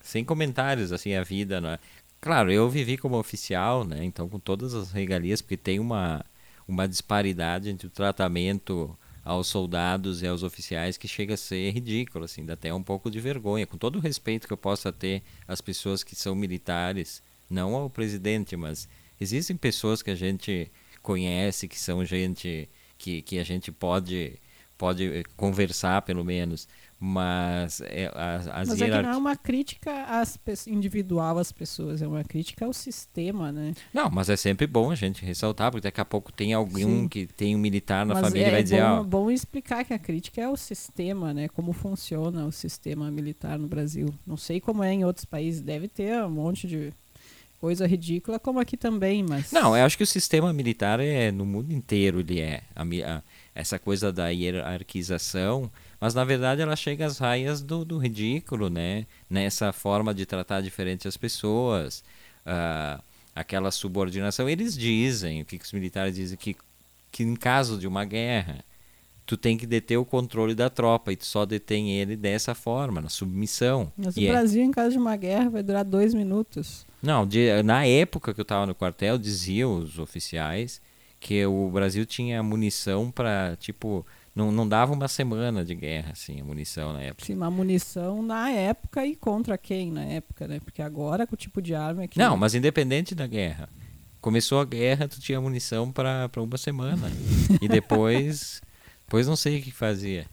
sem 0.00 0.24
comentários, 0.24 0.92
assim, 0.92 1.14
a 1.14 1.22
vida, 1.22 1.60
né? 1.60 1.78
Claro, 2.20 2.50
eu 2.50 2.68
vivi 2.68 2.96
como 2.96 3.18
oficial, 3.18 3.84
né? 3.84 4.04
Então, 4.04 4.28
com 4.28 4.38
todas 4.38 4.74
as 4.74 4.90
regalias, 4.92 5.40
porque 5.42 5.56
tem 5.56 5.78
uma, 5.78 6.24
uma 6.66 6.88
disparidade 6.88 7.70
entre 7.70 7.86
o 7.86 7.90
tratamento 7.90 8.96
aos 9.24 9.46
soldados 9.48 10.22
e 10.22 10.26
aos 10.26 10.42
oficiais 10.42 10.96
que 10.96 11.06
chega 11.06 11.34
a 11.34 11.36
ser 11.36 11.70
ridículo, 11.72 12.24
assim, 12.24 12.46
dá 12.46 12.54
até 12.54 12.72
um 12.72 12.82
pouco 12.82 13.10
de 13.10 13.20
vergonha, 13.20 13.66
com 13.66 13.76
todo 13.76 13.96
o 13.96 14.00
respeito 14.00 14.46
que 14.46 14.52
eu 14.52 14.56
possa 14.56 14.90
ter 14.90 15.22
às 15.46 15.60
pessoas 15.60 16.02
que 16.02 16.16
são 16.16 16.34
militares, 16.34 17.22
não 17.50 17.74
ao 17.74 17.90
presidente, 17.90 18.56
mas 18.56 18.88
existem 19.20 19.54
pessoas 19.54 20.02
que 20.02 20.10
a 20.10 20.14
gente 20.14 20.70
conhece, 21.02 21.68
que 21.68 21.78
são 21.78 22.04
gente 22.06 22.68
que, 22.96 23.20
que 23.22 23.38
a 23.38 23.44
gente 23.44 23.70
pode 23.70 24.38
pode 24.78 25.24
conversar 25.36 26.02
pelo 26.02 26.24
menos, 26.24 26.68
mas 27.00 27.80
é, 27.82 28.10
as, 28.14 28.48
as 28.48 28.68
Mas 28.68 28.82
é 28.82 28.90
que 28.90 29.02
não 29.02 29.10
é 29.10 29.16
uma 29.16 29.36
crítica 29.36 30.04
às 30.04 30.36
pe- 30.36 30.54
individual 30.66 31.38
às 31.38 31.52
pessoas, 31.52 32.02
é 32.02 32.08
uma 32.08 32.24
crítica 32.24 32.64
ao 32.66 32.72
sistema, 32.72 33.52
né? 33.52 33.72
Não, 33.94 34.10
mas 34.10 34.28
é 34.28 34.36
sempre 34.36 34.66
bom 34.66 34.90
a 34.90 34.94
gente 34.96 35.24
ressaltar, 35.24 35.70
porque 35.70 35.84
daqui 35.86 36.00
a 36.00 36.04
pouco 36.04 36.32
tem 36.32 36.52
algum 36.54 37.02
Sim. 37.02 37.08
que 37.08 37.26
tem 37.26 37.54
um 37.54 37.58
militar 37.58 38.04
na 38.04 38.14
Mas 38.14 38.24
família 38.24 38.46
é 38.46 38.48
e 38.48 38.50
vai 38.50 38.62
dizer, 38.62 38.82
bom, 38.82 38.88
ó, 38.88 39.02
bom 39.04 39.30
explicar 39.30 39.84
que 39.84 39.94
a 39.94 39.98
crítica 39.98 40.40
é 40.40 40.48
o 40.48 40.56
sistema, 40.56 41.32
né? 41.32 41.46
Como 41.48 41.72
funciona 41.72 42.44
o 42.44 42.50
sistema 42.52 43.10
militar 43.10 43.58
no 43.58 43.68
Brasil. 43.68 44.12
Não 44.26 44.36
sei 44.36 44.60
como 44.60 44.82
é 44.82 44.92
em 44.92 45.04
outros 45.04 45.24
países, 45.24 45.60
deve 45.60 45.86
ter 45.86 46.20
um 46.24 46.30
monte 46.30 46.66
de 46.66 46.92
coisa 47.60 47.86
ridícula, 47.86 48.38
como 48.38 48.60
aqui 48.60 48.76
também, 48.76 49.24
mas... 49.28 49.50
Não, 49.50 49.76
eu 49.76 49.84
acho 49.84 49.96
que 49.96 50.04
o 50.04 50.06
sistema 50.06 50.52
militar 50.52 51.00
é 51.00 51.32
no 51.32 51.44
mundo 51.44 51.72
inteiro 51.72 52.20
ele 52.20 52.40
é 52.40 52.62
a 52.74 52.82
a- 52.82 53.22
essa 53.52 53.78
coisa 53.80 54.12
da 54.12 54.28
hierarquização, 54.28 55.68
mas 56.00 56.14
na 56.14 56.24
verdade 56.24 56.60
ela 56.62 56.76
chega 56.76 57.06
às 57.06 57.18
raias 57.18 57.60
do, 57.62 57.84
do 57.84 57.98
ridículo, 57.98 58.68
né? 58.70 59.06
Nessa 59.28 59.72
forma 59.72 60.14
de 60.14 60.24
tratar 60.26 60.60
diferente 60.60 61.06
as 61.08 61.16
pessoas, 61.16 62.02
ah, 62.46 63.00
aquela 63.34 63.70
subordinação. 63.70 64.48
Eles 64.48 64.76
dizem, 64.76 65.42
o 65.42 65.44
que 65.44 65.56
os 65.56 65.72
militares 65.72 66.14
dizem 66.14 66.36
que 66.38 66.56
que 67.10 67.22
em 67.22 67.34
caso 67.34 67.78
de 67.78 67.86
uma 67.88 68.04
guerra 68.04 68.62
tu 69.24 69.34
tem 69.36 69.56
que 69.56 69.66
deter 69.66 69.98
o 69.98 70.04
controle 70.04 70.54
da 70.54 70.68
tropa 70.70 71.10
e 71.12 71.16
tu 71.16 71.24
só 71.26 71.44
detém 71.46 71.92
ele 71.98 72.16
dessa 72.16 72.54
forma, 72.54 73.00
na 73.00 73.08
submissão. 73.08 73.90
Mas 73.96 74.16
E 74.16 74.24
o 74.24 74.28
é- 74.28 74.30
Brasil, 74.32 74.62
em 74.62 74.70
caso 74.70 74.92
de 74.92 74.98
uma 74.98 75.16
guerra, 75.16 75.48
vai 75.50 75.62
durar 75.62 75.84
dois 75.84 76.12
minutos. 76.14 76.86
não, 77.02 77.26
de- 77.26 77.62
na 77.62 77.86
época 77.86 78.32
que 78.34 78.40
eu 78.40 78.42
estava 78.42 78.66
no 78.66 78.74
quartel, 78.74 79.16
diziam 79.18 79.76
os 79.78 79.98
oficiais 79.98 80.80
que 81.20 81.44
o 81.46 81.70
Brasil 81.70 82.04
tinha 82.06 82.42
munição 82.42 83.10
para, 83.10 83.56
tipo, 83.60 84.04
não, 84.38 84.52
não 84.52 84.68
dava 84.68 84.92
uma 84.92 85.08
semana 85.08 85.64
de 85.64 85.74
guerra, 85.74 86.12
assim, 86.12 86.40
a 86.40 86.44
munição 86.44 86.92
na 86.92 87.02
época. 87.02 87.26
Sim, 87.26 87.34
uma 87.34 87.50
munição 87.50 88.22
na 88.22 88.48
época 88.50 89.04
e 89.04 89.16
contra 89.16 89.58
quem 89.58 89.90
na 89.90 90.04
época, 90.04 90.46
né? 90.46 90.60
Porque 90.60 90.80
agora, 90.80 91.26
com 91.26 91.34
o 91.34 91.36
tipo 91.36 91.60
de 91.60 91.74
arma 91.74 92.06
que... 92.06 92.18
Não, 92.18 92.36
mas 92.36 92.54
independente 92.54 93.14
da 93.14 93.26
guerra. 93.26 93.68
Começou 94.20 94.60
a 94.60 94.64
guerra, 94.64 95.08
tu 95.08 95.20
tinha 95.20 95.40
munição 95.40 95.90
para 95.90 96.30
uma 96.36 96.56
semana. 96.56 97.10
e 97.60 97.66
depois, 97.68 98.62
depois 99.04 99.26
não 99.26 99.34
sei 99.36 99.58
o 99.58 99.62
que 99.62 99.72
fazia. 99.72 100.26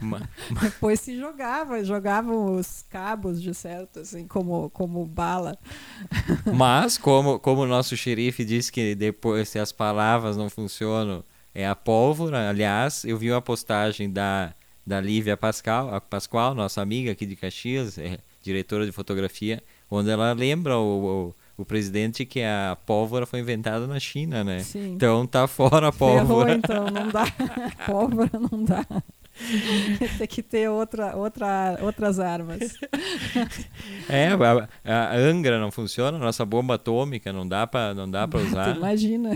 Ma- 0.00 0.28
Depois 0.62 1.00
se 1.00 1.16
jogava, 1.18 1.82
jogavam 1.84 2.56
os 2.56 2.82
cabos 2.90 3.40
de 3.40 3.54
certo, 3.54 4.00
assim, 4.00 4.26
como, 4.26 4.68
como 4.70 5.04
bala. 5.06 5.58
Mas, 6.54 6.98
como, 6.98 7.38
como 7.38 7.62
o 7.62 7.66
nosso 7.66 7.96
xerife 7.96 8.44
disse 8.44 8.70
que 8.70 8.94
depois, 8.94 9.48
se 9.48 9.58
as 9.58 9.72
palavras 9.72 10.36
não 10.36 10.50
funcionam, 10.50 11.24
é 11.54 11.66
a 11.66 11.74
pólvora. 11.74 12.48
Aliás, 12.48 13.04
eu 13.04 13.16
vi 13.16 13.30
uma 13.30 13.42
postagem 13.42 14.10
da, 14.10 14.54
da 14.86 15.00
Lívia 15.00 15.36
Pascal, 15.36 15.94
a 15.94 16.00
Pascoal, 16.00 16.54
nossa 16.54 16.80
amiga 16.80 17.12
aqui 17.12 17.26
de 17.26 17.36
Caxias, 17.36 17.98
é 17.98 18.18
diretora 18.42 18.84
de 18.84 18.92
fotografia, 18.92 19.62
onde 19.90 20.10
ela 20.10 20.32
lembra 20.32 20.76
o, 20.76 21.34
o, 21.56 21.62
o 21.62 21.64
presidente 21.64 22.24
que 22.24 22.42
a 22.42 22.76
pólvora 22.84 23.24
foi 23.24 23.40
inventada 23.40 23.86
na 23.86 24.00
China, 24.00 24.42
né? 24.42 24.60
Sim. 24.60 24.94
Então 24.94 25.26
tá 25.26 25.46
fora 25.46 25.88
a 25.88 25.92
Ferrou, 25.92 26.18
pólvora. 26.18 26.54
então, 26.54 26.86
não 26.86 27.08
dá. 27.08 27.24
Pólvora 27.86 28.30
não 28.50 28.64
dá. 28.64 28.84
Tem 30.18 30.26
que 30.26 30.42
ter 30.42 30.68
outra, 30.68 31.16
outra, 31.16 31.78
outras 31.80 32.18
armas. 32.18 32.74
É, 34.08 34.28
a, 34.84 35.12
a 35.12 35.16
Angra 35.16 35.58
não 35.58 35.70
funciona, 35.70 36.18
nossa 36.18 36.44
bomba 36.44 36.74
atômica 36.74 37.32
não 37.32 37.46
dá 37.46 37.66
para 37.66 37.94
não 37.94 38.10
dá 38.10 38.28
para 38.28 38.40
usar. 38.40 38.76
Imagina. 38.76 39.30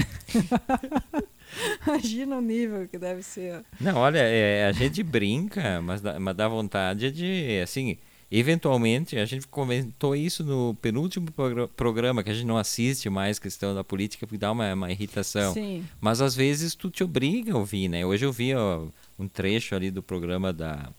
Imagina 1.86 2.36
o 2.36 2.40
nível 2.40 2.88
que 2.88 2.98
deve 2.98 3.22
ser. 3.22 3.64
Não, 3.80 3.96
olha, 3.96 4.18
é, 4.18 4.66
a 4.66 4.72
gente 4.72 5.02
brinca, 5.02 5.80
mas 5.80 6.00
dá, 6.00 6.18
mas 6.18 6.36
dá 6.36 6.48
vontade 6.48 7.10
de, 7.10 7.60
assim, 7.62 7.96
eventualmente, 8.30 9.16
a 9.18 9.24
gente 9.24 9.46
comentou 9.46 10.14
isso 10.14 10.44
no 10.44 10.74
penúltimo 10.80 11.28
programa, 11.76 12.22
que 12.22 12.30
a 12.30 12.34
gente 12.34 12.46
não 12.46 12.58
assiste 12.58 13.08
mais 13.08 13.38
questão 13.38 13.74
da 13.74 13.84
política, 13.84 14.26
porque 14.26 14.38
dá 14.38 14.52
uma, 14.52 14.72
uma 14.74 14.90
irritação. 14.90 15.52
Sim. 15.52 15.84
Mas 16.00 16.20
às 16.20 16.34
vezes 16.34 16.74
tu 16.74 16.90
te 16.90 17.04
obriga 17.04 17.52
a 17.52 17.58
ouvir, 17.58 17.88
né? 17.88 18.04
Hoje 18.04 18.24
eu 18.26 18.32
vi 18.32 18.54
ó, 18.54 18.86
um 19.18 19.28
trecho 19.28 19.74
ali 19.74 19.90
do 19.90 20.02
programa 20.02 20.52
da, 20.52 20.90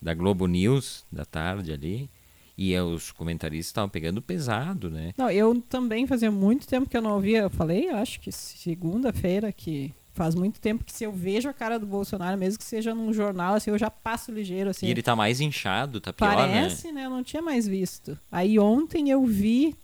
da 0.00 0.14
Globo 0.14 0.46
News, 0.46 1.04
da 1.10 1.24
tarde 1.24 1.72
ali, 1.72 2.10
e 2.56 2.76
os 2.78 3.10
comentaristas 3.10 3.68
estavam 3.68 3.88
pegando 3.88 4.20
pesado, 4.20 4.90
né? 4.90 5.12
Não, 5.16 5.30
eu 5.30 5.60
também 5.68 6.06
fazia 6.06 6.30
muito 6.30 6.66
tempo 6.66 6.88
que 6.88 6.96
eu 6.96 7.02
não 7.02 7.14
ouvia. 7.14 7.42
Eu 7.42 7.50
falei, 7.50 7.88
acho 7.88 8.20
que 8.20 8.30
segunda-feira 8.30 9.50
que 9.52 9.92
faz 10.12 10.34
muito 10.34 10.60
tempo 10.60 10.84
que 10.84 10.92
se 10.92 11.04
eu 11.04 11.12
vejo 11.12 11.48
a 11.48 11.52
cara 11.52 11.78
do 11.78 11.86
Bolsonaro, 11.86 12.38
mesmo 12.38 12.58
que 12.58 12.64
seja 12.64 12.94
num 12.94 13.12
jornal, 13.12 13.54
assim, 13.54 13.70
eu 13.70 13.78
já 13.78 13.90
passo 13.90 14.30
ligeiro, 14.30 14.70
assim. 14.70 14.86
E 14.86 14.90
ele 14.90 15.02
tá 15.02 15.16
mais 15.16 15.40
inchado, 15.40 16.00
tá 16.00 16.12
pior, 16.12 16.34
Parece, 16.34 16.88
né? 16.88 16.92
né? 16.92 17.06
Eu 17.06 17.10
não 17.10 17.22
tinha 17.22 17.42
mais 17.42 17.66
visto. 17.66 18.18
Aí 18.30 18.58
ontem 18.58 19.10
eu 19.10 19.24
vi, 19.24 19.74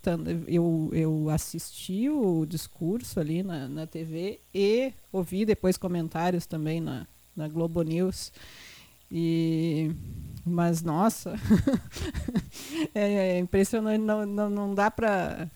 eu, 0.47 0.89
eu 0.93 1.29
assisti 1.29 2.09
o 2.09 2.45
discurso 2.45 3.19
ali 3.19 3.41
na, 3.41 3.67
na 3.67 3.87
TV 3.87 4.39
e 4.53 4.93
ouvi 5.11 5.45
depois 5.45 5.77
comentários 5.77 6.45
também 6.45 6.79
na, 6.79 7.07
na 7.35 7.47
Globo 7.47 7.81
News. 7.81 8.31
E 9.11 9.91
mas 10.45 10.81
nossa, 10.81 11.35
é, 12.93 13.35
é, 13.35 13.39
impressionante, 13.39 14.01
não, 14.01 14.25
não, 14.25 14.49
não 14.49 14.73
dá 14.73 14.89
para 14.89 15.49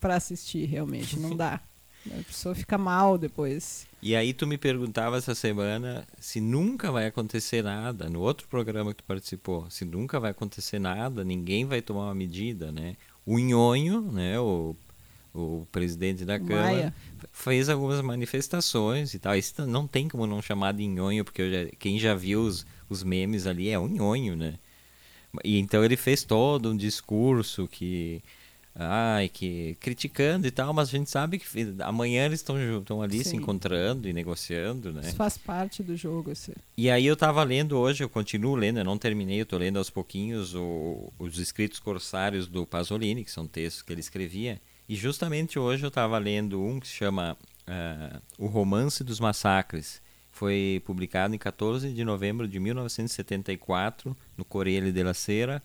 para 0.00 0.16
assistir 0.16 0.64
realmente, 0.66 1.18
não 1.18 1.34
dá. 1.36 1.60
A 2.06 2.24
pessoa 2.24 2.54
fica 2.54 2.76
mal 2.76 3.16
depois. 3.16 3.86
E 4.02 4.16
aí 4.16 4.34
tu 4.34 4.48
me 4.48 4.58
perguntava 4.58 5.16
essa 5.16 5.32
semana 5.32 6.04
se 6.18 6.40
nunca 6.40 6.90
vai 6.90 7.06
acontecer 7.06 7.62
nada, 7.62 8.10
no 8.10 8.20
outro 8.20 8.48
programa 8.48 8.90
que 8.92 8.96
tu 8.96 9.06
participou, 9.06 9.70
se 9.70 9.84
nunca 9.84 10.18
vai 10.18 10.32
acontecer 10.32 10.80
nada, 10.80 11.22
ninguém 11.22 11.64
vai 11.64 11.80
tomar 11.80 12.06
uma 12.06 12.14
medida, 12.14 12.72
né? 12.72 12.96
O 13.24 13.38
Nhonho, 13.38 14.00
né, 14.00 14.40
o, 14.40 14.74
o 15.32 15.68
presidente 15.70 16.24
da 16.24 16.36
Câmara, 16.36 16.72
Maia. 16.72 16.94
fez 17.32 17.68
algumas 17.68 18.00
manifestações 18.00 19.14
e 19.14 19.20
tal. 19.20 19.36
Isso 19.36 19.64
não 19.68 19.86
tem 19.86 20.08
como 20.08 20.26
não 20.26 20.42
chamar 20.42 20.72
de 20.72 20.84
Nhonho, 20.84 21.24
porque 21.24 21.48
já, 21.48 21.70
quem 21.78 21.96
já 21.96 22.12
viu 22.12 22.42
os, 22.42 22.66
os 22.88 23.04
memes 23.04 23.46
ali 23.46 23.68
é 23.68 23.78
o 23.78 23.86
Nhonho, 23.86 24.34
né? 24.34 24.54
E 25.44 25.60
então 25.60 25.84
ele 25.84 25.96
fez 25.96 26.24
todo 26.24 26.72
um 26.72 26.76
discurso 26.76 27.68
que 27.68 28.20
ai, 28.74 29.28
que 29.28 29.76
criticando 29.80 30.46
e 30.46 30.50
tal, 30.50 30.72
mas 30.72 30.88
a 30.88 30.92
gente 30.92 31.10
sabe 31.10 31.38
que 31.38 31.46
amanhã 31.80 32.24
eles 32.24 32.40
estão 32.40 33.02
ali 33.02 33.18
Sim. 33.18 33.30
se 33.30 33.36
encontrando 33.36 34.08
e 34.08 34.12
negociando, 34.12 34.92
né? 34.92 35.02
Isso 35.04 35.16
faz 35.16 35.36
parte 35.36 35.82
do 35.82 35.96
jogo, 35.96 36.30
assim. 36.30 36.52
E 36.76 36.90
aí 36.90 37.06
eu 37.06 37.14
estava 37.14 37.42
lendo 37.42 37.78
hoje, 37.78 38.02
eu 38.02 38.08
continuo 38.08 38.54
lendo, 38.54 38.78
eu 38.78 38.84
não 38.84 38.96
terminei, 38.96 39.40
eu 39.40 39.46
tô 39.46 39.58
lendo 39.58 39.78
aos 39.78 39.90
pouquinhos 39.90 40.54
o, 40.54 41.12
os 41.18 41.38
escritos 41.38 41.78
corsários 41.78 42.46
do 42.46 42.66
Pasolini, 42.66 43.24
que 43.24 43.30
são 43.30 43.46
textos 43.46 43.82
que 43.82 43.92
ele 43.92 44.00
escrevia, 44.00 44.60
e 44.88 44.96
justamente 44.96 45.58
hoje 45.58 45.84
eu 45.84 45.88
estava 45.88 46.18
lendo 46.18 46.62
um 46.62 46.80
que 46.80 46.88
se 46.88 46.94
chama 46.94 47.36
uh, 47.66 48.20
O 48.38 48.46
Romance 48.46 49.04
dos 49.04 49.20
Massacres, 49.20 50.00
foi 50.32 50.82
publicado 50.86 51.34
em 51.34 51.38
14 51.38 51.92
de 51.92 52.04
novembro 52.04 52.48
de 52.48 52.58
1974 52.58 54.16
no 54.36 54.44
Corriere 54.46 54.90
della 54.90 55.12
Sera, 55.12 55.62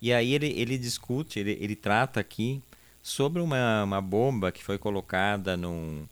e 0.00 0.12
aí 0.12 0.34
ele, 0.34 0.48
ele 0.48 0.78
discute, 0.78 1.38
ele, 1.38 1.56
ele 1.60 1.74
trata 1.74 2.20
aqui 2.20 2.62
sobre 3.02 3.40
uma, 3.40 3.84
uma 3.84 4.00
bomba 4.00 4.52
que 4.52 4.62
foi 4.62 4.78
colocada 4.78 5.56
num, 5.56 6.06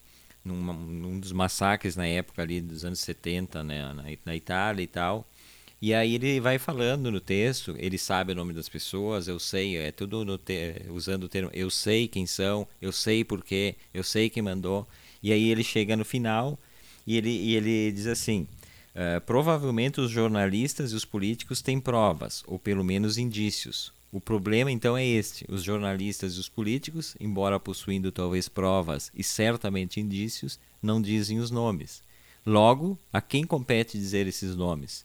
num, 0.45 0.73
num 0.73 1.21
dos 1.21 1.33
massacres 1.33 1.97
na 1.97 2.07
época 2.07 2.43
ali 2.43 2.61
dos 2.61 2.85
anos 2.85 3.01
70, 3.01 3.63
né, 3.63 3.93
na, 3.93 4.05
na 4.25 4.37
Itália 4.37 4.83
e 4.83 4.87
tal. 4.87 5.27
E 5.81 5.93
aí 5.93 6.15
ele 6.15 6.41
vai 6.41 6.59
falando 6.59 7.11
no 7.11 7.21
texto, 7.21 7.75
ele 7.79 7.99
sabe 7.99 8.33
o 8.33 8.35
nome 8.35 8.55
das 8.55 8.69
pessoas, 8.69 9.29
eu 9.29 9.39
sei, 9.39 9.77
é 9.77 9.93
tudo 9.93 10.39
te, 10.39 10.83
usando 10.89 11.25
o 11.25 11.29
termo 11.29 11.51
eu 11.53 11.69
sei 11.69 12.09
quem 12.09 12.27
são, 12.27 12.67
eu 12.81 12.91
sei 12.91 13.23
porquê, 13.23 13.77
eu 13.93 14.03
sei 14.03 14.31
quem 14.31 14.43
mandou. 14.43 14.87
E 15.23 15.33
aí 15.33 15.51
ele 15.51 15.63
chega 15.63 15.95
no 15.95 16.05
final 16.05 16.59
e 17.07 17.17
ele, 17.17 17.31
e 17.31 17.55
ele 17.55 17.93
diz 17.93 18.07
assim: 18.07 18.49
Uh, 18.97 19.21
provavelmente 19.27 20.01
os 20.01 20.11
jornalistas 20.11 20.93
e 20.93 20.95
os 20.95 21.05
políticos 21.05 21.61
têm 21.61 21.79
provas, 21.79 22.43
ou 22.47 22.59
pelo 22.59 22.83
menos 22.83 23.19
indícios. 23.19 23.93
O 24.11 24.19
problema 24.19 24.73
então 24.73 24.97
é 24.97 25.05
este: 25.05 25.45
os 25.51 25.63
jornalistas 25.63 26.37
e 26.37 26.41
os 26.41 26.49
políticos, 26.49 27.15
embora 27.21 27.61
possuindo 27.61 28.11
talvez 28.11 28.49
provas 28.49 29.13
e 29.15 29.23
certamente 29.23 30.01
indícios, 30.01 30.59
não 30.83 31.03
dizem 31.03 31.39
os 31.39 31.51
nomes. 31.51 32.03
Logo, 32.47 32.99
a 33.13 33.21
quem 33.21 33.45
compete 33.45 33.99
dizer 33.99 34.27
esses 34.27 34.57
nomes? 34.57 35.05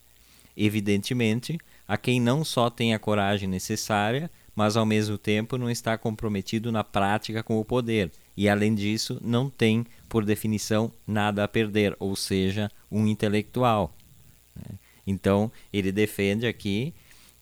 Evidentemente, 0.56 1.60
a 1.86 1.98
quem 1.98 2.22
não 2.22 2.46
só 2.46 2.70
tem 2.70 2.94
a 2.94 3.00
coragem 3.00 3.50
necessária, 3.50 4.32
mas 4.56 4.78
ao 4.78 4.86
mesmo 4.86 5.18
tempo 5.18 5.58
não 5.58 5.70
está 5.70 5.98
comprometido 5.98 6.72
na 6.72 6.84
prática 6.84 7.44
com 7.44 7.60
o 7.60 7.66
poder, 7.66 8.10
e 8.42 8.50
além 8.50 8.74
disso, 8.74 9.22
não 9.24 9.52
tem, 9.52 9.86
por 10.10 10.26
definição, 10.26 10.92
nada 11.06 11.44
a 11.44 11.48
perder, 11.48 11.96
ou 12.00 12.16
seja, 12.16 12.72
um 12.92 13.06
intelectual. 13.06 13.96
Né? 14.56 14.80
Então, 15.06 15.52
ele 15.72 15.92
defende 15.92 16.48
aqui 16.48 16.92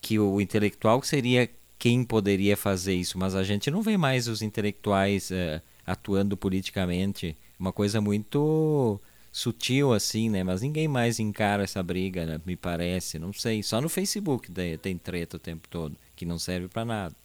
que 0.02 0.20
o 0.20 0.42
intelectual 0.42 1.02
seria 1.02 1.50
quem 1.78 2.04
poderia 2.04 2.58
fazer 2.58 2.96
isso, 2.96 3.18
mas 3.18 3.34
a 3.34 3.46
gente 3.46 3.72
não 3.72 3.82
vê 3.82 3.96
mais 3.96 4.28
os 4.28 4.42
intelectuais 4.42 5.32
uh, 5.32 5.62
atuando 5.88 6.36
politicamente, 6.36 7.34
uma 7.58 7.72
coisa 7.72 8.02
muito 8.02 9.00
sutil 9.32 9.94
assim, 9.94 10.30
né? 10.30 10.44
Mas 10.44 10.62
ninguém 10.62 10.90
mais 10.90 11.18
encara 11.18 11.64
essa 11.64 11.82
briga, 11.82 12.26
né? 12.26 12.42
me 12.46 12.58
parece, 12.58 13.18
não 13.18 13.32
sei. 13.32 13.64
Só 13.64 13.80
no 13.80 13.88
Facebook 13.88 14.52
tem 14.82 14.98
treta 14.98 15.38
o 15.38 15.40
tempo 15.40 15.66
todo, 15.70 15.96
que 16.14 16.26
não 16.26 16.38
serve 16.38 16.68
para 16.68 16.84
nada. 16.84 17.16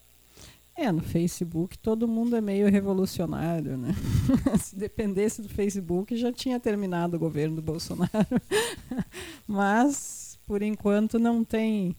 É, 0.76 0.90
no 0.90 1.02
Facebook 1.02 1.78
todo 1.78 2.08
mundo 2.08 2.34
é 2.34 2.40
meio 2.40 2.68
revolucionário, 2.68 3.76
né? 3.76 3.94
Se 4.60 4.74
dependesse 4.74 5.40
do 5.40 5.48
Facebook 5.48 6.16
já 6.16 6.32
tinha 6.32 6.58
terminado 6.58 7.16
o 7.16 7.20
governo 7.20 7.56
do 7.56 7.62
Bolsonaro. 7.62 8.10
Mas, 9.46 10.36
por 10.46 10.62
enquanto, 10.62 11.18
não 11.18 11.44
tem 11.44 11.94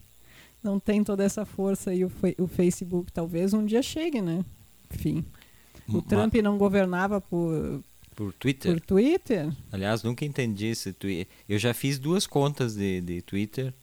não 0.61 0.79
tem 0.79 1.03
toda 1.03 1.23
essa 1.23 1.45
força 1.45 1.93
e 1.93 2.03
o, 2.03 2.11
o 2.39 2.47
Facebook 2.47 3.11
talvez 3.11 3.53
um 3.53 3.65
dia 3.65 3.81
chegue, 3.81 4.19
né? 4.19 4.43
Enfim. 4.93 5.23
O 5.88 6.01
Trump 6.01 6.33
não 6.35 6.57
governava 6.57 7.21
por 7.21 7.81
por 8.15 8.33
Twitter. 8.33 8.71
Por 8.73 8.81
Twitter? 8.81 9.53
Aliás, 9.71 10.01
nunca 10.01 10.25
entendi 10.25 10.67
esse 10.67 10.93
Twitter. 10.93 11.27
Eu 11.47 11.59
já 11.59 11.73
fiz 11.73 11.99
duas 11.99 12.25
contas 12.25 12.73
de, 12.73 13.01
de 13.01 13.21
Twitter. 13.21 13.73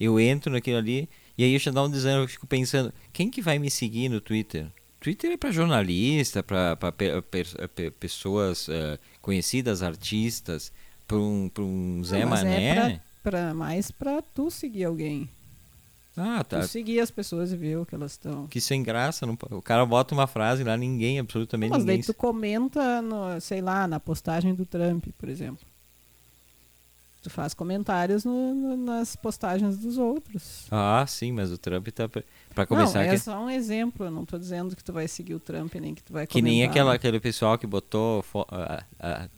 Eu 0.00 0.18
entro 0.18 0.52
naquilo 0.52 0.78
ali 0.78 1.08
e 1.36 1.44
aí 1.44 1.52
eu 1.52 1.58
já 1.58 1.70
dá 1.70 1.82
um 1.82 1.90
desânimo, 1.90 2.24
eu 2.24 2.28
fico 2.28 2.46
pensando, 2.46 2.92
quem 3.12 3.30
que 3.30 3.42
vai 3.42 3.58
me 3.58 3.70
seguir 3.70 4.08
no 4.08 4.20
Twitter? 4.20 4.66
Twitter 5.00 5.32
é 5.32 5.36
para 5.36 5.50
jornalista, 5.50 6.42
para 6.42 6.76
pessoas 7.98 8.68
uh, 8.68 8.98
conhecidas, 9.20 9.82
artistas, 9.82 10.72
para 11.06 11.18
um, 11.18 11.50
um 11.58 12.02
Zé 12.02 12.20
Não, 12.20 12.30
Mané. 12.30 12.68
É 12.68 12.74
pra, 12.74 13.00
pra, 13.30 13.54
mais 13.54 13.90
para 13.90 14.22
tu 14.22 14.50
seguir 14.50 14.84
alguém. 14.84 15.28
Ah, 16.16 16.44
tá. 16.44 16.60
Tu 16.60 16.68
seguir 16.68 17.00
as 17.00 17.10
pessoas 17.10 17.52
e 17.52 17.56
ver 17.56 17.76
o 17.76 17.84
que 17.84 17.94
elas 17.94 18.12
estão. 18.12 18.46
Que 18.46 18.60
sem 18.60 18.82
graça. 18.82 19.26
Não, 19.26 19.36
o 19.50 19.60
cara 19.60 19.84
bota 19.84 20.14
uma 20.14 20.26
frase 20.26 20.62
lá, 20.62 20.76
ninguém, 20.76 21.18
absolutamente 21.18 21.72
Mas 21.72 21.80
ninguém. 21.80 21.98
Mas 21.98 22.06
daí 22.06 22.14
tu 22.14 22.18
comenta, 22.18 23.02
no, 23.02 23.40
sei 23.40 23.60
lá, 23.60 23.86
na 23.88 23.98
postagem 23.98 24.54
do 24.54 24.64
Trump, 24.64 25.08
por 25.18 25.28
exemplo. 25.28 25.66
Tu 27.24 27.30
faz 27.30 27.54
comentários 27.54 28.22
no, 28.22 28.54
no, 28.54 28.76
nas 28.76 29.16
postagens 29.16 29.78
dos 29.78 29.96
outros. 29.96 30.66
Ah, 30.70 31.06
sim, 31.08 31.32
mas 31.32 31.50
o 31.50 31.56
Trump 31.56 31.88
tá. 31.88 32.06
Pra 32.06 32.66
começar. 32.66 33.02
Não, 33.02 33.06
é 33.06 33.14
que... 33.14 33.18
só 33.18 33.42
um 33.42 33.48
exemplo. 33.48 34.04
Eu 34.04 34.10
não 34.10 34.26
tô 34.26 34.38
dizendo 34.38 34.76
que 34.76 34.84
tu 34.84 34.92
vai 34.92 35.08
seguir 35.08 35.32
o 35.32 35.40
Trump, 35.40 35.74
nem 35.76 35.94
que 35.94 36.02
tu 36.02 36.12
vai 36.12 36.26
Que 36.26 36.34
comentar. 36.34 36.50
nem 36.50 36.64
aquela, 36.64 36.92
aquele 36.92 37.18
pessoal 37.18 37.56
que 37.56 37.66
botou. 37.66 38.22
Uh, 38.34 39.30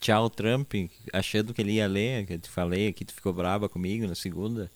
tchau, 0.00 0.30
Trump, 0.30 0.72
achando 1.12 1.52
que 1.52 1.60
ele 1.60 1.72
ia 1.72 1.86
ler, 1.86 2.24
que 2.24 2.32
eu 2.32 2.38
te 2.38 2.48
falei 2.48 2.88
aqui, 2.88 3.04
tu 3.04 3.12
ficou 3.12 3.34
brava 3.34 3.68
comigo 3.68 4.06
na 4.06 4.14
segunda. 4.14 4.70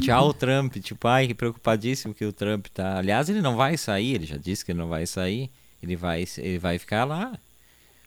Tchau, 0.00 0.32
Trump. 0.38 0.76
Tipo, 0.76 1.08
ai, 1.08 1.26
que 1.26 1.34
preocupadíssimo 1.34 2.14
que 2.14 2.24
o 2.24 2.32
Trump 2.32 2.68
tá. 2.68 2.98
Aliás, 2.98 3.28
ele 3.28 3.42
não 3.42 3.56
vai 3.56 3.76
sair, 3.76 4.14
ele 4.14 4.26
já 4.26 4.36
disse 4.36 4.64
que 4.64 4.70
ele 4.70 4.78
não 4.78 4.88
vai 4.88 5.04
sair. 5.04 5.50
Ele 5.82 5.96
vai, 5.96 6.24
ele 6.36 6.60
vai 6.60 6.78
ficar 6.78 7.04
lá. 7.04 7.36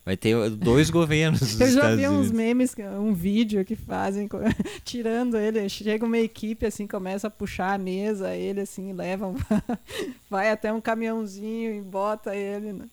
Vai 0.04 0.16
ter 0.16 0.50
dois 0.50 0.90
governos. 0.90 1.58
Eu 1.60 1.70
já 1.70 1.94
vi 1.94 2.08
uns 2.08 2.30
memes, 2.30 2.74
um 3.00 3.14
vídeo 3.14 3.64
que 3.64 3.76
fazem 3.76 4.28
tirando 4.84 5.36
ele. 5.36 5.68
Chega 5.68 6.04
uma 6.04 6.18
equipe 6.18 6.66
assim, 6.66 6.86
começa 6.86 7.28
a 7.28 7.30
puxar 7.30 7.74
a 7.74 7.78
mesa, 7.78 8.34
ele 8.34 8.60
assim, 8.60 8.92
leva, 8.92 9.32
vai 10.28 10.50
até 10.50 10.72
um 10.72 10.80
caminhãozinho 10.80 11.72
e 11.72 11.80
bota 11.80 12.34
ele. 12.34 12.72
Né? 12.72 12.86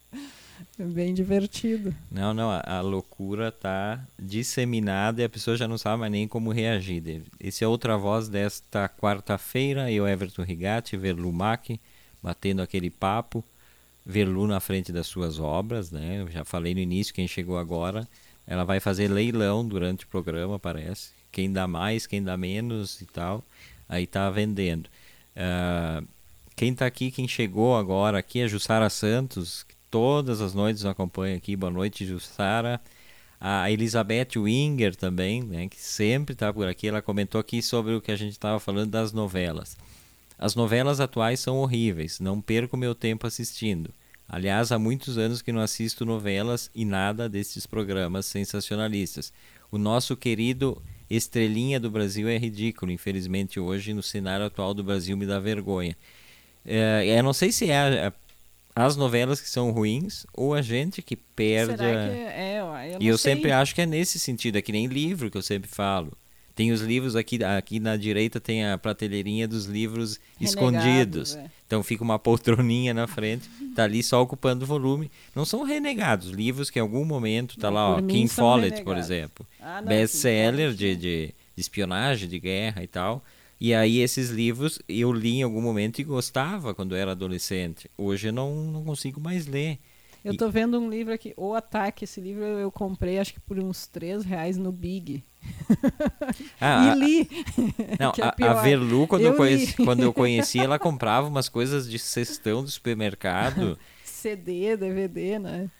É 0.78 0.84
bem 0.84 1.14
divertido. 1.14 1.96
Não, 2.12 2.32
não, 2.32 2.52
a, 2.52 2.62
a, 2.64 2.82
loucura 2.82 3.52
tá 3.52 4.00
disseminada 4.18 5.22
e 5.22 5.26
a 5.26 5.30
pessoa 5.30 5.58
já 5.58 5.68
não 5.68 5.78
sabe 5.80 6.00
mais 6.00 6.12
nem 6.12 6.28
como 6.28 6.52
reagir. 6.52 7.24
Esse 7.40 7.64
é 7.64 7.68
outra 7.68 7.98
voz 7.98 8.30
desta 8.30 8.88
quarta-feira, 8.88 9.92
eu, 9.92 10.08
Everton 10.08 10.44
Rigatti, 10.44 10.96
Verlu 10.96 11.34
Mac, 11.34 11.70
batendo 12.22 12.62
aquele 12.62 12.90
papo. 12.90 13.44
Verlu 14.06 14.48
na 14.48 14.60
frente 14.60 14.92
das 14.92 15.08
suas 15.08 15.40
obras, 15.40 15.92
né? 15.92 16.22
Eu 16.22 16.30
já 16.30 16.44
falei 16.44 16.74
no 16.74 16.80
início, 16.80 17.14
quem 17.14 17.28
chegou 17.28 17.58
agora, 17.58 18.08
ela 18.48 18.64
vai 18.64 18.80
fazer 18.80 19.08
leilão 19.08 19.68
durante 19.68 20.06
o 20.06 20.08
programa, 20.08 20.58
parece. 20.58 21.12
Quem 21.32 21.52
dá 21.52 21.68
mais, 21.68 22.08
quem 22.08 22.24
dá 22.24 22.36
menos 22.36 23.02
e 23.02 23.06
tal, 23.06 23.44
aí 23.88 24.08
tá 24.08 24.30
vendendo. 24.30 24.90
Uh, 25.36 26.06
quem 26.56 26.72
está 26.72 26.86
aqui, 26.86 27.12
quem 27.12 27.28
chegou 27.28 27.78
agora 27.78 28.18
aqui 28.18 28.42
é 28.42 28.48
Jussara 28.48 28.90
Santos, 28.90 29.66
todas 29.90 30.42
as 30.42 30.54
noites 30.54 30.84
nos 30.84 30.92
acompanha 30.92 31.38
aqui. 31.38 31.56
Boa 31.56 31.72
noite, 31.72 32.06
Jussara. 32.06 32.82
A 33.40 33.72
Elizabeth 33.72 34.38
Winger 34.38 34.96
também, 34.96 35.42
né, 35.42 35.70
que 35.70 35.80
sempre 35.80 36.34
está 36.34 36.52
por 36.52 36.68
aqui, 36.68 36.90
ela 36.90 37.02
comentou 37.02 37.40
aqui 37.40 37.62
sobre 37.62 37.94
o 37.94 38.02
que 38.02 38.12
a 38.12 38.16
gente 38.18 38.34
estava 38.34 38.60
falando 38.60 38.90
das 38.90 39.14
novelas. 39.14 39.78
As 40.40 40.56
novelas 40.56 41.02
atuais 41.02 41.42
são 41.42 41.58
horríveis, 41.58 42.22
não 42.22 42.40
perco 42.40 42.78
meu 42.78 42.96
tempo 42.96 43.28
assistindo. 43.28 43.94
Aliás, 44.28 44.72
há 44.72 44.80
muitos 44.80 45.18
anos 45.18 45.42
que 45.42 45.52
não 45.52 45.60
assisto 45.60 46.06
novelas 46.06 46.72
e 46.74 46.86
nada 46.86 47.28
destes 47.28 47.68
programas 47.68 48.26
sensacionalistas. 48.26 49.34
O 49.70 49.78
nosso 49.78 50.16
querido 50.16 50.82
Estrelinha 51.10 51.78
do 51.78 51.92
Brasil 51.92 52.30
é 52.30 52.38
ridículo, 52.38 52.90
infelizmente 52.90 53.60
hoje 53.60 53.94
no 53.94 54.02
cenário 54.02 54.46
atual 54.46 54.74
do 54.74 54.84
Brasil 54.84 55.18
me 55.18 55.26
dá 55.26 55.40
vergonha. 55.40 55.98
É, 56.66 57.18
eu 57.18 57.24
não 57.24 57.34
sei 57.34 57.52
se 57.52 57.70
é 57.70 58.08
a, 58.08 58.14
as 58.76 58.96
novelas 58.96 59.42
que 59.42 59.50
são 59.50 59.72
ruins 59.72 60.26
ou 60.34 60.54
a 60.54 60.62
gente 60.62 61.02
que 61.02 61.18
perde. 61.18 61.76
Será 61.76 62.08
que 62.08 62.18
é? 62.18 62.56
é 62.56 62.60
eu 62.60 63.02
e 63.02 63.08
eu 63.08 63.18
sei. 63.18 63.34
sempre 63.34 63.52
acho 63.52 63.76
que 63.76 63.82
é 63.82 63.86
nesse 63.86 64.18
sentido, 64.18 64.58
é 64.58 64.62
que 64.62 64.72
nem 64.72 64.88
livro 64.88 65.30
que 65.30 65.38
eu 65.38 65.42
sempre 65.42 65.70
falo. 65.70 66.16
Tem 66.60 66.74
os 66.74 66.82
livros 66.82 67.16
aqui, 67.16 67.42
aqui 67.42 67.80
na 67.80 67.96
direita 67.96 68.38
tem 68.38 68.66
a 68.66 68.78
prateleirinha 68.78 69.48
dos 69.48 69.64
livros 69.64 70.20
Renegado, 70.38 70.44
escondidos. 70.44 71.36
É. 71.38 71.50
Então 71.66 71.82
fica 71.82 72.04
uma 72.04 72.20
poltroninha 72.20 72.94
na 72.94 73.08
frente, 73.08 73.50
tá 73.74 73.86
ali 73.86 74.04
só 74.04 74.22
ocupando 74.22 74.66
o 74.66 74.68
volume. 74.68 75.10
Não 75.34 75.46
são 75.46 75.64
renegados, 75.64 76.32
livros 76.32 76.70
que 76.70 76.78
em 76.78 76.82
algum 76.82 77.06
momento 77.06 77.58
tá 77.58 77.70
lá, 77.70 77.92
ó, 77.96 78.02
King 78.02 78.28
Follett, 78.28 78.84
por 78.84 78.98
exemplo. 78.98 79.48
Ah, 79.58 79.82
Best-seller 79.82 80.74
de, 80.74 80.98
de, 80.98 81.28
de 81.28 81.34
espionagem, 81.56 82.28
de 82.28 82.38
guerra 82.42 82.84
e 82.84 82.88
tal. 82.88 83.24
E 83.58 83.74
aí 83.74 84.00
esses 84.00 84.30
livros 84.30 84.80
eu 84.90 85.14
li 85.14 85.38
em 85.38 85.44
algum 85.44 85.62
momento 85.62 86.00
e 86.00 86.04
gostava 86.04 86.76
quando 86.76 86.94
era 86.94 87.12
adolescente. 87.12 87.90
Hoje 87.98 88.28
eu 88.28 88.34
não, 88.34 88.54
não 88.54 88.84
consigo 88.84 89.22
mais 89.22 89.48
ler. 89.48 89.80
Eu 90.24 90.36
tô 90.36 90.50
vendo 90.50 90.80
um 90.80 90.90
livro 90.90 91.14
aqui, 91.14 91.34
O 91.38 91.54
Ataque. 91.54 92.04
Esse 92.04 92.20
livro 92.20 92.44
eu 92.44 92.72
comprei 92.72 93.20
acho 93.20 93.34
que 93.34 93.40
por 93.40 93.58
uns 93.60 93.88
3 93.88 94.24
reais 94.26 94.58
no 94.58 94.72
Big. 94.72 95.24
Ah, 96.62 96.94
e 96.94 97.00
li. 97.00 97.30
Não, 97.98 98.12
é 98.38 98.48
a, 98.50 98.54
Verlu, 98.62 99.08
quando 99.08 99.22
eu, 99.22 99.32
eu 99.32 99.38
conheci, 99.38 99.76
quando 99.78 100.02
eu 100.02 100.12
conheci, 100.14 100.60
ela 100.60 100.78
comprava 100.78 101.28
umas 101.28 101.48
coisas 101.48 101.90
de 101.90 101.98
cestão 101.98 102.62
do 102.62 102.70
supermercado. 102.70 103.80
CD, 104.04 104.76
DVD, 104.76 105.40
né? 105.40 105.72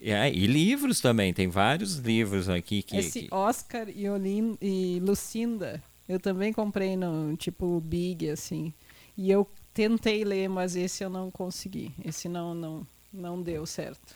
É, 0.00 0.32
e 0.32 0.46
livros 0.46 1.00
também, 1.00 1.32
tem 1.34 1.48
vários 1.48 1.96
livros 1.96 2.48
aqui 2.48 2.82
que. 2.82 2.96
Esse 2.96 3.22
que... 3.22 3.34
Oscar 3.34 3.88
e, 3.88 4.08
Olin, 4.08 4.56
e 4.60 5.00
Lucinda. 5.02 5.82
Eu 6.08 6.20
também 6.20 6.52
comprei 6.52 6.96
no 6.96 7.36
tipo 7.36 7.80
Big, 7.80 8.30
assim. 8.30 8.72
E 9.16 9.30
eu 9.30 9.48
tentei 9.74 10.24
ler, 10.24 10.48
mas 10.48 10.76
esse 10.76 11.04
eu 11.04 11.10
não 11.10 11.30
consegui. 11.30 11.92
Esse 12.04 12.28
não 12.28 12.54
não, 12.54 12.86
não 13.12 13.40
deu 13.40 13.66
certo. 13.66 14.14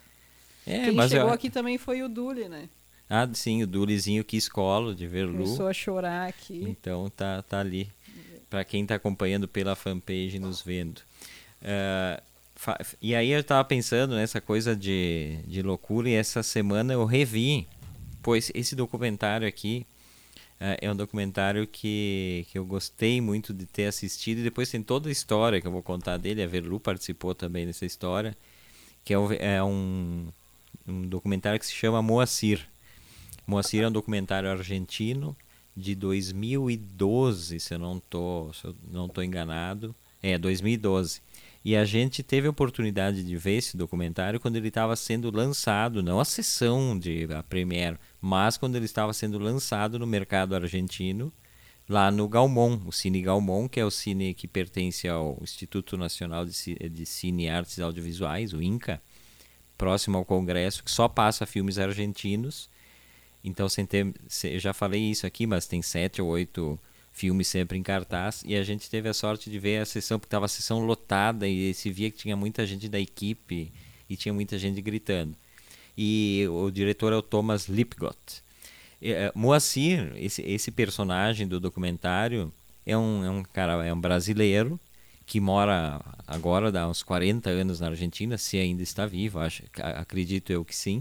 É, 0.66 0.87
Quem 0.87 0.94
mas 0.94 1.11
chegou 1.11 1.28
eu... 1.28 1.35
aqui 1.35 1.48
também 1.48 1.78
foi 1.78 2.02
o 2.02 2.09
Dule, 2.09 2.48
né? 2.48 2.68
Ah, 3.09 3.28
sim, 3.32 3.62
o 3.62 3.66
Dulezinho 3.66 4.24
que 4.24 4.37
escola 4.37 4.94
de 4.94 5.06
Verlu. 5.06 5.44
Começou 5.44 5.68
a 5.68 5.72
chorar 5.72 6.28
aqui. 6.28 6.64
Então 6.68 7.09
tá, 7.09 7.40
tá 7.42 7.61
ali. 7.61 7.88
Para 8.50 8.64
quem 8.64 8.82
está 8.82 8.96
acompanhando 8.96 9.46
pela 9.46 9.76
fanpage 9.76 10.38
nos 10.38 10.61
vendo. 10.61 11.00
Uh, 11.62 12.22
e 13.00 13.14
aí 13.14 13.30
eu 13.30 13.40
estava 13.40 13.64
pensando 13.64 14.14
nessa 14.14 14.40
coisa 14.40 14.74
de, 14.74 15.38
de 15.46 15.62
loucura 15.62 16.09
e 16.09 16.14
essa 16.14 16.42
semana 16.42 16.92
eu 16.92 17.04
revi, 17.04 17.66
pois 18.22 18.50
esse 18.54 18.74
documentário 18.74 19.46
aqui 19.46 19.87
é, 20.59 20.78
é 20.82 20.90
um 20.90 20.96
documentário 20.96 21.66
que, 21.66 22.46
que 22.50 22.59
eu 22.59 22.64
gostei 22.64 23.20
muito 23.20 23.52
de 23.52 23.66
ter 23.66 23.87
assistido. 23.87 24.38
E 24.38 24.42
depois 24.42 24.70
tem 24.70 24.82
toda 24.82 25.09
a 25.09 25.12
história 25.12 25.61
que 25.61 25.66
eu 25.66 25.72
vou 25.72 25.82
contar 25.82 26.16
dele. 26.16 26.42
A 26.42 26.46
Verlu 26.46 26.80
participou 26.80 27.35
também 27.35 27.66
dessa 27.66 27.85
história. 27.85 28.37
Que 29.07 29.14
é, 29.14 29.19
é 29.55 29.62
um, 29.62 30.27
um 30.87 31.03
documentário 31.03 31.61
que 31.61 31.64
se 31.64 31.73
chama 31.73 32.03
Moacir. 32.03 32.69
Moacir 33.47 33.85
é 33.85 33.88
um 33.88 33.92
documentário 33.92 34.51
argentino 34.51 35.35
de 35.77 35.95
2012, 35.95 37.61
se 37.61 37.73
eu 37.73 37.79
não 37.79 38.01
tô, 38.01 38.51
eu 38.64 38.75
não 38.90 39.09
tô 39.09 39.23
enganado. 39.23 39.95
É, 40.21 40.37
2012. 40.37 41.23
E 41.64 41.77
a 41.77 41.85
gente 41.85 42.25
teve 42.25 42.49
a 42.49 42.51
oportunidade 42.51 43.23
de 43.23 43.37
ver 43.37 43.59
esse 43.59 43.77
documentário 43.77 44.40
quando 44.40 44.57
ele 44.57 44.69
estava 44.69 44.97
sendo 44.97 45.31
lançado, 45.31 46.03
não 46.03 46.19
a 46.19 46.25
sessão 46.25 46.99
de 46.99 47.29
a 47.33 47.45
premiere, 47.45 47.99
mas 48.21 48.57
quando 48.57 48.75
ele 48.75 48.87
estava 48.87 49.12
sendo 49.12 49.38
lançado 49.38 50.01
no 50.01 50.07
mercado 50.07 50.57
argentino, 50.57 51.33
lá 51.88 52.11
no 52.11 52.29
Galmon, 52.29 52.81
o 52.87 52.92
Cine 52.92 53.22
Galmon, 53.22 53.68
que 53.68 53.81
é 53.81 53.85
o 53.85 53.90
cine 53.90 54.35
que 54.35 54.49
pertence 54.49 55.09
ao 55.09 55.38
Instituto 55.40 55.96
Nacional 55.96 56.44
de 56.44 57.07
Cine 57.07 57.44
e 57.44 57.49
Artes 57.49 57.79
Audiovisuais, 57.79 58.53
o 58.53 58.62
INCA, 58.62 59.01
próximo 59.79 60.18
ao 60.18 60.25
Congresso, 60.25 60.83
que 60.83 60.90
só 60.90 61.09
passa 61.09 61.46
filmes 61.46 61.79
argentinos. 61.79 62.68
Então, 63.44 63.68
sem 63.68 63.87
ter, 63.87 64.12
já 64.59 64.72
falei 64.72 65.11
isso 65.11 65.27
aqui, 65.27 65.46
mas 65.46 65.66
tem 65.66 65.81
sete 65.83 66.20
ou 66.20 66.29
oito 66.29 66.79
filmes 67.12 67.46
sempre 67.46 67.79
em 67.79 67.83
cartaz. 67.83 68.42
E 68.44 68.57
a 68.57 68.64
gente 68.64 68.90
teve 68.90 69.09
a 69.09 69.14
sorte 69.14 69.49
de 69.49 69.59
ver 69.59 69.81
a 69.81 69.85
sessão, 69.85 70.18
porque 70.18 70.29
estava 70.29 70.46
a 70.46 70.49
sessão 70.49 70.85
lotada 70.85 71.46
e 71.46 71.72
se 71.72 71.90
via 71.90 72.11
que 72.11 72.18
tinha 72.18 72.37
muita 72.37 72.66
gente 72.66 72.88
da 72.88 72.99
equipe 72.99 73.72
e 74.09 74.16
tinha 74.16 74.33
muita 74.33 74.59
gente 74.59 74.83
gritando 74.83 75.37
e 75.96 76.46
o 76.51 76.70
diretor 76.70 77.12
é 77.12 77.16
o 77.16 77.22
Thomas 77.22 77.68
Lipgott. 77.68 78.44
É, 79.00 79.30
Moacir, 79.35 80.12
esse, 80.16 80.42
esse 80.42 80.70
personagem 80.70 81.46
do 81.46 81.61
documentário, 81.61 82.52
é 82.85 82.96
um, 82.96 83.24
é 83.24 83.30
um 83.30 83.42
cara, 83.42 83.85
é 83.85 83.92
um 83.92 84.00
brasileiro 84.00 84.80
que 85.26 85.40
mora 85.40 86.00
agora 86.26 86.80
há 86.80 86.88
uns 86.88 87.02
40 87.02 87.50
anos 87.50 87.80
na 87.80 87.88
Argentina, 87.88 88.38
se 88.38 88.56
ainda 88.59 88.82
está 88.82 89.04
vivo, 89.06 89.40
acho, 89.40 89.64
acredito 89.74 90.52
eu 90.52 90.64
que 90.64 90.74
sim. 90.74 90.98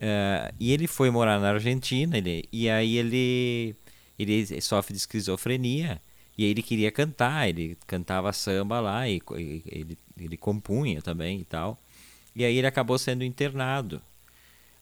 Uh, 0.00 0.52
e 0.58 0.72
ele 0.72 0.86
foi 0.88 1.10
morar 1.10 1.38
na 1.38 1.50
Argentina, 1.50 2.18
ele, 2.18 2.48
e 2.52 2.68
aí 2.68 2.96
ele, 2.96 3.76
ele 4.18 4.60
sofre 4.60 4.92
de 4.92 4.98
esquizofrenia, 4.98 6.00
e 6.36 6.44
aí 6.44 6.50
ele 6.50 6.62
queria 6.62 6.90
cantar, 6.90 7.48
ele 7.48 7.76
cantava 7.86 8.32
samba 8.32 8.80
lá, 8.80 9.08
e, 9.08 9.22
e 9.36 9.62
ele, 9.66 9.98
ele 10.18 10.36
compunha 10.36 11.00
também 11.00 11.40
e 11.40 11.44
tal. 11.44 11.78
E 12.34 12.44
aí 12.44 12.56
ele 12.56 12.66
acabou 12.66 12.98
sendo 12.98 13.22
internado. 13.22 14.00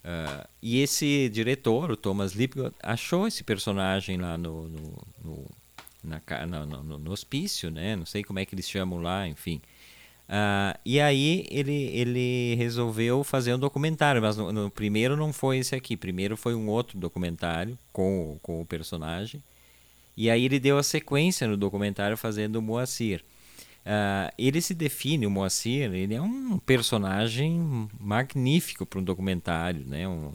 Uh, 0.09 0.49
e 0.62 0.81
esse 0.81 1.29
diretor, 1.29 1.90
o 1.90 1.97
Thomas 1.97 2.33
Lipgott, 2.33 2.75
achou 2.83 3.29
esse 3.29 3.44
personagem 3.44 4.16
lá 4.16 4.38
no, 4.38 4.66
no, 4.66 4.99
no, 5.23 5.47
na, 6.03 6.47
no, 6.47 6.99
no, 6.99 7.11
hospício, 7.11 7.71
né? 7.71 7.94
Não 7.94 8.07
sei 8.07 8.25
como 8.25 8.38
é 8.38 8.47
que 8.47 8.55
eles 8.55 8.66
chamam 8.66 9.03
lá, 9.03 9.29
enfim. 9.29 9.61
Uh, 10.27 10.79
e 10.83 10.99
aí 10.99 11.47
ele, 11.51 11.90
ele 11.92 12.55
resolveu 12.55 13.23
fazer 13.23 13.53
um 13.53 13.59
documentário, 13.59 14.23
mas 14.23 14.38
no, 14.38 14.51
no, 14.51 14.71
primeiro 14.71 15.14
não 15.14 15.31
foi 15.31 15.59
esse 15.59 15.75
aqui. 15.75 15.94
Primeiro 15.94 16.38
foi 16.38 16.55
um 16.55 16.68
outro 16.68 16.99
documentário 16.99 17.79
com, 17.92 18.38
com 18.42 18.62
o 18.62 18.66
personagem. 18.66 19.42
E 20.16 20.31
aí 20.31 20.47
ele 20.47 20.59
deu 20.59 20.79
a 20.79 20.83
sequência 20.83 21.47
no 21.47 21.57
documentário 21.57 22.16
fazendo 22.16 22.57
o 22.57 22.62
Moacir. 22.62 23.23
Uh, 23.88 24.29
ele 24.37 24.61
se 24.61 24.74
define, 24.74 25.27
o 25.27 25.31
Moacir, 25.31 25.90
ele 25.94 26.14
é 26.14 26.20
um 26.20 26.59
personagem 26.59 27.88
magnífico 27.98 28.85
para 28.85 28.98
um 28.98 29.03
documentário, 29.03 29.83
né? 29.87 30.07
Um, 30.07 30.35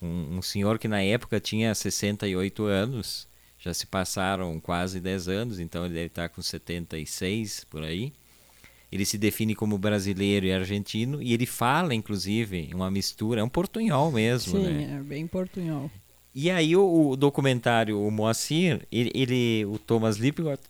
um, 0.00 0.38
um, 0.38 0.42
senhor 0.42 0.78
que 0.78 0.88
na 0.88 1.02
época 1.02 1.38
tinha 1.38 1.74
68 1.74 2.64
anos, 2.64 3.28
já 3.58 3.74
se 3.74 3.86
passaram 3.86 4.58
quase 4.58 5.00
10 5.00 5.28
anos, 5.28 5.60
então 5.60 5.84
ele 5.84 5.92
deve 5.92 6.06
estar 6.06 6.30
com 6.30 6.40
76 6.40 7.64
por 7.64 7.82
aí. 7.82 8.10
Ele 8.90 9.04
se 9.04 9.18
define 9.18 9.54
como 9.54 9.76
brasileiro 9.76 10.46
e 10.46 10.52
argentino 10.52 11.20
e 11.20 11.34
ele 11.34 11.44
fala, 11.44 11.94
inclusive, 11.94 12.70
uma 12.72 12.90
mistura, 12.90 13.42
é 13.42 13.44
um 13.44 13.50
portunhol 13.50 14.10
mesmo, 14.10 14.58
Sim, 14.58 14.64
né? 14.64 14.96
é 14.98 15.02
bem 15.02 15.26
portunhol. 15.26 15.90
E 16.34 16.50
aí 16.50 16.74
o, 16.74 17.10
o 17.10 17.16
documentário, 17.16 18.00
o 18.00 18.10
Moacir, 18.10 18.86
ele, 18.90 19.10
ele 19.14 19.66
o 19.66 19.78
Thomas 19.78 20.16
Lipgott, 20.16 20.62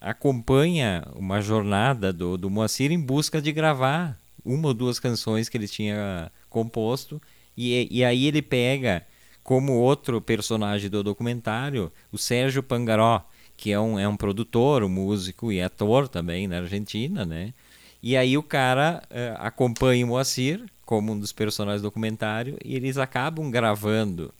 acompanha 0.00 1.06
uma 1.14 1.40
jornada 1.40 2.12
do, 2.12 2.36
do 2.36 2.50
Moacir 2.50 2.90
em 2.90 3.00
busca 3.00 3.40
de 3.40 3.52
gravar 3.52 4.18
uma 4.44 4.68
ou 4.68 4.74
duas 4.74 4.98
canções 4.98 5.48
que 5.48 5.56
ele 5.56 5.68
tinha 5.68 6.30
composto 6.48 7.20
e, 7.56 7.88
e 7.90 8.04
aí 8.04 8.26
ele 8.26 8.42
pega 8.42 9.04
como 9.42 9.72
outro 9.74 10.20
personagem 10.20 10.88
do 10.88 11.02
documentário 11.02 11.92
o 12.10 12.18
Sérgio 12.18 12.62
Pangaró 12.62 13.26
que 13.56 13.72
é 13.72 13.80
um, 13.80 13.98
é 13.98 14.06
um 14.06 14.16
produtor, 14.16 14.82
um 14.82 14.88
músico 14.88 15.50
e 15.50 15.62
ator 15.62 16.08
também 16.08 16.46
na 16.46 16.58
Argentina, 16.58 17.24
né? 17.24 17.54
E 18.02 18.16
aí 18.16 18.36
o 18.36 18.42
cara 18.42 19.02
uh, 19.10 19.36
acompanha 19.38 20.04
o 20.04 20.08
Moacir 20.08 20.64
como 20.84 21.12
um 21.12 21.18
dos 21.18 21.32
personagens 21.32 21.80
do 21.80 21.86
documentário 21.86 22.58
e 22.64 22.76
eles 22.76 22.98
acabam 22.98 23.50
gravando 23.50 24.32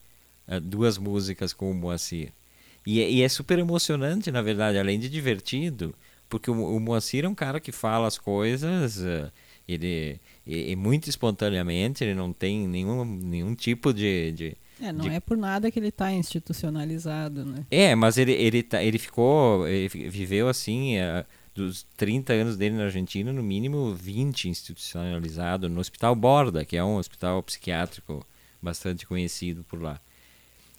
uh, 0.47 0.61
duas 0.61 0.99
músicas 0.99 1.53
com 1.53 1.71
o 1.71 1.75
Moacir. 1.75 2.31
E, 2.87 3.01
é, 3.01 3.11
e, 3.11 3.23
é 3.23 3.29
super 3.29 3.59
emocionante, 3.59 4.31
na 4.31 4.41
verdade, 4.41 4.79
além 4.79 4.99
de 4.99 5.09
divertido, 5.09 5.95
porque 6.29 6.51
o, 6.51 6.77
o 6.77 6.81
Moacir 6.81 7.25
é 7.25 7.29
um 7.29 7.35
cara 7.35 7.59
que 7.59 7.73
fala 7.73 8.07
as 8.07 8.17
coisas, 8.17 8.99
uh, 8.99 9.31
ele 9.67 10.21
e, 10.47 10.71
e, 10.71 10.77
muito 10.77 11.11
espontaneamente, 11.11 12.05
ele 12.05 12.15
não 12.15 12.33
tem 12.33 12.69
nenhum, 12.69 13.05
nenhum 13.05 13.55
tipo 13.55 13.93
de, 13.93 14.33
de 14.33 14.57
é, 14.81 14.93
não 14.93 15.09
de... 15.09 15.15
é 15.15 15.21
por 15.21 15.37
nada 15.37 15.71
que 15.71 15.79
ele 15.79 15.89
está 15.89 16.13
institucionalizado, 16.13 17.45
né? 17.45 17.65
É, 17.71 17.95
mas 17.95 18.19
ele, 18.19 18.33
ele, 18.33 18.63
tá, 18.63 18.83
ele 18.83 18.99
ficou, 18.99 19.67
ele 19.67 19.89
viveu 19.89 20.49
assim, 20.49 20.99
uh, 20.99 21.25
dos 21.55 21.85
30 21.97 22.33
anos 22.35 22.57
dele 22.57 22.77
na 22.77 22.85
Argentina, 22.85 23.33
no 23.33 23.43
mínimo 23.43 23.95
20 23.95 24.49
institucionalizado 24.49 25.69
no 25.69 25.81
Hospital 25.81 26.15
Borda, 26.15 26.65
que 26.65 26.77
é 26.77 26.85
um 26.85 26.97
hospital 26.97 27.43
psiquiátrico 27.43 28.25
bastante 28.61 29.07
conhecido 29.07 29.65
por 29.65 29.81
lá. 29.81 30.01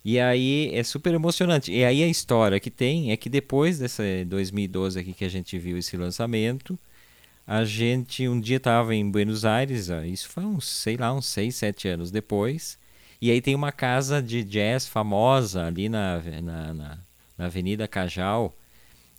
E 0.09 0.21
aí 0.21 0.73
é 0.73 0.83
super 0.83 1.13
emocionante. 1.13 1.69
E 1.69 1.83
aí 1.83 2.01
a 2.01 2.07
história 2.07 2.61
que 2.61 2.71
tem 2.71 3.11
é 3.11 3.17
que 3.17 3.27
depois 3.27 3.77
desse 3.77 4.23
2012 4.23 4.97
aqui 4.97 5.11
que 5.11 5.25
a 5.25 5.29
gente 5.29 5.59
viu 5.59 5.77
esse 5.77 5.97
lançamento, 5.97 6.79
a 7.45 7.65
gente 7.65 8.25
um 8.25 8.39
dia 8.39 8.55
estava 8.55 8.95
em 8.95 9.11
Buenos 9.11 9.43
Aires, 9.43 9.89
isso 10.05 10.29
foi 10.29 10.45
uns, 10.45 10.65
sei 10.65 10.95
lá, 10.95 11.13
uns 11.13 11.25
6, 11.25 11.53
7 11.53 11.89
anos 11.89 12.09
depois, 12.09 12.79
e 13.21 13.29
aí 13.29 13.41
tem 13.41 13.53
uma 13.53 13.69
casa 13.73 14.21
de 14.21 14.45
jazz 14.45 14.87
famosa 14.87 15.65
ali 15.65 15.89
na, 15.89 16.21
na, 16.41 16.73
na, 16.73 16.97
na 17.37 17.45
Avenida 17.45 17.85
Cajal, 17.85 18.55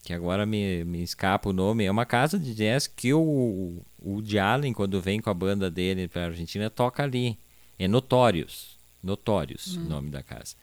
que 0.02 0.14
agora 0.14 0.46
me, 0.46 0.84
me 0.84 1.02
escapa 1.02 1.50
o 1.50 1.52
nome, 1.52 1.84
é 1.84 1.90
uma 1.90 2.06
casa 2.06 2.38
de 2.38 2.54
jazz 2.54 2.86
que 2.86 3.12
o, 3.12 3.82
o 3.98 4.22
de 4.22 4.38
Allen, 4.38 4.72
quando 4.72 5.02
vem 5.02 5.20
com 5.20 5.28
a 5.28 5.34
banda 5.34 5.70
dele 5.70 6.08
para 6.08 6.22
a 6.22 6.26
Argentina, 6.28 6.70
toca 6.70 7.02
ali. 7.02 7.38
É 7.78 7.86
Notórios, 7.86 8.78
Notórios 9.02 9.76
o 9.76 9.80
hum. 9.80 9.84
nome 9.84 10.10
da 10.10 10.22
casa. 10.22 10.56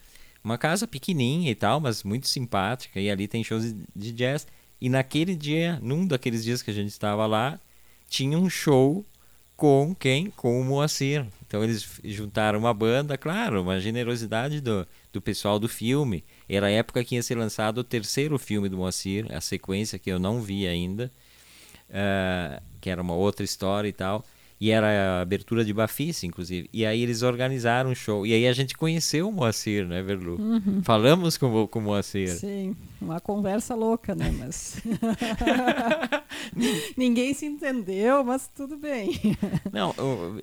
Uma 0.46 0.56
casa 0.56 0.86
pequenininha 0.86 1.50
e 1.50 1.56
tal, 1.56 1.80
mas 1.80 2.04
muito 2.04 2.28
simpática, 2.28 3.00
e 3.00 3.10
ali 3.10 3.26
tem 3.26 3.42
shows 3.42 3.74
de 3.96 4.12
jazz. 4.12 4.46
E 4.80 4.88
naquele 4.88 5.34
dia, 5.34 5.80
num 5.82 6.06
daqueles 6.06 6.44
dias 6.44 6.62
que 6.62 6.70
a 6.70 6.72
gente 6.72 6.90
estava 6.90 7.26
lá, 7.26 7.58
tinha 8.08 8.38
um 8.38 8.48
show 8.48 9.04
com 9.56 9.92
quem? 9.92 10.30
Com 10.30 10.60
o 10.60 10.64
Moacir. 10.64 11.26
Então 11.44 11.64
eles 11.64 11.98
juntaram 12.04 12.60
uma 12.60 12.72
banda, 12.72 13.18
claro, 13.18 13.60
uma 13.60 13.80
generosidade 13.80 14.60
do, 14.60 14.86
do 15.12 15.20
pessoal 15.20 15.58
do 15.58 15.68
filme. 15.68 16.22
Era 16.48 16.68
a 16.68 16.70
época 16.70 17.02
que 17.02 17.16
ia 17.16 17.22
ser 17.24 17.36
lançado 17.36 17.78
o 17.78 17.84
terceiro 17.84 18.38
filme 18.38 18.68
do 18.68 18.76
Moacir, 18.76 19.26
a 19.34 19.40
sequência 19.40 19.98
que 19.98 20.12
eu 20.12 20.20
não 20.20 20.40
vi 20.40 20.68
ainda, 20.68 21.10
uh, 21.90 22.62
que 22.80 22.88
era 22.88 23.02
uma 23.02 23.14
outra 23.14 23.44
história 23.44 23.88
e 23.88 23.92
tal. 23.92 24.24
E 24.58 24.70
era 24.70 25.18
a 25.18 25.20
abertura 25.20 25.64
de 25.64 25.72
Bafice, 25.72 26.26
inclusive. 26.26 26.68
E 26.72 26.86
aí 26.86 27.02
eles 27.02 27.22
organizaram 27.22 27.90
um 27.90 27.94
show. 27.94 28.26
E 28.26 28.32
aí 28.32 28.46
a 28.46 28.52
gente 28.54 28.74
conheceu 28.76 29.28
o 29.28 29.32
Moacir, 29.32 29.86
né, 29.86 30.02
Verlu? 30.02 30.40
Uhum. 30.40 30.82
Falamos 30.82 31.36
com, 31.36 31.66
com 31.66 31.78
o 31.78 31.82
Moacir. 31.82 32.28
Sim, 32.28 32.74
uma 33.00 33.20
conversa 33.20 33.74
louca, 33.74 34.14
né? 34.14 34.34
Mas. 34.38 34.80
Ninguém 36.96 37.34
se 37.34 37.44
entendeu, 37.44 38.24
mas 38.24 38.50
tudo 38.54 38.78
bem. 38.78 39.10
Não, 39.70 39.94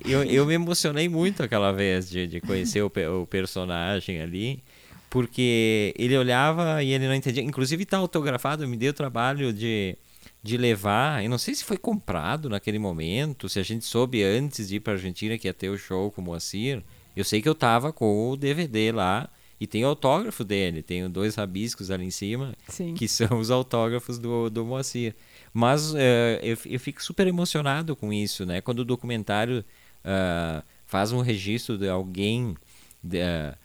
eu, 0.04 0.22
eu 0.22 0.46
me 0.46 0.54
emocionei 0.54 1.08
muito 1.08 1.42
aquela 1.42 1.72
vez 1.72 2.08
de, 2.08 2.26
de 2.26 2.40
conhecer 2.40 2.82
o, 2.82 2.92
o 3.20 3.26
personagem 3.26 4.20
ali 4.20 4.62
porque 5.10 5.94
ele 5.96 6.18
olhava 6.18 6.82
e 6.82 6.92
ele 6.92 7.06
não 7.06 7.14
entendia. 7.14 7.40
Inclusive 7.40 7.84
está 7.84 7.98
autografado, 7.98 8.66
me 8.66 8.76
deu 8.76 8.90
o 8.90 8.94
trabalho 8.94 9.52
de 9.52 9.96
de 10.44 10.58
levar, 10.58 11.24
eu 11.24 11.30
não 11.30 11.38
sei 11.38 11.54
se 11.54 11.64
foi 11.64 11.78
comprado 11.78 12.50
naquele 12.50 12.78
momento, 12.78 13.48
se 13.48 13.58
a 13.58 13.62
gente 13.62 13.86
soube 13.86 14.22
antes 14.22 14.68
de 14.68 14.76
ir 14.76 14.80
para 14.80 14.92
Argentina 14.92 15.38
que 15.38 15.48
ia 15.48 15.54
ter 15.54 15.70
o 15.70 15.78
show 15.78 16.10
com 16.10 16.20
o 16.20 16.24
Moacir. 16.24 16.84
Eu 17.16 17.24
sei 17.24 17.40
que 17.40 17.48
eu 17.48 17.54
tava 17.54 17.94
com 17.94 18.28
o 18.28 18.36
DVD 18.36 18.92
lá 18.92 19.30
e 19.58 19.66
tem 19.66 19.82
o 19.86 19.88
autógrafo 19.88 20.44
dele, 20.44 20.82
tem 20.82 21.08
dois 21.08 21.34
rabiscos 21.36 21.90
ali 21.90 22.04
em 22.04 22.10
cima, 22.10 22.54
Sim. 22.68 22.92
que 22.92 23.08
são 23.08 23.38
os 23.38 23.50
autógrafos 23.50 24.18
do, 24.18 24.50
do 24.50 24.66
Moacir. 24.66 25.16
Mas 25.50 25.94
uh, 25.94 25.96
eu, 26.42 26.58
eu 26.66 26.78
fico 26.78 27.02
super 27.02 27.26
emocionado 27.26 27.96
com 27.96 28.12
isso, 28.12 28.44
né? 28.44 28.60
Quando 28.60 28.80
o 28.80 28.84
documentário 28.84 29.64
uh, 30.04 30.62
faz 30.84 31.10
um 31.10 31.22
registro 31.22 31.78
de 31.78 31.88
alguém, 31.88 32.54
de, 33.02 33.16
uh, 33.20 33.56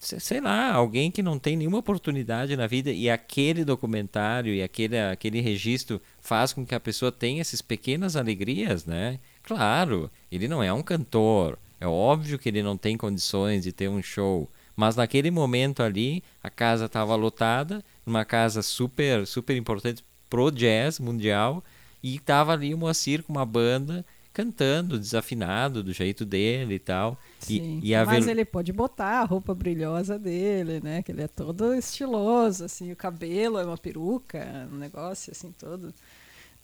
sei 0.00 0.40
lá, 0.40 0.72
alguém 0.72 1.10
que 1.10 1.22
não 1.22 1.38
tem 1.38 1.56
nenhuma 1.56 1.78
oportunidade 1.78 2.56
na 2.56 2.66
vida 2.66 2.90
e 2.90 3.10
aquele 3.10 3.66
documentário 3.66 4.54
e 4.54 4.62
aquele, 4.62 4.98
aquele 4.98 5.42
registro 5.42 6.00
faz 6.18 6.54
com 6.54 6.64
que 6.64 6.74
a 6.74 6.80
pessoa 6.80 7.12
tenha 7.12 7.42
essas 7.42 7.60
pequenas 7.60 8.16
alegrias, 8.16 8.86
né? 8.86 9.18
Claro, 9.42 10.10
ele 10.32 10.48
não 10.48 10.62
é 10.62 10.72
um 10.72 10.82
cantor, 10.82 11.58
é 11.78 11.86
óbvio 11.86 12.38
que 12.38 12.48
ele 12.48 12.62
não 12.62 12.78
tem 12.78 12.96
condições 12.96 13.62
de 13.62 13.72
ter 13.72 13.90
um 13.90 14.02
show, 14.02 14.48
mas 14.74 14.96
naquele 14.96 15.30
momento 15.30 15.82
ali 15.82 16.24
a 16.42 16.48
casa 16.48 16.86
estava 16.86 17.14
lotada, 17.14 17.84
uma 18.06 18.24
casa 18.24 18.62
super 18.62 19.26
super 19.26 19.54
importante 19.54 20.02
pro 20.30 20.50
jazz 20.50 20.98
mundial 20.98 21.62
e 22.02 22.16
estava 22.16 22.54
ali 22.54 22.72
o 22.72 22.78
Moacir 22.78 23.22
com 23.22 23.34
uma 23.34 23.44
banda 23.44 24.04
cantando 24.32 24.98
desafinado 24.98 25.82
do 25.82 25.92
jeito 25.92 26.24
dele 26.24 26.74
e 26.74 26.78
tal. 26.78 27.18
Sim, 27.40 27.80
e, 27.82 27.92
e 27.92 28.04
mas 28.04 28.26
ele 28.26 28.44
pode 28.44 28.72
botar 28.72 29.20
a 29.20 29.24
roupa 29.24 29.54
brilhosa 29.54 30.18
dele, 30.18 30.80
né? 30.82 31.02
Que 31.02 31.12
ele 31.12 31.22
é 31.22 31.28
todo 31.28 31.74
estiloso, 31.74 32.64
assim, 32.64 32.92
o 32.92 32.96
cabelo 32.96 33.58
é 33.58 33.64
uma 33.64 33.78
peruca, 33.78 34.68
um 34.72 34.76
negócio 34.76 35.32
assim 35.32 35.52
todo. 35.52 35.92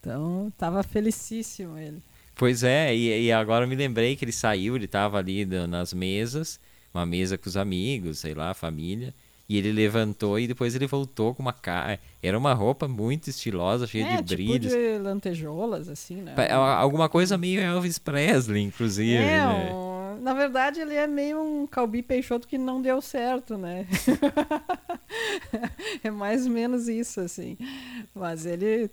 Então, 0.00 0.52
tava 0.56 0.82
felicíssimo 0.82 1.76
ele. 1.76 2.02
Pois 2.34 2.62
é, 2.62 2.94
e, 2.94 3.26
e 3.26 3.32
agora 3.32 3.66
me 3.66 3.74
lembrei 3.74 4.14
que 4.14 4.24
ele 4.24 4.32
saiu, 4.32 4.76
ele 4.76 4.86
tava 4.86 5.18
ali 5.18 5.44
nas 5.46 5.92
mesas, 5.92 6.60
uma 6.92 7.06
mesa 7.06 7.36
com 7.36 7.48
os 7.48 7.56
amigos, 7.56 8.18
sei 8.18 8.34
lá, 8.34 8.52
família. 8.54 9.14
E 9.48 9.56
ele 9.56 9.70
levantou 9.70 10.40
e 10.40 10.48
depois 10.48 10.74
ele 10.74 10.86
voltou 10.86 11.32
com 11.34 11.40
uma 11.42 11.52
cara. 11.52 12.00
Era 12.20 12.36
uma 12.36 12.52
roupa 12.52 12.88
muito 12.88 13.30
estilosa, 13.30 13.86
cheia 13.86 14.04
é, 14.04 14.16
de 14.16 14.36
tipo 14.36 14.42
brilhos. 14.42 14.72
de 14.72 14.98
lantejoulas, 14.98 15.88
assim, 15.88 16.16
né? 16.16 16.34
Alguma 16.52 17.08
coisa 17.08 17.38
meio 17.38 17.60
Elvis 17.60 17.98
Presley, 17.98 18.62
inclusive. 18.62 19.14
É, 19.14 19.46
né? 19.46 19.72
um... 19.72 20.20
na 20.20 20.34
verdade 20.34 20.80
ele 20.80 20.94
é 20.94 21.06
meio 21.06 21.40
um 21.40 21.64
Calbi 21.66 22.02
Peixoto 22.02 22.48
que 22.48 22.58
não 22.58 22.82
deu 22.82 23.00
certo, 23.00 23.56
né? 23.56 23.86
é 26.02 26.10
mais 26.10 26.44
ou 26.44 26.52
menos 26.52 26.88
isso, 26.88 27.20
assim. 27.20 27.56
Mas 28.12 28.46
ele 28.46 28.90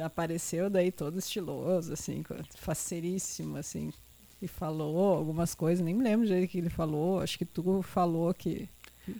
apareceu 0.00 0.68
daí 0.68 0.90
todo 0.90 1.18
estiloso, 1.18 1.92
assim, 1.92 2.24
faceríssimo, 2.56 3.56
assim. 3.56 3.92
E 4.40 4.48
falou 4.48 5.14
algumas 5.14 5.54
coisas, 5.54 5.84
nem 5.84 5.94
me 5.94 6.02
lembro 6.02 6.26
de 6.26 6.48
que 6.48 6.58
ele 6.58 6.70
falou. 6.70 7.20
Acho 7.20 7.38
que 7.38 7.44
tu 7.44 7.80
falou 7.82 8.34
que 8.34 8.68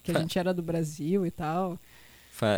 que 0.02 0.10
a 0.10 0.20
gente 0.20 0.38
era 0.38 0.52
do 0.52 0.62
Brasil 0.62 1.26
e 1.26 1.30
tal. 1.30 1.78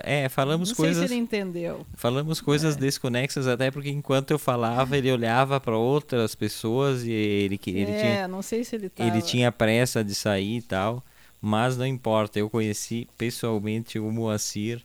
É, 0.03 0.29
falamos 0.29 0.71
não 0.71 0.77
coisas. 0.77 0.97
Sei 0.97 1.09
se 1.09 1.15
ele 1.15 1.21
entendeu. 1.21 1.85
Falamos 1.95 2.41
coisas 2.41 2.77
é. 2.77 2.79
desconexas, 2.79 3.47
até 3.47 3.71
porque 3.71 3.91
enquanto 3.91 4.31
eu 4.31 4.39
falava, 4.39 4.97
ele 4.97 5.13
olhava 5.13 5.61
para 5.61 5.77
outras 5.77 6.35
pessoas 6.35 7.05
e 7.05 7.11
ele, 7.11 7.61
ele 7.67 7.91
é, 7.91 8.01
tinha. 8.01 8.29
não 8.29 8.41
sei 8.41 8.65
se 8.65 8.77
ele 8.77 8.89
tava... 8.89 9.11
Ele 9.11 9.21
tinha 9.21 9.53
pressa 9.53 10.03
de 10.03 10.15
sair 10.15 10.59
e 10.59 10.63
tal, 10.63 11.05
mas 11.41 11.77
não 11.77 11.87
importa. 11.87 12.39
Eu 12.39 12.49
conheci 12.49 13.09
pessoalmente 13.19 13.99
o 13.99 14.11
Moacir, 14.11 14.83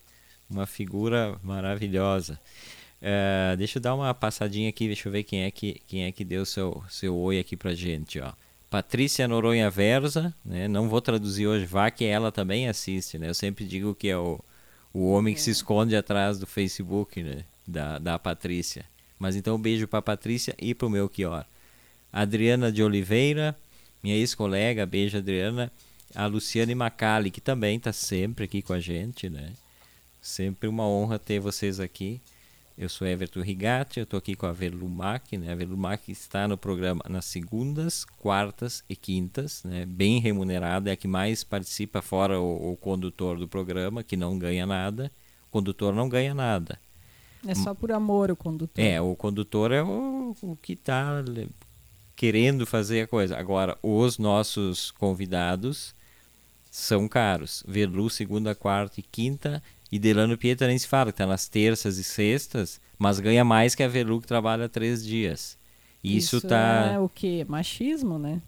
uma 0.49 0.65
figura 0.65 1.38
maravilhosa. 1.43 2.39
Uh, 3.02 3.56
deixa 3.56 3.78
eu 3.78 3.82
dar 3.82 3.95
uma 3.95 4.13
passadinha 4.13 4.67
aqui, 4.67 4.88
deixa 4.88 5.08
eu 5.08 5.12
ver 5.13 5.23
quem 5.23 5.43
é 5.43 5.52
que, 5.52 5.82
quem 5.88 6.04
é 6.04 6.12
que 6.12 6.25
deu 6.25 6.45
seu, 6.45 6.84
seu 6.89 7.15
oi 7.15 7.39
aqui 7.39 7.56
pra 7.56 7.73
gente, 7.73 8.19
ó. 8.19 8.34
Patrícia 8.69 9.27
Noronha 9.27 9.69
Versa, 9.69 10.34
né? 10.45 10.67
não 10.67 10.88
vou 10.88 11.01
traduzir 11.01 11.47
hoje, 11.47 11.65
vá 11.65 11.89
que 11.89 12.05
ela 12.05 12.32
também 12.32 12.67
assiste, 12.67 13.17
né? 13.17 13.27
Eu 13.27 13.34
sempre 13.34 13.65
digo 13.65 13.95
que 13.95 14.08
é 14.08 14.17
o, 14.17 14.39
o 14.93 15.10
homem 15.10 15.34
que 15.34 15.41
se 15.41 15.49
é. 15.49 15.53
esconde 15.53 15.95
atrás 15.95 16.38
do 16.38 16.45
Facebook, 16.45 17.23
né? 17.23 17.43
Da, 17.67 17.97
da 17.97 18.19
Patrícia. 18.19 18.86
Mas 19.17 19.36
então 19.36 19.55
um 19.55 19.62
beijo 19.62 19.88
para 19.88 20.01
Patrícia 20.01 20.55
e 20.60 20.75
para 20.75 20.88
o 20.88 20.89
Melchior. 20.89 21.45
Adriana 22.13 22.71
de 22.71 22.84
Oliveira, 22.84 23.58
minha 24.03 24.15
ex-colega, 24.15 24.86
beijo 24.86 25.17
Adriana. 25.17 25.71
A 26.15 26.25
Luciane 26.25 26.73
Macali, 26.73 27.29
que 27.29 27.41
também 27.41 27.77
está 27.77 27.93
sempre 27.93 28.45
aqui 28.45 28.62
com 28.62 28.73
a 28.73 28.79
gente, 28.79 29.29
né? 29.29 29.51
Sempre 30.21 30.67
uma 30.67 30.88
honra 30.88 31.19
ter 31.19 31.39
vocês 31.39 31.79
aqui. 31.79 32.19
Eu 32.79 32.87
sou 32.87 33.05
Everton 33.05 33.41
Rigatti, 33.41 33.99
eu 33.99 34.05
estou 34.05 34.17
aqui 34.17 34.37
com 34.37 34.45
a 34.45 34.53
Verlumac, 34.53 35.37
né? 35.37 35.51
A 35.51 35.55
Verlumac 35.55 36.09
está 36.09 36.47
no 36.47 36.57
programa 36.57 37.03
nas 37.09 37.25
segundas, 37.25 38.05
quartas 38.05 38.85
e 38.87 38.95
quintas, 38.95 39.61
né? 39.65 39.85
Bem 39.85 40.21
remunerada, 40.21 40.89
é 40.89 40.93
a 40.93 40.95
que 40.95 41.05
mais 41.05 41.43
participa 41.43 42.01
fora 42.01 42.39
o, 42.39 42.71
o 42.71 42.77
condutor 42.77 43.38
do 43.38 43.49
programa, 43.49 44.01
que 44.01 44.15
não 44.15 44.39
ganha 44.39 44.65
nada. 44.65 45.11
O 45.49 45.51
condutor 45.51 45.93
não 45.93 46.07
ganha 46.07 46.34
nada. 46.34 46.80
É 47.45 47.53
só 47.53 47.73
por 47.73 47.91
amor 47.91 48.32
o 48.32 48.36
condutor. 48.38 48.82
É, 48.82 49.01
o 49.01 49.13
condutor 49.13 49.73
é 49.73 49.84
o, 49.84 50.34
o 50.41 50.55
que 50.55 50.71
está 50.71 51.21
querendo 52.15 52.65
fazer 52.65 53.01
a 53.01 53.07
coisa. 53.07 53.38
Agora, 53.38 53.77
os 53.84 54.17
nossos 54.17 54.89
convidados 54.91 55.93
são 56.71 57.09
caros. 57.09 57.61
Verlu, 57.67 58.09
segunda, 58.09 58.55
quarta 58.55 59.01
e 59.01 59.03
quinta 59.03 59.61
e 59.91 59.97
Delano 59.99 60.37
Pietro 60.37 60.67
nem 60.67 60.77
se 60.77 60.87
fala, 60.87 61.05
que 61.11 61.15
está 61.15 61.25
nas 61.25 61.47
terças 61.47 61.97
e 61.97 62.03
sextas, 62.03 62.79
mas 62.97 63.19
ganha 63.19 63.43
mais 63.43 63.75
que 63.75 63.83
a 63.83 63.87
Velu 63.87 64.21
que 64.21 64.27
trabalha 64.27 64.69
três 64.69 65.05
dias. 65.05 65.57
Isso, 66.03 66.37
Isso 66.37 66.47
tá. 66.47 66.91
é 66.93 66.99
o 66.99 67.09
quê? 67.09 67.45
Machismo, 67.47 68.17
né? 68.17 68.41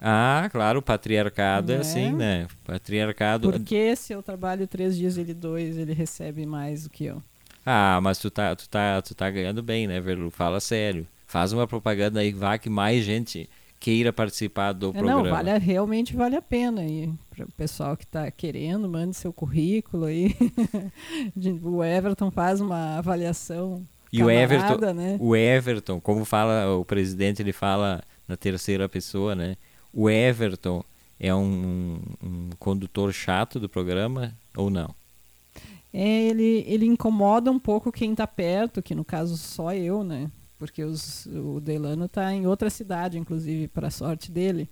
Ah, 0.00 0.48
claro, 0.52 0.78
o 0.78 0.82
patriarcado 0.82 1.72
é, 1.72 1.76
É. 1.76 1.78
assim, 1.80 2.12
né? 2.12 2.46
Patriarcado. 2.64 3.50
Porque 3.50 3.96
se 3.96 4.12
eu 4.12 4.22
trabalho 4.22 4.66
três 4.66 4.96
dias 4.96 5.16
ele 5.18 5.34
dois, 5.34 5.76
ele 5.76 5.92
recebe 5.92 6.46
mais 6.46 6.84
do 6.84 6.90
que 6.90 7.06
eu. 7.06 7.20
Ah, 7.66 7.98
mas 8.00 8.18
tu 8.18 8.30
tá, 8.30 8.54
tu 8.54 8.68
tá, 8.68 9.02
tu 9.02 9.14
tá 9.14 9.28
ganhando 9.28 9.62
bem, 9.62 9.86
né, 9.88 10.00
Verlu? 10.00 10.30
Fala 10.30 10.60
sério. 10.60 11.06
Faz 11.26 11.52
uma 11.52 11.66
propaganda 11.66 12.20
aí, 12.20 12.32
vá 12.32 12.56
que 12.56 12.70
mais 12.70 13.04
gente 13.04 13.50
queira 13.80 14.12
participar 14.12 14.72
do 14.72 14.90
É, 14.90 14.92
programa. 14.92 15.22
não, 15.22 15.30
vale, 15.30 15.58
realmente 15.58 16.16
vale 16.16 16.36
a 16.36 16.42
pena. 16.42 16.84
E 16.84 17.10
para 17.30 17.44
o 17.44 17.52
pessoal 17.52 17.96
que 17.96 18.04
está 18.04 18.30
querendo, 18.30 18.88
mande 18.88 19.16
seu 19.16 19.32
currículo 19.32 20.04
aí. 20.06 20.34
O 21.62 21.82
Everton 21.84 22.30
faz 22.30 22.60
uma 22.60 22.96
avaliação. 22.98 23.82
E 24.12 24.22
o 24.22 24.30
Everton, 24.30 24.62
camarada, 24.78 24.94
né? 24.94 25.16
o 25.20 25.36
Everton, 25.36 26.00
como 26.00 26.24
fala 26.24 26.74
o 26.76 26.84
presidente, 26.84 27.42
ele 27.42 27.52
fala 27.52 28.02
na 28.26 28.36
terceira 28.36 28.88
pessoa, 28.88 29.34
né? 29.34 29.56
O 29.92 30.08
Everton 30.08 30.82
é 31.20 31.34
um, 31.34 32.00
um 32.22 32.50
condutor 32.58 33.12
chato 33.12 33.60
do 33.60 33.68
programa 33.68 34.32
ou 34.56 34.70
não? 34.70 34.94
É, 35.92 36.22
ele, 36.28 36.64
ele 36.66 36.86
incomoda 36.86 37.50
um 37.50 37.58
pouco 37.58 37.90
quem 37.92 38.12
está 38.12 38.26
perto, 38.26 38.82
que 38.82 38.94
no 38.94 39.04
caso 39.04 39.36
só 39.36 39.74
eu, 39.74 40.02
né? 40.04 40.30
Porque 40.58 40.82
os, 40.82 41.26
o 41.26 41.60
Delano 41.60 42.06
está 42.06 42.32
em 42.32 42.46
outra 42.46 42.68
cidade, 42.68 43.18
inclusive, 43.18 43.68
para 43.68 43.90
sorte 43.90 44.30
dele. 44.30 44.68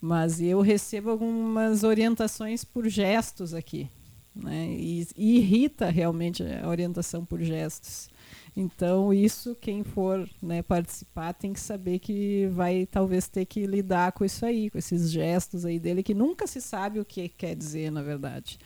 Mas 0.00 0.40
eu 0.40 0.60
recebo 0.60 1.10
algumas 1.10 1.84
orientações 1.84 2.64
por 2.64 2.88
gestos 2.88 3.54
aqui. 3.54 3.88
Né? 4.34 4.68
E, 4.70 5.06
e 5.16 5.36
irrita 5.38 5.90
realmente 5.90 6.42
a 6.42 6.68
orientação 6.68 7.24
por 7.24 7.40
gestos. 7.40 8.08
Então, 8.56 9.12
isso, 9.12 9.54
quem 9.54 9.84
for 9.84 10.28
né, 10.42 10.62
participar, 10.62 11.32
tem 11.32 11.52
que 11.52 11.60
saber 11.60 11.98
que 11.98 12.46
vai 12.48 12.86
talvez 12.86 13.28
ter 13.28 13.44
que 13.44 13.66
lidar 13.66 14.12
com 14.12 14.24
isso 14.24 14.44
aí, 14.44 14.70
com 14.70 14.78
esses 14.78 15.10
gestos 15.10 15.64
aí 15.64 15.78
dele, 15.78 16.02
que 16.02 16.14
nunca 16.14 16.46
se 16.46 16.60
sabe 16.60 16.98
o 16.98 17.04
que 17.04 17.28
quer 17.28 17.54
dizer, 17.54 17.90
na 17.90 18.02
verdade. 18.02 18.58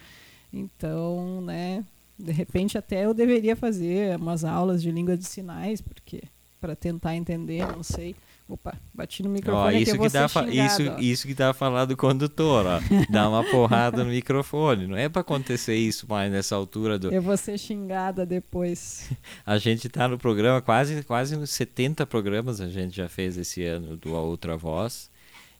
Então, 0.52 1.40
né, 1.42 1.84
de 2.18 2.32
repente 2.32 2.78
até 2.78 3.04
eu 3.04 3.12
deveria 3.12 3.56
fazer 3.56 4.16
umas 4.16 4.44
aulas 4.44 4.82
de 4.82 4.90
língua 4.90 5.16
de 5.16 5.24
sinais, 5.24 5.80
porque 5.80 6.22
para 6.64 6.74
tentar 6.74 7.14
entender, 7.14 7.60
não 7.76 7.82
sei. 7.82 8.16
Opa, 8.48 8.74
bati 8.94 9.22
no 9.22 9.28
Ó, 9.28 9.32
microfone 9.32 9.68
aqui, 9.76 9.82
isso 9.82 9.98
que 9.98 10.08
dá 10.08 10.28
fa- 10.28 10.46
xingado, 10.46 10.82
isso, 10.82 10.90
ó. 10.92 10.98
isso 10.98 11.26
que 11.26 11.34
tá 11.34 11.52
falando 11.52 11.90
do 11.90 11.96
condutor, 11.96 12.64
ó. 12.64 12.80
Dá 13.10 13.28
uma 13.28 13.44
porrada 13.44 14.02
no 14.02 14.08
microfone. 14.10 14.86
Não 14.86 14.96
é 14.96 15.06
para 15.10 15.20
acontecer 15.20 15.76
isso 15.76 16.06
mais 16.08 16.32
nessa 16.32 16.56
altura 16.56 16.98
do. 16.98 17.12
Eu 17.12 17.20
vou 17.20 17.36
ser 17.36 17.58
xingada 17.58 18.24
depois. 18.24 19.10
A 19.44 19.58
gente 19.58 19.90
tá 19.90 20.08
no 20.08 20.16
programa, 20.16 20.62
quase, 20.62 21.02
quase 21.02 21.36
uns 21.36 21.50
70 21.50 22.06
programas 22.06 22.62
a 22.62 22.68
gente 22.68 22.96
já 22.96 23.08
fez 23.10 23.36
esse 23.36 23.62
ano 23.62 23.94
do 23.98 24.16
A 24.16 24.20
Outra 24.22 24.56
Voz. 24.56 25.10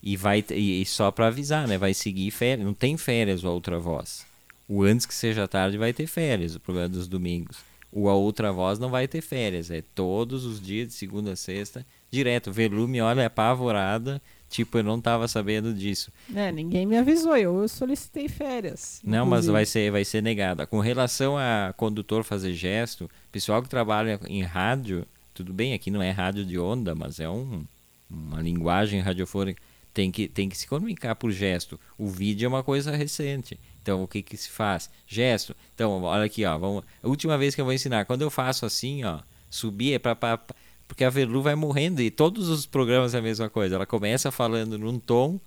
E 0.03 0.17
vai 0.17 0.43
e, 0.51 0.81
e 0.81 0.87
só 0.87 1.11
para 1.11 1.27
avisar, 1.27 1.69
né? 1.69 1.77
Vai 1.77 1.93
seguir 1.93 2.31
férias. 2.31 2.67
Não 2.67 2.73
tem 2.75 2.97
férias 2.97 3.45
o 3.45 3.49
A 3.49 3.51
Outra 3.51 3.79
Voz. 3.79 4.25
O 4.67 4.83
Antes 4.83 5.05
que 5.05 5.15
Seja 5.15 5.47
Tarde 5.47 5.77
vai 5.77 5.93
ter 5.93 6.07
férias, 6.07 6.55
o 6.55 6.61
programa 6.61 6.89
dos 6.89 7.07
domingos. 7.09 7.59
O 7.97 8.09
A 8.09 8.15
Outra 8.15 8.53
Voz 8.53 8.81
não 8.81 8.91
vai 8.91 9.07
ter 9.07 9.21
férias. 9.21 9.71
É 9.71 9.81
todos 9.95 10.45
os 10.45 10.61
dias, 10.61 10.89
de 10.89 10.95
segunda 10.95 11.33
a 11.33 11.37
sexta, 11.37 11.87
direto. 12.11 12.51
Velume 12.51 13.01
olha 13.01 13.27
apavorada. 13.27 14.21
Tipo, 14.51 14.79
eu 14.79 14.83
não 14.83 15.01
tava 15.01 15.29
sabendo 15.29 15.73
disso. 15.73 16.13
É, 16.35 16.51
ninguém 16.51 16.87
me 16.87 16.97
avisou, 16.97 17.37
eu 17.37 17.67
solicitei 17.69 18.29
férias. 18.29 19.01
Não, 19.03 19.25
mas 19.25 19.47
vai 19.47 19.65
ser, 19.65 19.91
vai 19.91 20.05
ser 20.05 20.23
negada. 20.23 20.67
Com 20.67 20.81
relação 20.81 21.37
a 21.37 21.73
condutor 21.77 22.25
fazer 22.25 22.53
gesto, 22.53 23.11
pessoal 23.33 23.63
que 23.63 23.69
trabalha 23.69 24.21
em 24.29 24.43
rádio, 24.43 25.07
tudo 25.33 25.53
bem, 25.53 25.73
aqui 25.73 25.91
não 25.91 26.03
é 26.03 26.11
rádio 26.11 26.45
de 26.45 26.59
onda, 26.59 26.95
mas 26.95 27.19
é 27.19 27.29
um, 27.29 27.65
uma 28.09 28.41
linguagem 28.41 29.01
radiofônica, 29.01 29.61
tem 29.93 30.11
que, 30.11 30.29
tem 30.29 30.49
que 30.49 30.57
se 30.57 30.67
comunicar 30.69 31.15
por 31.17 31.31
gesto. 31.33 31.79
O 31.99 32.09
vídeo 32.09 32.47
é 32.47 32.49
uma 32.49 32.63
coisa 32.63 32.95
recente. 32.95 33.59
Então, 33.85 34.03
o 34.03 34.09
que 34.09 34.23
que 34.23 34.35
se 34.35 34.49
faz? 34.49 34.89
Gesto. 35.07 35.55
Então, 35.75 36.03
olha 36.05 36.25
aqui, 36.25 36.43
ó, 36.47 36.57
vamos, 36.57 36.85
última 37.03 37.37
vez 37.37 37.55
que 37.55 37.61
eu 37.61 37.67
vou 37.67 37.75
ensinar, 37.75 38.07
quando 38.07 38.23
eu 38.23 38.31
faço 38.31 38.65
assim, 38.65 39.05
ó, 39.05 39.21
subir 39.51 39.93
é 39.93 39.99
para 39.99 40.41
porque 40.89 41.05
a 41.05 41.11
Verlu 41.11 41.43
vai 41.43 41.55
morrendo 41.55 42.01
e 42.01 42.11
todos 42.11 42.49
os 42.49 42.65
programas 42.65 43.15
é 43.15 43.19
a 43.19 43.23
mesma 43.23 43.51
coisa. 43.51 43.75
Ela 43.75 43.85
começa 43.85 44.31
falando 44.31 44.79
num 44.79 44.99
tom 44.99 45.39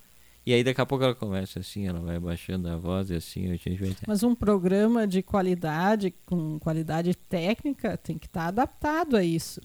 e 0.46 0.54
aí 0.54 0.64
daqui 0.64 0.80
a 0.80 0.86
pouco 0.86 1.04
ela 1.04 1.16
começa 1.16 1.60
assim, 1.60 1.88
ela 1.88 2.00
vai 2.00 2.20
baixando 2.20 2.70
a 2.70 2.78
voz 2.78 3.10
e 3.10 3.16
assim 3.16 3.48
a 3.48 3.56
gente 3.56 3.98
Mas 4.08 4.22
um 4.22 4.36
programa 4.36 5.08
de 5.08 5.24
qualidade, 5.24 6.14
com 6.28 6.60
qualidade 6.60 7.16
técnica, 7.16 7.98
tem 7.98 8.20
que 8.20 8.28
estar 8.28 8.48
adaptado 8.48 9.18
a 9.18 9.24
isso. 9.24 9.62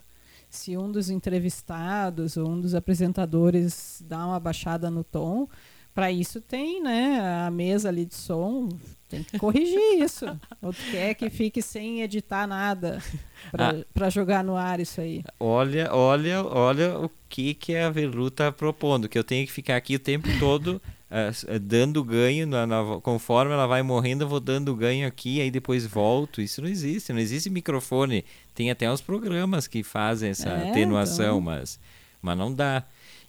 Se 0.48 0.78
um 0.78 0.90
dos 0.90 1.10
entrevistados 1.10 2.38
ou 2.38 2.48
um 2.48 2.60
dos 2.60 2.74
apresentadores 2.74 4.02
dá 4.06 4.26
uma 4.26 4.40
baixada 4.40 4.90
no 4.90 5.04
tom, 5.04 5.46
para 5.94 6.10
isso 6.10 6.40
tem, 6.40 6.82
né, 6.82 7.20
a 7.46 7.50
mesa 7.50 7.88
ali 7.88 8.04
de 8.04 8.14
som, 8.14 8.68
tem 9.08 9.22
que 9.22 9.38
corrigir 9.38 9.78
isso. 10.02 10.24
Ou 10.62 10.72
tu 10.72 10.82
quer 10.90 11.14
que 11.14 11.28
fique 11.30 11.60
sem 11.60 12.02
editar 12.02 12.46
nada 12.46 13.02
para 13.94 14.08
jogar 14.10 14.42
no 14.42 14.56
ar 14.56 14.80
isso 14.80 15.00
aí. 15.00 15.22
Olha, 15.38 15.92
olha, 15.94 16.42
olha 16.44 16.98
o 16.98 17.10
que 17.28 17.54
que 17.54 17.76
a 17.76 17.90
Velu 17.90 18.30
tá 18.30 18.50
propondo, 18.52 19.08
que 19.08 19.18
eu 19.18 19.24
tenho 19.24 19.46
que 19.46 19.52
ficar 19.52 19.76
aqui 19.76 19.96
o 19.96 19.98
tempo 19.98 20.28
todo 20.38 20.80
eh, 21.10 21.58
dando 21.58 22.02
ganho, 22.02 22.46
na, 22.46 22.66
na- 22.66 23.00
conforme 23.02 23.52
ela 23.52 23.66
vai 23.66 23.82
morrendo, 23.82 24.24
eu 24.24 24.28
vou 24.28 24.40
dando 24.40 24.74
ganho 24.74 25.06
aqui, 25.06 25.40
aí 25.42 25.50
depois 25.50 25.84
volto. 25.86 26.40
Isso 26.40 26.62
não 26.62 26.68
existe, 26.68 27.12
não 27.12 27.20
existe 27.20 27.50
microfone. 27.50 28.24
Tem 28.54 28.70
até 28.70 28.90
uns 28.90 29.00
programas 29.02 29.66
que 29.66 29.82
fazem 29.82 30.30
essa 30.30 30.48
É, 30.48 30.70
atenuação, 30.70 31.38
então. 31.38 31.40
mas, 31.40 31.78
mas 32.22 32.38
não 32.38 32.52
dá. 32.54 32.84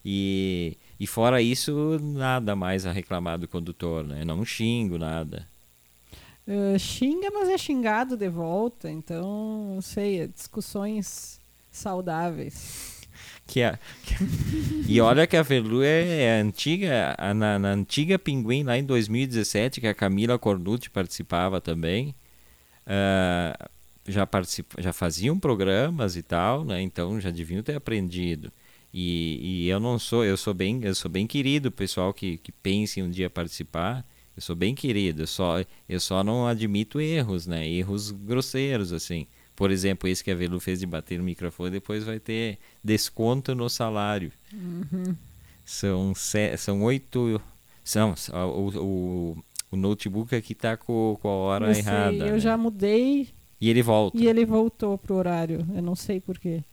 E, 0.05 0.78
e 1.04 1.08
fora 1.08 1.41
isso, 1.41 1.99
nada 2.01 2.56
mais 2.56 2.86
a 2.86 2.91
reclamar 2.91 3.38
do 3.39 3.47
condutor, 3.47 4.04
né? 4.06 4.24
Não 4.26 4.43
xingo, 4.45 4.97
nada. 4.97 5.47
Uh, 6.47 6.78
xinga, 6.78 7.30
mas 7.32 7.47
é 7.49 7.58
xingado 7.58 8.18
de 8.18 8.28
volta, 8.30 8.89
então, 8.91 9.74
não 9.76 9.82
sei, 9.82 10.22
é 10.22 10.28
discussões 10.28 11.39
saudáveis. 11.72 13.01
Que 13.47 13.64
a, 13.64 13.78
que- 14.04 14.16
e 14.88 14.99
olha 15.01 15.26
que 15.28 15.38
a 15.38 15.41
Velu 15.43 15.82
é, 15.84 16.24
é 16.24 16.41
antiga, 16.41 17.16
a- 17.18 17.34
na, 17.34 17.58
na 17.60 17.70
antiga 17.72 18.20
Pinguim, 18.20 18.64
lá 18.64 18.78
em 18.78 18.84
2017, 18.84 19.80
que 19.82 19.88
a 19.88 19.93
Camila 19.93 20.38
Cornucci 20.38 20.89
participava 20.89 21.62
também. 21.62 22.14
ah, 22.86 23.58
já, 24.08 24.28
particip, 24.28 24.68
já 24.80 24.91
faziam 24.91 25.39
programas 25.39 26.16
e 26.18 26.22
tal, 26.22 26.66
né? 26.66 26.82
Então 26.82 27.22
já 27.22 27.30
deviam 27.32 27.64
ter 27.64 27.76
aprendido. 27.76 28.51
E, 28.94 29.39
e 29.66 29.70
eu 29.70 29.80
não 29.80 29.98
sou, 29.98 30.24
eu 30.24 30.38
sou 30.38 30.54
bem, 30.54 30.80
eu 30.84 30.94
sou 30.94 31.10
bem 31.10 31.26
querido, 31.26 31.72
pessoal 31.72 32.14
que, 32.14 32.38
que 32.38 32.52
pense 32.52 33.00
em 33.00 33.04
um 33.04 33.10
dia 33.10 33.30
participar. 33.30 34.06
Eu 34.36 34.41
sou 34.41 34.56
bem 34.56 34.74
querido, 34.76 35.24
eu 35.24 35.28
só, 35.28 35.64
eu 35.88 36.00
só 36.00 36.24
não 36.24 36.48
admito 36.48 37.00
erros, 37.02 37.46
né? 37.48 37.68
Erros 37.68 38.12
grosseiros, 38.12 38.91
assim. 38.94 39.28
Por 39.56 39.70
exemplo, 39.72 40.10
esse 40.10 40.24
que 40.24 40.32
a 40.32 40.36
Velu 40.36 40.60
fez 40.60 40.80
de 40.80 40.86
bater 40.88 41.20
no 41.20 41.24
microfone, 41.26 41.70
depois 41.72 42.04
vai 42.04 42.20
ter 42.20 42.58
desconto 42.84 43.54
no 43.54 43.70
salário. 43.70 44.32
São, 45.64 46.14
se, 46.16 46.58
são 46.58 46.82
oito. 46.84 47.39
São, 47.84 48.16
o, 48.34 48.70
o, 48.80 49.38
o 49.72 49.76
notebook 49.76 50.36
aqui 50.36 50.56
tá 50.56 50.76
com, 50.78 51.18
com 51.22 51.28
a 51.28 51.32
hora 51.32 51.74
sei, 51.74 51.84
errada. 51.84 52.16
eu 52.28 52.34
né? 52.34 52.39
já 52.39 52.58
mudei 52.58 53.28
E 53.62 53.70
ele 53.70 53.82
volta. 53.82 54.18
e 54.18 54.28
ele 54.28 54.46
voltou 54.46 54.98
pro 54.98 55.16
horário. 55.16 55.66
Eu 55.76 55.82
não 55.82 55.96
sei 55.96 56.20
porquê. 56.20 56.64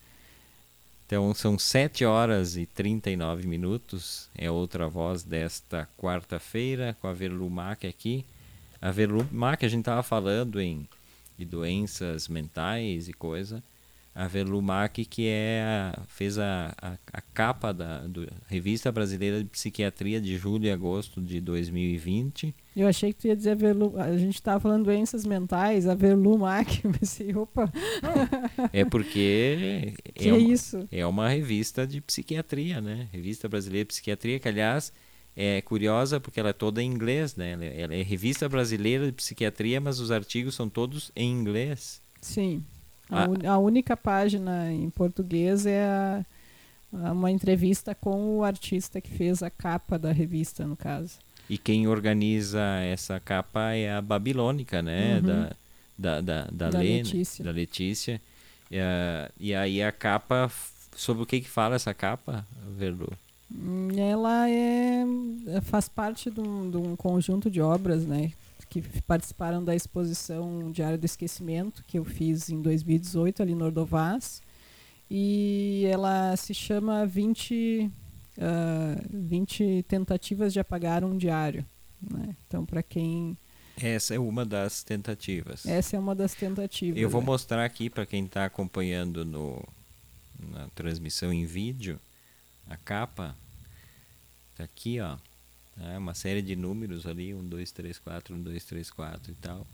Então 1.11 1.35
são 1.35 1.59
7 1.59 2.05
horas 2.05 2.57
e 2.57 2.67
39 2.67 3.45
minutos. 3.45 4.31
É 4.33 4.49
outra 4.49 4.87
voz 4.87 5.25
desta 5.25 5.89
quarta-feira 5.99 6.97
com 7.01 7.09
a 7.09 7.13
Verlumac 7.13 7.85
aqui. 7.85 8.25
A 8.81 8.93
Verlumac, 8.93 9.67
a 9.67 9.69
gente 9.69 9.87
tava 9.87 10.05
falando 10.05 10.61
em 10.61 10.89
de 11.37 11.45
doenças 11.45 12.29
mentais 12.29 13.09
e 13.09 13.13
coisa. 13.13 13.61
A 14.15 14.27
Verlumac 14.27 15.05
que 15.05 15.27
é 15.29 15.63
a- 15.63 16.03
fez 16.09 16.37
a, 16.39 16.75
a, 16.83 16.97
a 17.13 17.21
capa 17.21 17.73
da 17.73 18.01
do, 18.07 18.27
Revista 18.49 18.91
Brasileira 18.91 19.39
de 19.43 19.49
Psiquiatria 19.49 20.21
de 20.21 20.37
julho 20.37 20.67
e 20.67 20.71
agosto 20.71 21.21
de 21.23 21.41
2020. 21.41 22.55
Eu 22.77 22.89
achei 22.89 23.13
que 23.13 23.21
tu 23.21 23.27
ia 23.29 23.37
dizer 23.37 23.51
a 23.51 23.55
Verlu... 23.55 23.95
A 23.97 24.17
gente 24.17 24.43
tava 24.43 24.59
falando 24.61 24.85
doenças 24.85 25.25
mentais, 25.25 25.87
a 25.87 25.95
Verlumac. 25.95 26.81
Eu 26.85 26.91
pensei, 26.93 27.35
opa, 27.35 27.73
É 28.73 28.85
porque 28.85 29.95
que 30.15 30.29
é, 30.29 30.33
uma, 30.33 30.39
isso? 30.39 30.89
é 30.91 31.07
uma 31.07 31.29
revista 31.29 31.87
de 31.87 32.01
psiquiatria, 32.01 32.81
né? 32.81 33.09
Revista 33.13 33.49
Brasileira 33.49 33.85
de 33.85 33.89
Psiquiatria, 33.95 34.39
que 34.41 34.49
aliás 34.49 34.93
é 35.37 35.61
curiosa 35.63 36.19
porque 36.21 36.41
ela 36.41 36.51
é 36.51 36.53
toda 36.53 36.83
em 36.83 36.91
inglês, 36.91 37.37
né? 37.37 37.53
Ela 37.53 37.65
é, 37.65 37.81
ela 37.83 37.95
é 37.95 38.03
Revista 38.03 38.49
Brasileira 38.49 39.07
de 39.07 39.13
Psiquiatria, 39.13 39.81
mas 39.81 40.01
os 40.01 40.11
artigos 40.11 40.55
são 40.57 40.69
todos 40.69 41.13
em 41.15 41.31
inglês. 41.31 42.01
Sim. 42.21 42.65
A, 43.11 43.25
Ah. 43.25 43.53
a 43.55 43.59
única 43.59 43.97
página 43.97 44.73
em 44.73 44.89
português 44.91 45.67
é 45.67 45.85
a- 45.85 46.25
uma 47.13 47.31
entrevista 47.31 47.95
com 47.95 48.39
o 48.39 48.45
artista 48.45 49.01
que 49.01 49.11
fez 49.11 49.43
a 49.43 49.51
capa 49.51 49.99
da 49.99 50.13
revista, 50.13 50.67
no 50.67 50.77
caso. 50.77 51.15
E 51.49 51.59
quem 51.59 51.87
organiza 51.89 52.61
essa 52.85 53.19
capa 53.19 53.73
é 53.73 53.93
a 53.93 54.01
Babilônica, 54.01 54.81
né? 54.83 55.17
Uhum. 55.17 55.23
Da, 55.23 55.51
da, 55.99 56.21
da, 56.21 56.49
da, 56.53 56.71
Da 56.71 56.79
Lê- 56.79 56.99
Letícia. 57.03 57.45
da 57.45 57.51
Letícia. 57.51 58.21
E, 58.71 58.79
a- 58.79 59.31
e 59.39 59.55
aí 59.55 59.83
a 59.83 59.91
capa 59.91 60.51
sobre 60.95 61.23
o 61.23 61.27
que, 61.27 61.41
que 61.41 61.49
fala 61.49 61.75
essa 61.77 61.93
capa, 61.93 62.47
Verdu? 62.79 63.13
Ela 63.97 64.49
é, 64.49 65.05
faz 65.63 65.89
parte 65.89 66.31
de 66.31 66.41
um, 66.41 66.71
de 66.71 66.77
um 66.77 66.95
conjunto 66.95 67.51
de 67.51 67.61
obras, 67.61 68.05
né? 68.07 68.31
Que 68.71 68.81
participaram 69.03 69.62
da 69.62 69.75
exposição 69.75 70.71
Diário 70.71 70.97
do 70.97 71.05
Esquecimento, 71.05 71.85
que 71.87 71.99
eu 71.99 72.05
fiz 72.05 72.49
em 72.49 72.62
2018 72.62 73.43
ali 73.43 73.55
no 73.55 73.66
Ordovás. 73.66 74.41
E 75.11 75.85
ela 75.91 76.37
se 76.37 76.55
chama 76.55 77.05
20, 77.05 77.91
uh, 78.39 79.09
20 79.12 79.85
Tentativas 79.89 80.53
de 80.53 80.61
Apagar 80.61 81.05
um 81.05 81.18
Diário. 81.18 81.66
Né? 82.01 82.37
Então, 82.47 82.64
para 82.64 82.83
quem 82.83 83.37
essa 83.83 84.14
é 84.14 84.18
uma 84.18 84.45
das 84.45 84.83
tentativas. 84.83 85.64
Essa 85.64 85.97
é 85.97 85.99
uma 85.99 86.14
das 86.14 86.35
tentativas. 86.35 87.01
Eu 87.01 87.09
vou 87.09 87.23
é. 87.23 87.25
mostrar 87.25 87.64
aqui 87.64 87.89
para 87.89 88.05
quem 88.05 88.27
está 88.27 88.45
acompanhando 88.45 89.25
no, 89.25 89.66
na 90.39 90.68
transmissão 90.75 91.33
em 91.33 91.47
vídeo 91.47 91.99
a 92.68 92.77
capa. 92.77 93.35
Tá 94.57 94.64
aqui, 94.64 95.01
ó. 95.01 95.16
É 95.79 95.99
uma 95.99 96.14
série 96.14 96.43
de 96.43 96.57
números 96.57 97.07
ali, 97.07 97.35
1, 97.35 97.45
2, 97.47 97.73
3, 97.73 97.99
4, 97.99 98.35
1, 98.35 98.43
2, 98.43 98.64
3, 98.64 98.91
4 98.91 99.33
e 99.33 99.35
tal. 99.35 99.66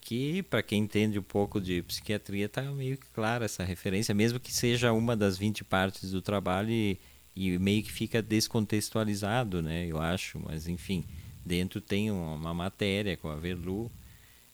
Que, 0.00 0.42
para 0.42 0.62
quem 0.62 0.82
entende 0.82 1.18
um 1.18 1.22
pouco 1.22 1.60
de 1.60 1.82
psiquiatria, 1.82 2.46
está 2.46 2.62
meio 2.62 2.96
que 2.96 3.06
clara 3.14 3.44
essa 3.44 3.64
referência, 3.64 4.14
mesmo 4.14 4.40
que 4.40 4.52
seja 4.52 4.92
uma 4.92 5.16
das 5.16 5.36
20 5.36 5.64
partes 5.64 6.10
do 6.10 6.22
trabalho 6.22 6.70
e, 6.70 6.98
e 7.36 7.58
meio 7.58 7.82
que 7.82 7.92
fica 7.92 8.22
descontextualizado, 8.22 9.62
né? 9.62 9.86
Eu 9.86 10.00
acho, 10.00 10.40
mas 10.40 10.66
enfim 10.66 11.04
Dentro 11.48 11.80
tem 11.80 12.10
uma 12.10 12.52
matéria 12.52 13.16
com 13.16 13.30
a 13.30 13.34
Verlu 13.34 13.90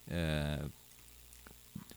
é, 0.08 0.60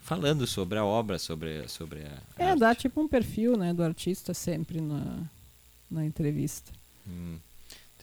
falando 0.02 0.48
sobre 0.48 0.80
a 0.80 0.84
obra, 0.84 1.20
sobre, 1.20 1.68
sobre 1.68 2.00
a. 2.00 2.18
É, 2.36 2.50
arte. 2.50 2.60
dá 2.60 2.74
tipo 2.74 3.00
um 3.00 3.08
perfil 3.08 3.56
né, 3.56 3.76
do 3.76 3.84
artista 3.84 4.34
sempre 4.34 4.82
na, 4.82 5.24
na 5.92 6.04
entrevista. 6.04 6.72
Hum, 7.08 7.38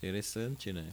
interessante, 0.05 0.73
né? 0.73 0.85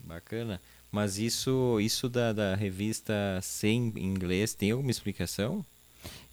Bacana. 0.00 0.60
Mas 0.90 1.18
isso, 1.18 1.78
isso 1.80 2.08
da, 2.08 2.32
da 2.32 2.54
revista 2.56 3.14
sem 3.42 3.92
inglês 3.96 4.54
tem 4.54 4.72
alguma 4.72 4.90
explicação? 4.90 5.64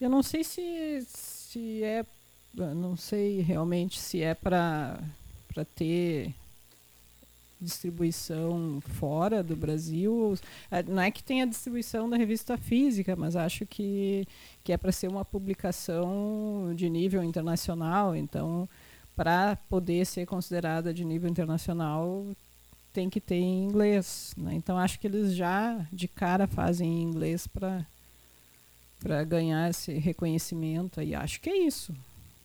Eu 0.02 0.10
não 0.10 0.24
sei 0.24 0.44
se, 0.44 1.06
se 1.08 1.84
é. 1.84 2.04
Não 2.56 2.98
sei 2.98 3.42
realmente 3.42 4.00
se 4.00 4.24
é 4.24 4.34
para 4.34 5.00
ter 5.76 6.34
distribuição 7.62 8.82
fora 8.82 9.44
do 9.44 9.56
Brasil. 9.56 10.36
É, 10.72 10.82
não 10.82 11.04
é 11.04 11.12
que 11.12 11.24
tenha 11.24 11.46
distribuição 11.46 12.10
da 12.10 12.18
revista 12.18 12.58
física, 12.58 13.16
mas 13.16 13.36
acho 13.36 13.64
que, 13.68 14.28
que 14.64 14.72
é 14.72 14.78
para 14.78 14.92
ser 14.92 15.08
uma 15.08 15.24
publicação 15.24 16.74
de 16.76 16.90
nível 16.90 17.24
internacional. 17.24 18.16
Então, 18.16 18.68
para 19.18 19.58
poder 19.68 20.06
ser 20.06 20.28
considerada 20.28 20.94
de 20.94 21.04
nível 21.04 21.28
internacional, 21.28 22.24
tem 22.94 23.10
que 23.10 23.20
ter 23.20 23.36
em 23.36 23.66
inglês. 23.66 24.32
Né? 24.38 24.54
Então, 24.54 24.78
acho 24.78 25.00
que 25.00 25.08
eles 25.08 25.34
já 25.36 25.86
de 25.92 26.08
cara 26.08 26.46
fazem 26.46 26.88
em 26.88 27.02
inglês 27.02 27.48
para 27.48 29.24
ganhar 29.24 29.72
esse 29.72 29.92
reconhecimento. 29.94 31.02
E 31.02 31.16
acho 31.16 31.42
que 31.42 31.50
é 31.50 31.58
isso. 31.58 31.94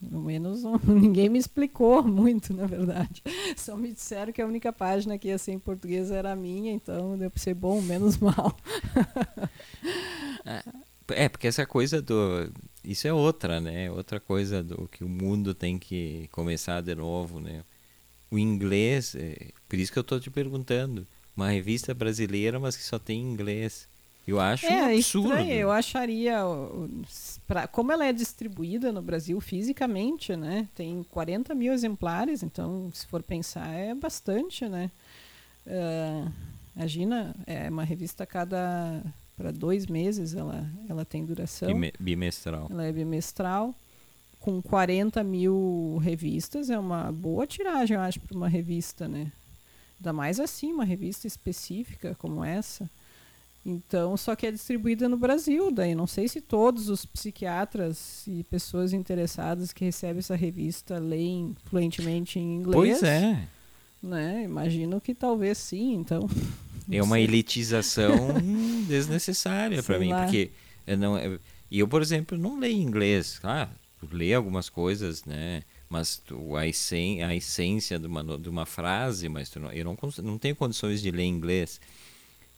Pelo 0.00 0.22
menos 0.22 0.62
ninguém 0.88 1.28
me 1.28 1.38
explicou 1.38 2.02
muito, 2.02 2.54
na 2.54 2.66
verdade. 2.66 3.22
Só 3.54 3.76
me 3.76 3.92
disseram 3.92 4.32
que 4.32 4.40
a 4.40 4.46
única 4.46 4.72
página 4.72 5.18
que 5.18 5.28
ia 5.28 5.36
ser 5.36 5.52
em 5.52 5.58
português 5.58 6.10
era 6.10 6.32
a 6.32 6.36
minha, 6.36 6.72
então 6.72 7.18
para 7.18 7.30
ser 7.36 7.54
bom, 7.54 7.82
menos 7.82 8.16
mal. 8.18 8.56
É, 11.10 11.28
porque 11.28 11.46
essa 11.46 11.66
coisa 11.66 12.00
do. 12.00 12.50
Isso 12.84 13.06
é 13.06 13.12
outra, 13.12 13.60
né? 13.60 13.90
Outra 13.90 14.18
coisa 14.18 14.62
do 14.62 14.88
que 14.88 15.04
o 15.04 15.08
mundo 15.08 15.54
tem 15.54 15.78
que 15.78 16.28
começar 16.32 16.80
de 16.80 16.94
novo, 16.94 17.40
né? 17.40 17.62
O 18.30 18.38
inglês, 18.38 19.14
é, 19.14 19.50
por 19.68 19.78
isso 19.78 19.92
que 19.92 19.98
eu 19.98 20.02
estou 20.02 20.18
te 20.18 20.30
perguntando. 20.30 21.06
Uma 21.36 21.50
revista 21.50 21.94
brasileira, 21.94 22.58
mas 22.58 22.76
que 22.76 22.82
só 22.82 22.98
tem 22.98 23.20
inglês. 23.20 23.88
Eu 24.26 24.40
acho 24.40 24.66
é, 24.66 24.70
um 24.70 24.94
absurdo. 24.94 25.28
Estranho. 25.28 25.52
Eu 25.52 25.70
acharia, 25.70 26.38
pra, 27.46 27.66
como 27.66 27.92
ela 27.92 28.06
é 28.06 28.12
distribuída 28.12 28.92
no 28.92 29.02
Brasil 29.02 29.40
fisicamente, 29.40 30.36
né? 30.36 30.68
Tem 30.74 31.04
40 31.10 31.54
mil 31.54 31.72
exemplares, 31.72 32.42
então 32.42 32.90
se 32.92 33.06
for 33.06 33.22
pensar 33.22 33.68
é 33.68 33.94
bastante, 33.94 34.68
né? 34.68 34.90
Uh, 35.66 36.30
imagina, 36.76 37.34
é 37.46 37.68
uma 37.68 37.84
revista 37.84 38.24
a 38.24 38.26
cada 38.26 39.02
para 39.36 39.50
dois 39.50 39.86
meses 39.86 40.34
ela, 40.34 40.70
ela 40.88 41.04
tem 41.04 41.24
duração. 41.24 41.68
Bimestral. 41.98 42.68
Ela 42.70 42.84
é 42.84 42.92
bimestral. 42.92 43.74
Com 44.38 44.60
40 44.60 45.22
mil 45.22 45.98
revistas, 46.02 46.68
é 46.68 46.78
uma 46.78 47.12
boa 47.12 47.46
tiragem, 47.46 47.96
eu 47.96 48.00
acho, 48.00 48.18
para 48.20 48.36
uma 48.36 48.48
revista, 48.48 49.06
né? 49.06 49.30
Ainda 50.00 50.12
mais 50.12 50.40
assim, 50.40 50.72
uma 50.72 50.84
revista 50.84 51.28
específica 51.28 52.16
como 52.18 52.44
essa. 52.44 52.90
Então, 53.64 54.16
só 54.16 54.34
que 54.34 54.44
é 54.44 54.50
distribuída 54.50 55.08
no 55.08 55.16
Brasil, 55.16 55.70
daí 55.70 55.94
não 55.94 56.08
sei 56.08 56.26
se 56.26 56.40
todos 56.40 56.88
os 56.88 57.06
psiquiatras 57.06 58.26
e 58.26 58.42
pessoas 58.42 58.92
interessadas 58.92 59.72
que 59.72 59.84
recebem 59.84 60.18
essa 60.18 60.34
revista 60.34 60.98
leem 60.98 61.54
fluentemente 61.66 62.40
em 62.40 62.56
inglês. 62.56 62.98
Pois 62.98 63.02
é. 63.04 63.46
Né? 64.02 64.42
Imagino 64.42 65.00
que 65.00 65.14
talvez 65.14 65.58
sim, 65.58 65.94
então. 65.94 66.28
É 66.90 67.02
uma 67.02 67.20
elitização 67.20 68.34
desnecessária 68.88 69.82
para 69.82 69.98
mim, 69.98 70.08
lá. 70.08 70.24
porque 70.24 70.50
eu 70.86 70.96
não 70.96 71.18
e 71.70 71.78
eu, 71.78 71.88
por 71.88 72.02
exemplo, 72.02 72.36
não 72.36 72.58
leio 72.58 72.76
inglês. 72.76 73.40
Ah, 73.42 73.68
leio 74.12 74.36
algumas 74.36 74.68
coisas, 74.68 75.24
né? 75.24 75.62
Mas 75.88 76.16
tu, 76.16 76.56
a, 76.56 76.66
essen, 76.66 77.22
a 77.22 77.34
essência 77.34 77.98
de 77.98 78.06
uma, 78.06 78.22
de 78.38 78.48
uma 78.48 78.66
frase, 78.66 79.28
mas 79.28 79.54
não, 79.54 79.72
eu 79.72 79.84
não, 79.84 79.96
não 80.22 80.38
tenho 80.38 80.54
condições 80.54 81.00
de 81.00 81.10
ler 81.10 81.24
inglês. 81.24 81.80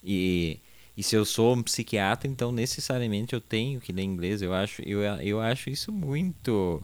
E 0.03 0.59
e 0.97 1.03
se 1.03 1.17
eu 1.17 1.25
sou 1.25 1.57
um 1.57 1.63
psiquiatra, 1.63 2.29
então 2.29 2.53
necessariamente 2.53 3.35
eu 3.35 3.41
tenho 3.41 3.81
que 3.81 3.93
ler 3.93 4.03
inglês. 4.03 4.43
Eu 4.43 4.55
acho, 4.55 4.81
eu, 4.83 5.01
eu 5.03 5.41
acho 5.41 5.69
isso 5.71 5.91
muito, 5.91 6.83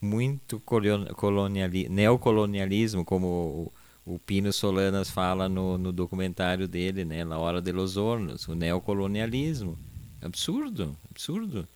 muito 0.00 0.58
coloniali, 0.60 1.88
neocolonialismo, 1.88 3.04
como 3.04 3.70
o, 4.14 4.18
Pino 4.18 4.52
Solanas 4.52 5.10
fala 5.10 5.48
no, 5.48 5.78
no 5.78 5.92
documentário 5.92 6.66
dele, 6.66 7.04
né, 7.04 7.24
La 7.24 7.38
Hora 7.38 7.60
de 7.60 7.72
los 7.72 7.96
Hornos, 7.96 8.48
o 8.48 8.54
neocolonialismo. 8.54 9.78
Absurdo, 10.22 10.96
absurdo. 11.10 11.66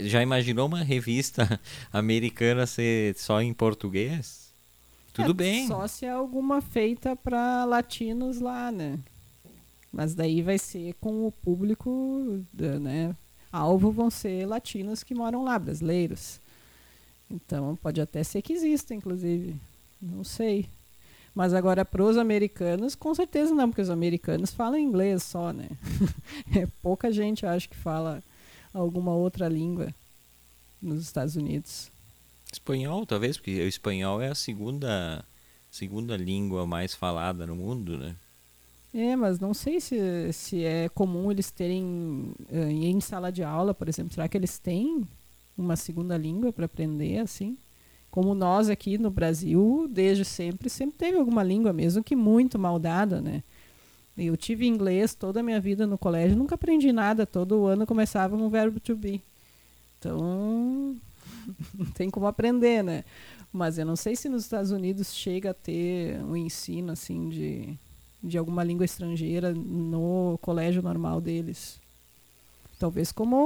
Já 0.00 0.22
imaginou 0.22 0.66
uma 0.66 0.82
revista 0.82 1.60
americana 1.92 2.66
ser 2.66 3.14
só 3.16 3.42
em 3.42 3.52
português? 3.52 4.52
Tudo 5.12 5.32
é, 5.32 5.34
bem. 5.34 5.66
Só 5.66 5.86
se 5.86 6.06
é 6.06 6.10
alguma 6.10 6.60
feita 6.60 7.16
para 7.16 7.64
latinos 7.64 8.40
lá, 8.40 8.70
né? 8.70 8.98
Mas 9.92 10.14
daí 10.14 10.40
vai 10.40 10.58
ser 10.58 10.94
com 11.00 11.26
o 11.26 11.32
público, 11.32 12.44
né? 12.80 13.14
Alvo 13.50 13.90
vão 13.90 14.08
ser 14.08 14.46
latinos 14.46 15.02
que 15.02 15.14
moram 15.14 15.44
lá, 15.44 15.58
brasileiros. 15.58 16.40
Então 17.30 17.76
pode 17.76 18.00
até 18.00 18.24
ser 18.24 18.40
que 18.40 18.52
exista, 18.54 18.94
inclusive. 18.94 19.54
Não 20.00 20.24
sei. 20.24 20.66
Mas 21.34 21.54
agora 21.54 21.84
para 21.84 22.02
os 22.02 22.18
americanos, 22.18 22.94
com 22.94 23.14
certeza 23.14 23.54
não, 23.54 23.68
porque 23.68 23.80
os 23.80 23.90
americanos 23.90 24.50
falam 24.52 24.78
inglês 24.78 25.22
só, 25.22 25.52
né? 25.52 25.68
é 26.54 26.66
pouca 26.82 27.10
gente, 27.10 27.46
acho, 27.46 27.68
que 27.68 27.76
fala 27.76 28.22
alguma 28.72 29.14
outra 29.14 29.48
língua 29.48 29.94
nos 30.80 31.02
Estados 31.02 31.36
Unidos. 31.36 31.90
Espanhol, 32.52 33.06
talvez, 33.06 33.38
porque 33.38 33.62
o 33.62 33.68
espanhol 33.68 34.20
é 34.20 34.28
a 34.28 34.34
segunda 34.34 35.24
segunda 35.70 36.18
língua 36.18 36.66
mais 36.66 36.94
falada 36.94 37.46
no 37.46 37.56
mundo, 37.56 37.96
né? 37.96 38.14
É, 38.92 39.16
mas 39.16 39.40
não 39.40 39.54
sei 39.54 39.80
se, 39.80 40.30
se 40.34 40.62
é 40.62 40.86
comum 40.90 41.30
eles 41.30 41.50
terem 41.50 42.34
uh, 42.50 42.56
em 42.68 43.00
sala 43.00 43.32
de 43.32 43.42
aula, 43.42 43.72
por 43.72 43.88
exemplo. 43.88 44.12
Será 44.12 44.28
que 44.28 44.36
eles 44.36 44.58
têm 44.58 45.08
uma 45.56 45.76
segunda 45.76 46.14
língua 46.18 46.52
para 46.52 46.66
aprender 46.66 47.18
assim? 47.18 47.56
Como 48.12 48.34
nós 48.34 48.68
aqui 48.68 48.98
no 48.98 49.10
Brasil, 49.10 49.88
desde 49.90 50.22
sempre, 50.24 50.68
sempre 50.68 50.98
teve 50.98 51.16
alguma 51.16 51.42
língua, 51.42 51.72
mesmo 51.72 52.04
que 52.04 52.14
muito 52.14 52.58
mal 52.58 52.78
dada, 52.78 53.22
né? 53.22 53.42
Eu 54.16 54.36
tive 54.36 54.66
inglês 54.66 55.14
toda 55.14 55.40
a 55.40 55.42
minha 55.42 55.58
vida 55.58 55.86
no 55.86 55.96
colégio, 55.96 56.36
nunca 56.36 56.54
aprendi 56.54 56.92
nada. 56.92 57.26
Todo 57.26 57.64
ano 57.64 57.86
começava 57.86 58.36
um 58.36 58.50
verbo 58.50 58.78
to 58.78 58.94
be. 58.94 59.22
Então, 59.98 60.94
não 61.74 61.86
tem 61.86 62.10
como 62.10 62.26
aprender, 62.26 62.84
né? 62.84 63.02
Mas 63.50 63.78
eu 63.78 63.86
não 63.86 63.96
sei 63.96 64.14
se 64.14 64.28
nos 64.28 64.42
Estados 64.42 64.72
Unidos 64.72 65.14
chega 65.14 65.52
a 65.52 65.54
ter 65.54 66.22
um 66.22 66.36
ensino 66.36 66.92
assim 66.92 67.30
de 67.30 67.78
de 68.22 68.38
alguma 68.38 68.62
língua 68.62 68.84
estrangeira 68.84 69.52
no 69.52 70.38
colégio 70.40 70.80
normal 70.80 71.20
deles. 71.20 71.81
Talvez 72.82 73.12
como 73.12 73.36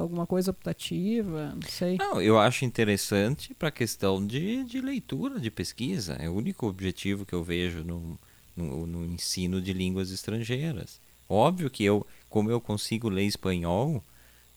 alguma 0.00 0.26
coisa 0.26 0.50
optativa, 0.50 1.52
não 1.54 1.68
sei. 1.68 1.98
Não, 1.98 2.22
eu 2.22 2.38
acho 2.38 2.64
interessante 2.64 3.52
para 3.52 3.68
a 3.68 3.70
questão 3.70 4.26
de, 4.26 4.64
de 4.64 4.80
leitura, 4.80 5.38
de 5.38 5.50
pesquisa. 5.50 6.14
É 6.18 6.26
o 6.26 6.32
único 6.32 6.66
objetivo 6.66 7.26
que 7.26 7.34
eu 7.34 7.44
vejo 7.44 7.84
no, 7.84 8.18
no, 8.56 8.86
no 8.86 9.04
ensino 9.04 9.60
de 9.60 9.74
línguas 9.74 10.10
estrangeiras. 10.10 10.98
Óbvio 11.28 11.68
que 11.68 11.84
eu, 11.84 12.06
como 12.30 12.50
eu 12.50 12.58
consigo 12.58 13.10
ler 13.10 13.26
espanhol, 13.26 14.02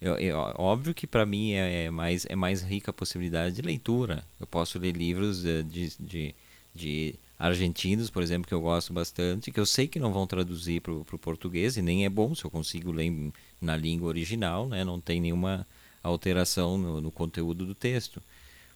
Eu, 0.01 0.15
eu, 0.17 0.37
óbvio 0.57 0.93
que 0.93 1.05
para 1.05 1.25
mim 1.25 1.51
é, 1.51 1.85
é, 1.85 1.91
mais, 1.91 2.25
é 2.29 2.35
mais 2.35 2.61
rica 2.61 2.91
a 2.91 2.93
possibilidade 2.93 3.55
de 3.55 3.61
leitura. 3.61 4.23
Eu 4.39 4.47
posso 4.47 4.79
ler 4.79 4.95
livros 4.95 5.43
de, 5.43 5.63
de, 5.63 5.93
de, 5.99 6.35
de 6.73 7.15
argentinos, 7.39 8.09
por 8.09 8.21
exemplo, 8.21 8.47
que 8.47 8.53
eu 8.53 8.59
gosto 8.59 8.91
bastante, 8.91 9.49
que 9.49 9.59
eu 9.59 9.65
sei 9.65 9.87
que 9.87 9.97
não 9.97 10.11
vão 10.11 10.27
traduzir 10.27 10.81
para 10.81 10.91
o 10.91 11.19
português, 11.19 11.77
e 11.77 11.81
nem 11.81 12.03
é 12.03 12.09
bom 12.09 12.35
se 12.35 12.43
eu 12.43 12.51
consigo 12.51 12.91
ler 12.91 13.31
na 13.61 13.77
língua 13.77 14.09
original, 14.09 14.67
né? 14.67 14.83
não 14.83 14.99
tem 14.99 15.21
nenhuma 15.21 15.65
alteração 16.03 16.77
no, 16.77 16.99
no 16.99 17.11
conteúdo 17.11 17.65
do 17.65 17.73
texto. 17.73 18.21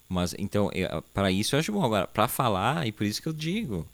Mas 0.07 0.34
então, 0.38 0.72
para 1.14 1.32
isso 1.32 1.55
eu 1.55 1.59
acho 1.59 1.72
bom. 1.72 1.84
Agora, 1.84 2.07
para 2.07 2.28
falar, 2.28 2.88
e 2.88 2.91
por 2.91 3.05
isso 3.05 3.22
que 3.22 3.28
eu 3.28 3.34
digo, 3.34 3.86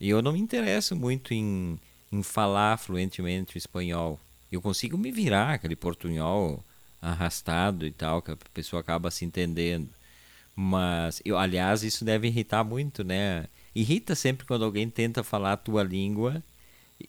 eu 0.00 0.20
não 0.20 0.32
me 0.32 0.40
interesso 0.40 0.96
muito 0.96 1.32
em, 1.32 1.78
em 2.10 2.22
falar 2.22 2.78
fluentemente 2.78 3.56
espanhol. 3.56 4.18
Eu 4.50 4.60
consigo 4.60 4.98
me 4.98 5.12
virar, 5.12 5.54
aquele 5.54 5.76
portunhol 5.76 6.64
arrastado 7.00 7.86
e 7.86 7.92
tal, 7.92 8.22
que 8.22 8.32
a 8.32 8.36
pessoa 8.54 8.80
acaba 8.80 9.10
se 9.10 9.24
entendendo. 9.24 9.88
Mas, 10.54 11.20
eu, 11.24 11.38
aliás, 11.38 11.82
isso 11.82 12.04
deve 12.04 12.28
irritar 12.28 12.64
muito, 12.64 13.04
né? 13.04 13.46
Irrita 13.78 14.14
sempre 14.14 14.46
quando 14.46 14.64
alguém 14.64 14.88
tenta 14.88 15.22
falar 15.22 15.52
a 15.52 15.56
tua 15.56 15.82
língua 15.82 16.42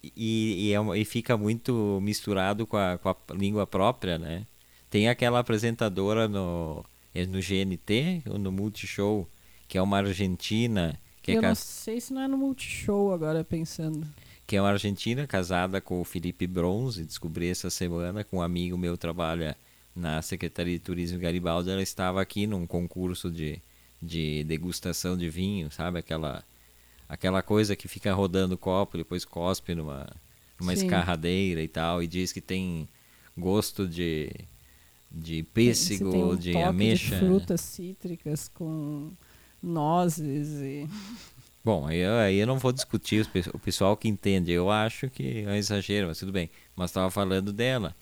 e, 0.04 0.70
e, 0.70 0.74
é, 0.74 1.00
e 1.00 1.06
fica 1.06 1.38
muito 1.38 2.00
misturado 2.02 2.68
com 2.68 2.78
a, 2.78 2.98
com 2.98 3.10
a 3.10 3.16
língua 3.34 3.66
própria, 3.66 4.18
né? 4.18 4.46
Tem 4.90 5.08
aquela 5.10 5.40
apresentadora 5.40 6.28
no, 6.28 6.84
é 7.14 7.26
no 7.26 7.40
GNT 7.40 8.24
ou 8.30 8.38
no 8.38 8.52
Multishow, 8.52 9.28
que 9.68 9.78
é 9.78 9.82
uma 9.82 9.98
argentina. 9.98 11.00
Que 11.22 11.32
eu 11.32 11.40
é 11.40 11.42
não 11.42 11.56
sei 11.56 12.02
se 12.02 12.14
não 12.14 12.22
é 12.22 12.28
no 12.28 12.38
Multishow 12.38 13.14
agora, 13.14 13.44
pensando 13.44 14.08
que 14.48 14.56
é 14.56 14.62
uma 14.62 14.70
argentina 14.70 15.28
casada 15.28 15.82
com 15.82 16.00
o 16.00 16.06
Felipe 16.06 16.48
Bronze, 16.48 17.04
descobri 17.04 17.50
essa 17.50 17.70
semana 17.70 18.24
com 18.24 18.38
um 18.38 18.42
amigo 18.42 18.78
meu 18.78 18.98
trabalha 18.98 19.58
na 19.94 20.22
Secretaria 20.22 20.74
de 20.74 20.80
Turismo 20.80 21.20
Garibaldi, 21.20 21.70
ela 21.70 21.82
estava 21.82 22.22
aqui 22.22 22.48
num 22.48 22.66
concurso 22.66 23.30
de, 23.30 23.62
de 24.02 24.46
degustação 24.46 25.18
de 25.18 25.30
vinho, 25.30 25.70
sabe? 25.70 26.00
Aquela, 26.00 26.46
aquela 27.08 27.42
coisa 27.42 27.76
que 27.76 27.88
fica 27.88 28.14
rodando 28.14 28.58
copo, 28.58 28.98
depois 28.98 29.24
cospe 29.26 29.74
numa, 29.76 30.08
numa 30.60 30.74
escarradeira 30.74 31.62
e 31.62 31.68
tal, 31.68 32.02
e 32.02 32.08
diz 32.08 32.32
que 32.32 32.42
tem 32.42 32.88
gosto 33.38 33.88
de, 33.88 34.32
de 35.12 35.44
pêssego, 35.44 36.12
tem 36.12 36.24
um 36.24 36.36
de 36.36 36.58
ameixa. 36.58 37.16
De 37.16 37.26
frutas 37.26 37.62
cítricas 37.62 38.48
com 38.48 39.12
nozes 39.62 40.50
e 40.62 40.88
Bom, 41.68 41.86
aí, 41.86 42.06
aí 42.06 42.38
eu 42.38 42.48
não 42.48 42.58
vou 42.58 42.72
discutir 42.72 43.28
o 43.54 43.60
pessoal 43.60 43.98
que 43.98 44.08
entende. 44.08 44.54
Eu 44.54 44.72
acho 44.72 45.10
que 45.10 45.42
é 45.42 45.50
um 45.50 45.54
exagero, 45.54 46.08
mas 46.08 46.18
tudo 46.18 46.32
bem. 46.32 46.50
Mas 46.74 46.92
estava 46.92 47.12
falando 47.12 47.52
dela. 47.52 47.94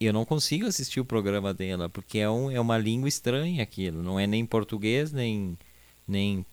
Eu 0.00 0.14
não 0.14 0.24
consigo 0.24 0.64
assistir 0.66 0.98
o 0.98 1.04
programa 1.04 1.52
dela, 1.52 1.90
porque 1.90 2.18
é, 2.20 2.30
um, 2.30 2.50
é 2.50 2.58
uma 2.58 2.78
língua 2.78 3.06
estranha 3.06 3.62
aquilo. 3.62 4.02
Não 4.02 4.18
é 4.18 4.26
nem 4.26 4.46
português, 4.46 5.12
nem, 5.12 5.58
nem 6.08 6.46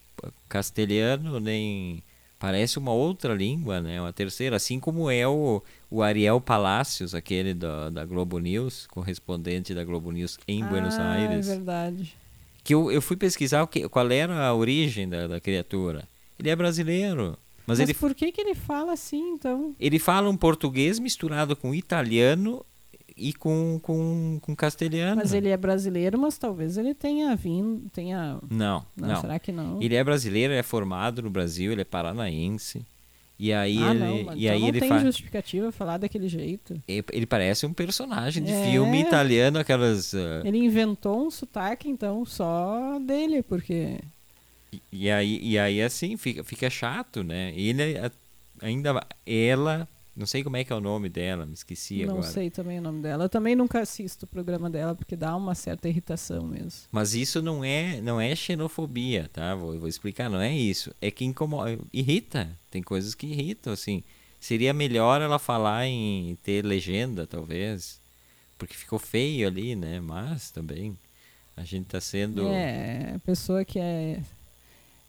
castelhano, 0.48 1.40
nem. 1.40 2.04
Parece 2.40 2.78
uma 2.78 2.92
outra 2.92 3.34
língua, 3.34 3.80
né? 3.80 4.02
Uma 4.02 4.12
terceira. 4.12 4.58
Assim 4.58 4.80
como 4.80 5.10
é 5.10 5.26
o, 5.26 5.64
o 5.90 6.04
Ariel 6.04 6.42
Palacios, 6.42 7.16
aquele 7.16 7.54
da, 7.54 7.90
da 7.90 8.04
Globo 8.04 8.38
News, 8.38 8.86
correspondente 8.88 9.74
da 9.74 9.84
Globo 9.86 10.12
News 10.12 10.38
em 10.46 10.62
ah, 10.62 10.68
Buenos 10.68 10.96
Aires. 11.00 11.48
É 11.48 11.56
verdade. 11.56 12.14
Que 12.62 12.74
eu, 12.74 12.92
eu 12.92 13.02
fui 13.02 13.16
pesquisar 13.16 13.64
o 13.64 13.68
que, 13.68 13.88
qual 13.88 14.12
era 14.12 14.46
a 14.46 14.54
origem 14.54 15.08
da, 15.08 15.28
da 15.28 15.40
criatura. 15.40 16.06
Ele 16.38 16.50
é 16.50 16.56
brasileiro. 16.56 17.38
Mas, 17.66 17.80
mas 17.80 17.90
ele, 17.90 17.94
por 17.94 18.14
que, 18.14 18.32
que 18.32 18.42
ele 18.42 18.56
fala 18.56 18.92
assim, 18.92 19.36
então? 19.36 19.74
Ele 19.80 19.98
fala 19.98 20.30
um 20.30 20.36
português 20.36 21.00
misturado 21.00 21.56
com 21.56 21.74
italiano 21.74 22.66
e 23.18 23.32
com, 23.34 23.80
com, 23.82 24.40
com 24.42 24.56
castelhano. 24.56 25.18
Mas 25.18 25.34
ele 25.34 25.50
é 25.50 25.58
brasileiro, 25.58 26.18
mas 26.20 26.38
talvez 26.38 26.78
ele 26.78 26.94
tenha 26.94 27.36
vindo, 27.36 27.90
tenha... 27.90 28.40
Não, 28.50 28.86
não, 28.96 29.08
não. 29.10 29.22
Será 29.22 29.40
que 29.40 29.52
não? 29.52 29.82
Ele 29.82 29.96
é 29.96 30.04
brasileiro, 30.04 30.54
é 30.54 30.64
formado 30.64 31.22
no 31.22 31.30
Brasil, 31.30 31.72
ele 31.72 31.82
é 31.82 31.86
paranaense. 31.86 32.86
E 33.40 33.52
aí 33.52 33.78
ah, 33.84 33.90
ele, 33.92 34.00
não, 34.00 34.16
e 34.16 34.22
então 34.22 34.54
aí 34.54 34.60
não 34.62 34.68
ele 34.68 34.80
tem 34.80 34.90
faz. 34.90 35.02
justificativa 35.04 35.72
falar 35.72 35.98
daquele 35.98 36.28
jeito. 36.30 36.80
Ele 36.88 37.26
parece 37.26 37.66
um 37.66 37.74
personagem 37.74 38.44
de 38.44 38.52
É. 38.52 38.72
filme 38.72 39.02
italiano, 39.02 39.58
aquelas. 39.60 40.14
ah, 40.14 40.42
Ele 40.46 40.60
inventou 40.60 41.26
um 41.28 41.32
sotaque, 41.32 41.90
então, 41.90 42.24
só 42.26 43.00
dele, 43.00 43.42
porque... 43.42 44.00
e- 44.72 44.82
e 44.92 45.12
aí, 45.12 45.40
e 45.42 45.58
aí 45.58 45.82
assim, 45.82 46.16
fica, 46.16 46.44
fica 46.44 46.70
chato, 46.70 47.24
né? 47.24 47.52
Ele 47.56 47.98
a- 47.98 48.12
ainda. 48.62 49.06
Ela. 49.26 49.88
Não 50.16 50.28
sei 50.28 50.44
como 50.44 50.58
é 50.58 50.64
que 50.64 50.72
é 50.72 50.76
o 50.76 50.80
nome 50.80 51.10
dela, 51.10 51.44
me 51.46 51.54
esqueci 51.54 52.06
não 52.06 52.18
agora. 52.18 52.32
sei 52.32 52.52
também 52.52 52.78
o 52.78 52.82
nome 52.82 53.02
dela. 53.02 53.26
Eu 53.26 53.30
também 53.30 53.56
nunca 53.56 53.80
assisto 53.80 54.26
o 54.26 54.28
programa 54.28 54.70
dela, 54.70 54.94
porque 54.94 55.16
dá 55.16 55.36
uma 55.36 55.56
certa 55.56 55.90
irritação 55.90 56.46
mesmo. 56.46 56.82
Mas 56.92 57.16
isso 57.16 57.42
não 57.42 57.64
é, 57.64 58.00
não 58.00 58.22
é 58.22 58.36
xenofobia, 58.36 59.28
tá? 59.34 59.56
Vou, 59.56 59.80
vou 59.80 59.88
explicar, 59.90 60.30
não 60.30 60.40
é 60.40 60.54
isso. 60.56 60.94
É 61.02 61.10
que 61.10 61.26
incomoda, 61.26 61.80
irrita. 61.92 62.48
Tem 62.70 62.84
coisas 62.84 63.16
que 63.16 63.26
irritam, 63.26 63.74
assim. 63.74 64.04
Seria 64.40 64.72
melhor 64.72 65.20
ela 65.20 65.40
falar 65.40 65.88
em 65.88 66.38
ter 66.44 66.64
legenda, 66.64 67.26
talvez. 67.26 68.00
Porque 68.58 68.76
ficou 68.76 69.00
feio 69.00 69.48
ali, 69.48 69.76
né? 69.76 70.00
Mas 70.00 70.52
também 70.52 70.96
a 71.58 71.64
gente 71.64 71.88
tá 71.88 72.00
sendo. 72.00 72.48
É, 72.50 73.14
a 73.16 73.20
pessoa 73.20 73.66
que 73.66 73.80
é... 73.80 74.22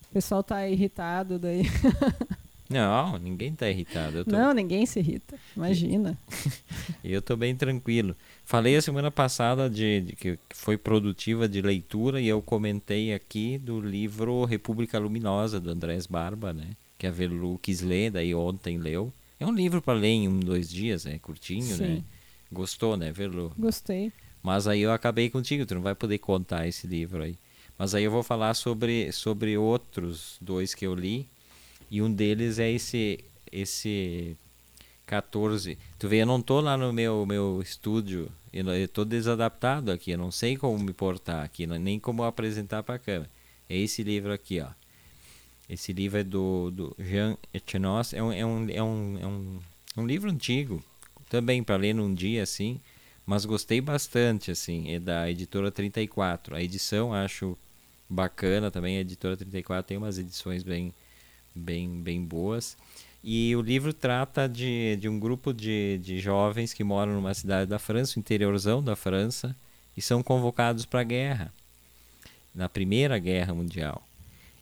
O 0.08 0.14
pessoal 0.14 0.42
tá 0.42 0.66
irritado 0.66 1.38
daí. 1.38 1.64
Não, 2.68 3.18
ninguém 3.18 3.54
tá 3.54 3.68
irritado. 3.68 4.24
Tô, 4.24 4.30
Não, 4.30 4.54
ninguém 4.54 4.86
se 4.86 4.98
irrita. 4.98 5.36
Imagina. 5.56 6.16
eu 7.04 7.20
tô 7.20 7.36
bem 7.36 7.54
tranquilo. 7.54 8.16
Falei 8.44 8.76
a 8.76 8.82
semana 8.82 9.10
passada 9.10 9.68
de, 9.68 10.00
de 10.00 10.16
que 10.16 10.38
foi 10.50 10.76
produtiva 10.76 11.48
de 11.48 11.60
leitura 11.60 12.20
e 12.20 12.28
eu 12.28 12.40
comentei 12.40 13.12
aqui 13.12 13.58
do 13.58 13.80
livro 13.80 14.44
República 14.44 14.98
Luminosa, 14.98 15.60
do 15.60 15.70
Andrés 15.70 16.06
Barba, 16.06 16.52
né? 16.52 16.70
Que 16.98 17.06
a 17.06 17.10
Velu 17.10 17.58
quis 17.58 17.82
ler, 17.82 18.10
daí 18.10 18.34
ontem 18.34 18.78
leu. 18.78 19.12
É 19.38 19.46
um 19.46 19.52
livro 19.52 19.82
para 19.82 19.98
ler 19.98 20.08
em 20.08 20.28
um, 20.28 20.40
dois 20.40 20.70
dias, 20.70 21.04
é 21.04 21.18
curtinho, 21.18 21.76
né? 21.76 21.96
Sim. 21.96 22.04
Gostou, 22.50 22.96
né, 22.96 23.12
Velu? 23.12 23.52
Gostei. 23.58 24.12
Mas 24.42 24.66
aí 24.66 24.80
eu 24.80 24.92
acabei 24.92 25.28
contigo, 25.28 25.66
tu 25.66 25.74
não 25.74 25.82
vai 25.82 25.94
poder 25.94 26.18
contar 26.18 26.66
esse 26.66 26.86
livro 26.86 27.22
aí. 27.22 27.36
Mas 27.78 27.94
aí 27.94 28.04
eu 28.04 28.10
vou 28.10 28.22
falar 28.22 28.54
sobre, 28.54 29.10
sobre 29.10 29.58
outros 29.58 30.36
dois 30.40 30.74
que 30.74 30.86
eu 30.86 30.94
li. 30.94 31.26
E 31.90 32.02
um 32.02 32.12
deles 32.12 32.58
é 32.58 32.70
esse 32.70 33.24
esse 33.50 34.36
14. 35.06 35.78
Tu 35.98 36.08
vê, 36.08 36.22
eu 36.22 36.26
não 36.26 36.40
tô 36.42 36.60
lá 36.60 36.76
no 36.76 36.92
meu 36.92 37.24
meu 37.26 37.60
estúdio, 37.62 38.30
eu, 38.52 38.66
eu 38.68 38.88
tô 38.88 39.04
desadaptado 39.04 39.90
aqui, 39.90 40.12
eu 40.12 40.18
não 40.18 40.30
sei 40.30 40.56
como 40.56 40.78
me 40.78 40.92
portar 40.92 41.44
aqui, 41.44 41.66
nem 41.66 41.98
como 42.00 42.24
apresentar 42.24 42.82
para 42.82 42.96
a 42.96 42.98
câmera. 42.98 43.30
É 43.68 43.76
esse 43.76 44.02
livro 44.02 44.32
aqui, 44.32 44.60
ó. 44.60 44.68
Esse 45.68 45.92
livro 45.92 46.18
é 46.18 46.24
do, 46.24 46.70
do 46.70 46.96
Jean 46.98 47.36
Etienne. 47.52 47.86
É 48.12 48.22
um, 48.22 48.32
é, 48.32 48.44
um, 48.46 48.70
é, 48.70 48.82
um, 48.82 49.18
é 49.18 49.26
um, 49.26 49.60
um 49.96 50.06
livro 50.06 50.30
antigo, 50.30 50.82
também 51.30 51.62
para 51.62 51.76
ler 51.76 51.94
num 51.94 52.14
dia 52.14 52.42
assim, 52.42 52.80
mas 53.26 53.44
gostei 53.44 53.80
bastante, 53.80 54.50
assim. 54.50 54.92
É 54.92 54.98
da 54.98 55.30
editora 55.30 55.70
34. 55.70 56.54
A 56.54 56.62
edição 56.62 57.14
acho 57.14 57.56
bacana 58.08 58.70
também. 58.70 58.98
A 58.98 59.00
editora 59.00 59.36
34 59.36 59.88
tem 59.88 59.96
umas 59.96 60.18
edições 60.18 60.62
bem, 60.62 60.92
bem, 61.54 62.00
bem 62.00 62.22
boas. 62.22 62.76
E 63.22 63.56
o 63.56 63.62
livro 63.62 63.92
trata 63.92 64.48
de, 64.48 64.96
de 64.96 65.08
um 65.08 65.18
grupo 65.18 65.52
de, 65.52 65.98
de 66.02 66.18
jovens 66.18 66.74
que 66.74 66.84
moram 66.84 67.14
numa 67.14 67.32
cidade 67.32 67.70
da 67.70 67.78
França, 67.78 68.18
interiorzão 68.18 68.82
da 68.82 68.94
França, 68.94 69.56
e 69.96 70.02
são 70.02 70.22
convocados 70.22 70.84
para 70.84 71.00
a 71.00 71.04
guerra, 71.04 71.52
na 72.54 72.68
Primeira 72.68 73.18
Guerra 73.18 73.54
Mundial. 73.54 74.06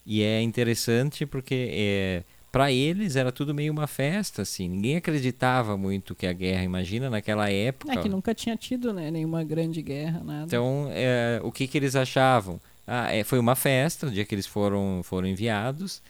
E 0.07 0.23
é 0.23 0.41
interessante 0.41 1.27
porque 1.27 1.71
é, 1.73 2.23
para 2.53 2.71
eles 2.71 3.17
era 3.17 3.33
tudo 3.33 3.55
meio 3.55 3.73
uma 3.73 3.87
festa, 3.87 4.43
assim. 4.43 4.69
Ninguém 4.69 4.97
acreditava 4.97 5.77
muito 5.77 6.15
que 6.15 6.27
a 6.27 6.33
guerra, 6.33 6.63
imagina, 6.63 7.09
naquela 7.09 7.51
época. 7.51 7.93
É 7.93 7.97
que 7.97 8.09
nunca 8.09 8.35
tinha 8.35 8.57
tido, 8.57 8.93
né, 8.93 9.11
nenhuma 9.11 9.43
grande 9.43 9.81
guerra, 9.81 10.23
nada. 10.23 10.45
Então, 10.45 10.89
é, 10.93 11.41
o 11.43 11.51
que, 11.51 11.67
que 11.67 11.79
eles 11.79 11.97
achavam? 11.97 12.61
Ah, 12.87 13.13
é, 13.13 13.25
foi 13.25 13.39
uma 13.39 13.57
festa, 13.57 14.07
o 14.07 14.11
dia 14.11 14.25
que 14.25 14.35
eles 14.35 14.47
foram, 14.47 15.01
foram 15.03 15.27
enviados. 15.27 16.03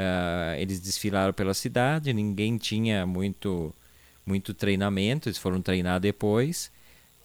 Ah, 0.00 0.54
eles 0.58 0.80
desfilaram 0.80 1.32
pela 1.34 1.52
cidade, 1.52 2.12
ninguém 2.12 2.56
tinha 2.56 3.04
muito, 3.06 3.74
muito 4.24 4.54
treinamento, 4.54 5.28
eles 5.28 5.38
foram 5.38 5.60
treinar 5.60 6.00
depois. 6.00 6.70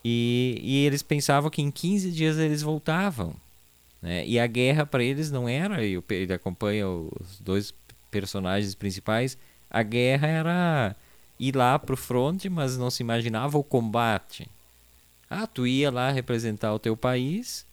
E, 0.03 0.59
e 0.61 0.85
eles 0.85 1.01
pensavam 1.01 1.49
que 1.49 1.61
em 1.61 1.71
15 1.71 2.11
dias 2.11 2.37
eles 2.37 2.61
voltavam. 2.61 3.33
Né? 4.01 4.27
E 4.27 4.37
a 4.39 4.45
guerra 4.45 4.85
para 4.85 5.03
eles 5.03 5.31
não 5.31 5.47
era, 5.47 5.85
e 5.85 5.97
o 5.97 6.03
ele 6.09 6.33
acompanha 6.33 6.87
os 6.87 7.39
dois 7.39 7.73
personagens 8.11 8.75
principais, 8.75 9.37
a 9.69 9.81
guerra 9.81 10.27
era 10.27 10.95
ir 11.39 11.55
lá 11.55 11.79
pro 11.79 11.97
fronte, 11.97 12.49
mas 12.49 12.77
não 12.77 12.91
se 12.91 13.01
imaginava 13.01 13.57
o 13.57 13.63
combate. 13.63 14.47
Ah, 15.29 15.47
tu 15.47 15.65
ia 15.65 15.89
lá 15.89 16.11
representar 16.11 16.73
o 16.73 16.79
teu 16.79 16.95
país 16.95 17.65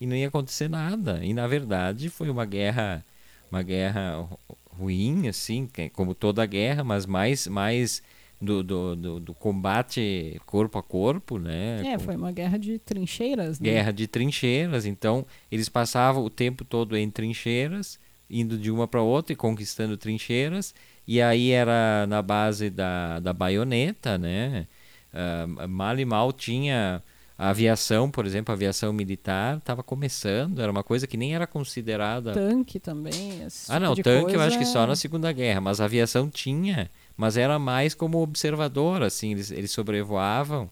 e 0.00 0.06
não 0.06 0.16
ia 0.16 0.28
acontecer 0.28 0.68
nada. 0.68 1.24
E 1.24 1.32
na 1.32 1.46
verdade 1.46 2.10
foi 2.10 2.28
uma 2.28 2.44
guerra, 2.44 3.04
uma 3.50 3.62
guerra 3.62 4.16
ru- 4.16 4.38
ruim, 4.78 5.28
assim, 5.28 5.68
como 5.92 6.14
toda 6.14 6.44
guerra, 6.46 6.84
mas 6.84 7.06
mais, 7.06 7.46
mais 7.46 8.02
do, 8.40 8.62
do, 8.62 8.96
do, 8.96 9.20
do, 9.20 9.34
combate 9.34 10.40
corpo 10.46 10.78
a 10.78 10.82
corpo, 10.82 11.38
né? 11.38 11.82
É, 11.84 11.98
foi 11.98 12.16
uma 12.16 12.30
guerra 12.30 12.58
de 12.58 12.78
trincheiras. 12.78 13.58
Né? 13.58 13.70
Guerra 13.70 13.92
de 13.92 14.06
trincheiras. 14.06 14.86
Então, 14.86 15.26
eles 15.50 15.68
passavam 15.68 16.24
o 16.24 16.30
tempo 16.30 16.64
todo 16.64 16.96
em 16.96 17.10
trincheiras, 17.10 17.98
indo 18.30 18.56
de 18.56 18.70
uma 18.70 18.86
para 18.86 19.02
outra 19.02 19.32
e 19.32 19.36
conquistando 19.36 19.96
trincheiras. 19.96 20.74
E 21.06 21.20
aí 21.20 21.50
era 21.50 22.06
na 22.06 22.22
base 22.22 22.70
da, 22.70 23.18
da 23.18 23.32
baioneta, 23.32 24.16
né? 24.16 24.66
Uh, 25.12 25.68
mal 25.68 25.98
e 25.98 26.04
mal 26.04 26.32
tinha 26.32 27.02
a 27.38 27.50
aviação, 27.50 28.10
por 28.10 28.26
exemplo, 28.26 28.50
a 28.50 28.56
aviação 28.56 28.92
militar 28.92 29.58
estava 29.58 29.80
começando, 29.80 30.60
era 30.60 30.72
uma 30.72 30.82
coisa 30.82 31.06
que 31.06 31.16
nem 31.16 31.36
era 31.36 31.46
considerada. 31.46 32.32
Tanque 32.32 32.80
também. 32.80 33.46
ah, 33.68 33.78
não, 33.78 33.94
tipo 33.94 34.10
tanque 34.10 34.24
coisa... 34.24 34.38
eu 34.38 34.40
acho 34.42 34.58
que 34.58 34.64
só 34.64 34.84
na 34.84 34.96
Segunda 34.96 35.30
Guerra, 35.30 35.60
mas 35.60 35.80
a 35.80 35.84
aviação 35.84 36.28
tinha, 36.28 36.90
mas 37.16 37.36
era 37.36 37.56
mais 37.56 37.94
como 37.94 38.20
observador, 38.20 39.04
assim, 39.04 39.30
eles, 39.30 39.52
eles 39.52 39.70
sobrevoavam 39.70 40.68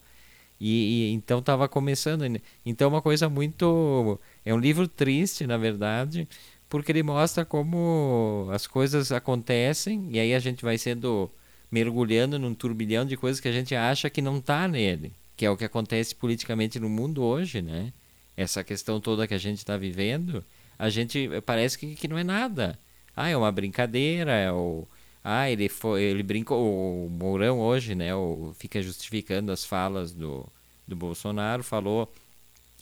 e, 0.61 1.11
e 1.11 1.13
então 1.13 1.39
estava 1.39 1.69
começando. 1.69 2.25
Então, 2.65 2.89
uma 2.89 3.01
coisa 3.01 3.29
muito. 3.29 4.19
É 4.45 4.53
um 4.53 4.59
livro 4.59 4.89
triste, 4.89 5.47
na 5.47 5.57
verdade, 5.57 6.27
porque 6.69 6.91
ele 6.91 7.05
mostra 7.05 7.45
como 7.45 8.49
as 8.51 8.67
coisas 8.67 9.13
acontecem 9.13 10.09
e 10.11 10.19
aí 10.19 10.35
a 10.35 10.41
gente 10.41 10.65
vai 10.65 10.77
sendo 10.79 11.31
mergulhando 11.71 12.41
num 12.41 12.55
turbilhão 12.55 13.05
de 13.05 13.17
coisas 13.17 13.41
que 13.41 13.47
a 13.47 13.53
gente 13.53 13.75
acha 13.75 14.11
que 14.11 14.21
não 14.21 14.39
está 14.39 14.67
nele 14.67 15.13
que 15.37 15.45
é 15.45 15.51
o 15.51 15.57
que 15.57 15.65
acontece 15.65 16.15
politicamente 16.15 16.79
no 16.81 16.89
mundo 16.89 17.23
hoje, 17.23 17.63
né? 17.63 17.93
Essa 18.37 18.65
questão 18.65 19.01
toda 19.01 19.27
que 19.27 19.35
a 19.35 19.39
gente 19.39 19.59
está 19.59 19.77
vivendo, 19.77 20.45
a 20.79 20.89
gente 20.91 21.29
parece 21.45 21.79
que, 21.79 21.95
que 21.95 22.09
não 22.09 22.19
é 22.19 22.25
nada. 22.25 22.79
Ah, 23.17 23.29
é 23.29 23.37
uma 23.37 23.53
brincadeira, 23.53 24.33
é 24.33 24.53
o 24.53 24.87
ah, 25.25 25.51
ele 25.51 25.69
foi, 25.69 26.03
ele 26.03 26.23
brincou, 26.23 27.07
o 27.07 27.11
Mourão 27.11 27.59
hoje, 27.59 27.97
né, 27.97 28.15
o, 28.15 28.55
fica 28.59 28.81
justificando 28.81 29.51
as 29.51 29.65
falas 29.65 30.13
do, 30.13 30.47
do 30.87 30.95
Bolsonaro, 30.95 31.65
falou, 31.65 32.13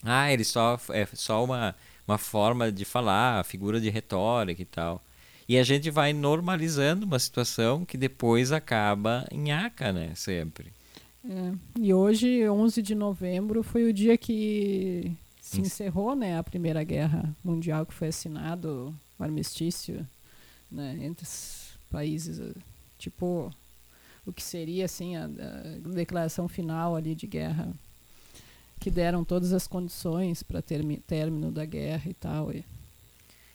ah, 0.03 0.31
ele 0.31 0.45
só 0.45 0.79
é 0.91 1.07
só 1.15 1.43
uma 1.43 1.75
uma 2.07 2.19
forma 2.19 2.71
de 2.71 2.85
falar, 2.85 3.45
figura 3.45 3.81
de 3.81 3.89
retórica 3.91 4.63
e 4.63 4.67
tal. 4.67 5.03
E 5.49 5.59
a 5.59 5.63
gente 5.63 5.91
vai 5.91 6.13
normalizando 6.13 7.05
uma 7.05 7.19
situação 7.19 7.85
que 7.85 7.99
depois 7.99 8.53
acaba 8.53 9.27
em 9.31 9.53
aca, 9.53 9.93
né, 9.93 10.13
sempre. 10.15 10.73
É. 11.27 11.55
E 11.81 11.95
hoje, 11.95 12.49
11 12.49 12.83
de 12.83 12.95
novembro, 12.95 13.63
foi 13.63 13.85
o 13.85 13.93
dia 13.93 14.17
que 14.17 15.11
se 15.41 15.61
encerrou 15.61 16.15
né, 16.15 16.39
a 16.39 16.43
Primeira 16.43 16.83
Guerra 16.85 17.35
Mundial, 17.43 17.87
que 17.87 17.95
foi 17.95 18.09
assinado 18.09 18.95
o 19.19 19.23
armistício 19.23 20.07
né, 20.71 20.99
entre 21.01 21.25
os 21.25 21.79
países, 21.91 22.41
eh, 22.41 22.53
tipo 22.99 23.51
o 24.27 24.33
que 24.33 24.43
seria 24.43 24.87
assim 24.87 25.17
a, 25.17 25.27
a 25.27 25.89
declaração 25.95 26.49
final 26.49 26.97
ali 26.97 27.15
de 27.15 27.27
guerra, 27.27 27.73
que 28.81 28.91
deram 28.91 29.25
todas 29.25 29.53
as 29.53 29.67
condições 29.67 30.43
para 30.43 30.63
término 30.63 31.53
da 31.53 31.65
guerra 31.65 32.11
e 32.11 32.15
tal. 32.15 32.53
E, 32.53 32.65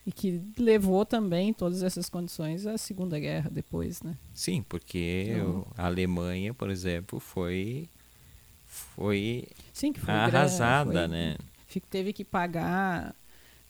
e 0.10 0.12
que 0.12 0.42
levou 0.58 1.06
também 1.06 1.54
todas 1.54 1.84
essas 1.84 2.10
condições 2.10 2.66
à 2.66 2.80
Segunda 2.80 3.20
Guerra 3.20 3.48
depois, 3.54 4.02
né? 4.02 4.18
Sim, 4.34 4.66
porque 4.68 5.28
então, 5.30 5.68
a 5.78 5.86
Alemanha, 5.86 6.52
por 6.52 6.72
exemplo, 6.72 7.20
foi 7.20 7.88
foi, 8.66 9.48
sim, 9.72 9.94
foi 9.94 10.12
arrasada, 10.12 10.92
foi, 10.92 11.08
né? 11.08 11.36
Teve 11.92 12.12
que 12.12 12.26
pagar 12.26 13.14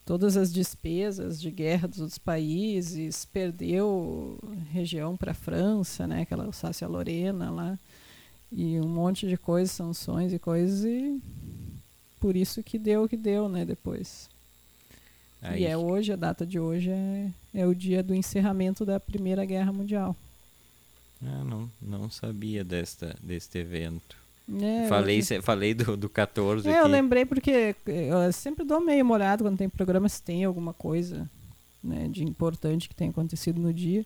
todas 0.06 0.38
as 0.38 0.54
despesas 0.54 1.42
de 1.42 1.52
guerra 1.52 1.90
dos 1.90 2.00
outros 2.00 2.18
países, 2.18 3.26
perdeu 3.26 4.40
região 4.72 5.18
para 5.18 5.32
a 5.32 5.36
França, 5.36 6.08
né? 6.08 6.22
Aquela 6.22 6.46
Alsácia-Lorena 6.46 7.52
lá 7.52 7.78
e 8.50 8.80
um 8.80 8.88
monte 8.88 9.28
de 9.28 9.36
coisas, 9.36 9.72
sanções 9.72 10.32
e 10.32 10.40
coisas 10.40 10.86
e 10.86 11.22
por 12.18 12.38
isso 12.38 12.64
que 12.64 12.80
deu 12.80 13.04
o 13.04 13.10
que 13.10 13.18
deu, 13.18 13.50
né? 13.50 13.66
Depois. 13.66 14.30
Aí. 15.42 15.62
E 15.62 15.66
é 15.66 15.78
hoje, 15.78 16.12
a 16.12 16.16
data 16.16 16.46
de 16.46 16.60
hoje 16.60 16.90
é, 16.92 17.32
é 17.54 17.66
o 17.66 17.74
dia 17.74 18.04
do 18.04 18.14
encerramento 18.14 18.86
da 18.86 19.00
Primeira 19.00 19.46
Guerra 19.46 19.72
Mundial. 19.72 20.16
Ah, 21.24 21.44
não, 21.44 21.70
não 21.82 22.10
sabia 22.10 22.64
desta, 22.64 23.16
deste 23.22 23.58
evento. 23.58 24.18
É, 24.62 24.88
falei, 24.88 25.22
falei 25.42 25.74
do, 25.74 25.96
do 25.96 26.10
14 26.10 26.68
é, 26.68 26.72
aqui. 26.72 26.80
eu 26.80 26.88
lembrei 26.88 27.24
porque 27.24 27.76
eu 27.86 28.34
sempre 28.34 28.66
dou 28.66 28.82
meio 28.82 29.06
molhado 29.06 29.44
quando 29.44 29.58
tem 29.58 29.70
programa 29.70 30.10
se 30.10 30.24
tem 30.24 30.44
alguma 30.44 30.74
coisa 30.74 31.30
né, 31.84 32.08
de 32.08 32.24
importante 32.24 32.90
que 32.90 32.96
tem 32.96 33.10
acontecido 33.10 33.62
no 33.62 33.74
dia. 33.74 34.06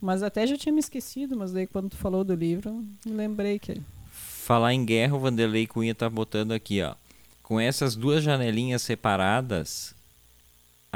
Mas 0.00 0.22
até 0.22 0.46
já 0.46 0.58
tinha 0.58 0.72
me 0.72 0.80
esquecido, 0.80 1.36
mas 1.36 1.52
daí 1.52 1.66
quando 1.66 1.90
tu 1.90 1.96
falou 1.96 2.22
do 2.22 2.34
livro, 2.34 2.84
me 3.04 3.12
lembrei 3.12 3.58
que. 3.58 3.80
Falar 4.10 4.74
em 4.74 4.84
guerra, 4.84 5.16
o 5.16 5.20
Vanderlei 5.20 5.66
Cunha 5.66 5.94
tá 5.94 6.08
botando 6.08 6.52
aqui, 6.52 6.82
ó. 6.82 6.94
Com 7.42 7.58
essas 7.58 7.96
duas 7.96 8.22
janelinhas 8.22 8.82
separadas, 8.82 9.94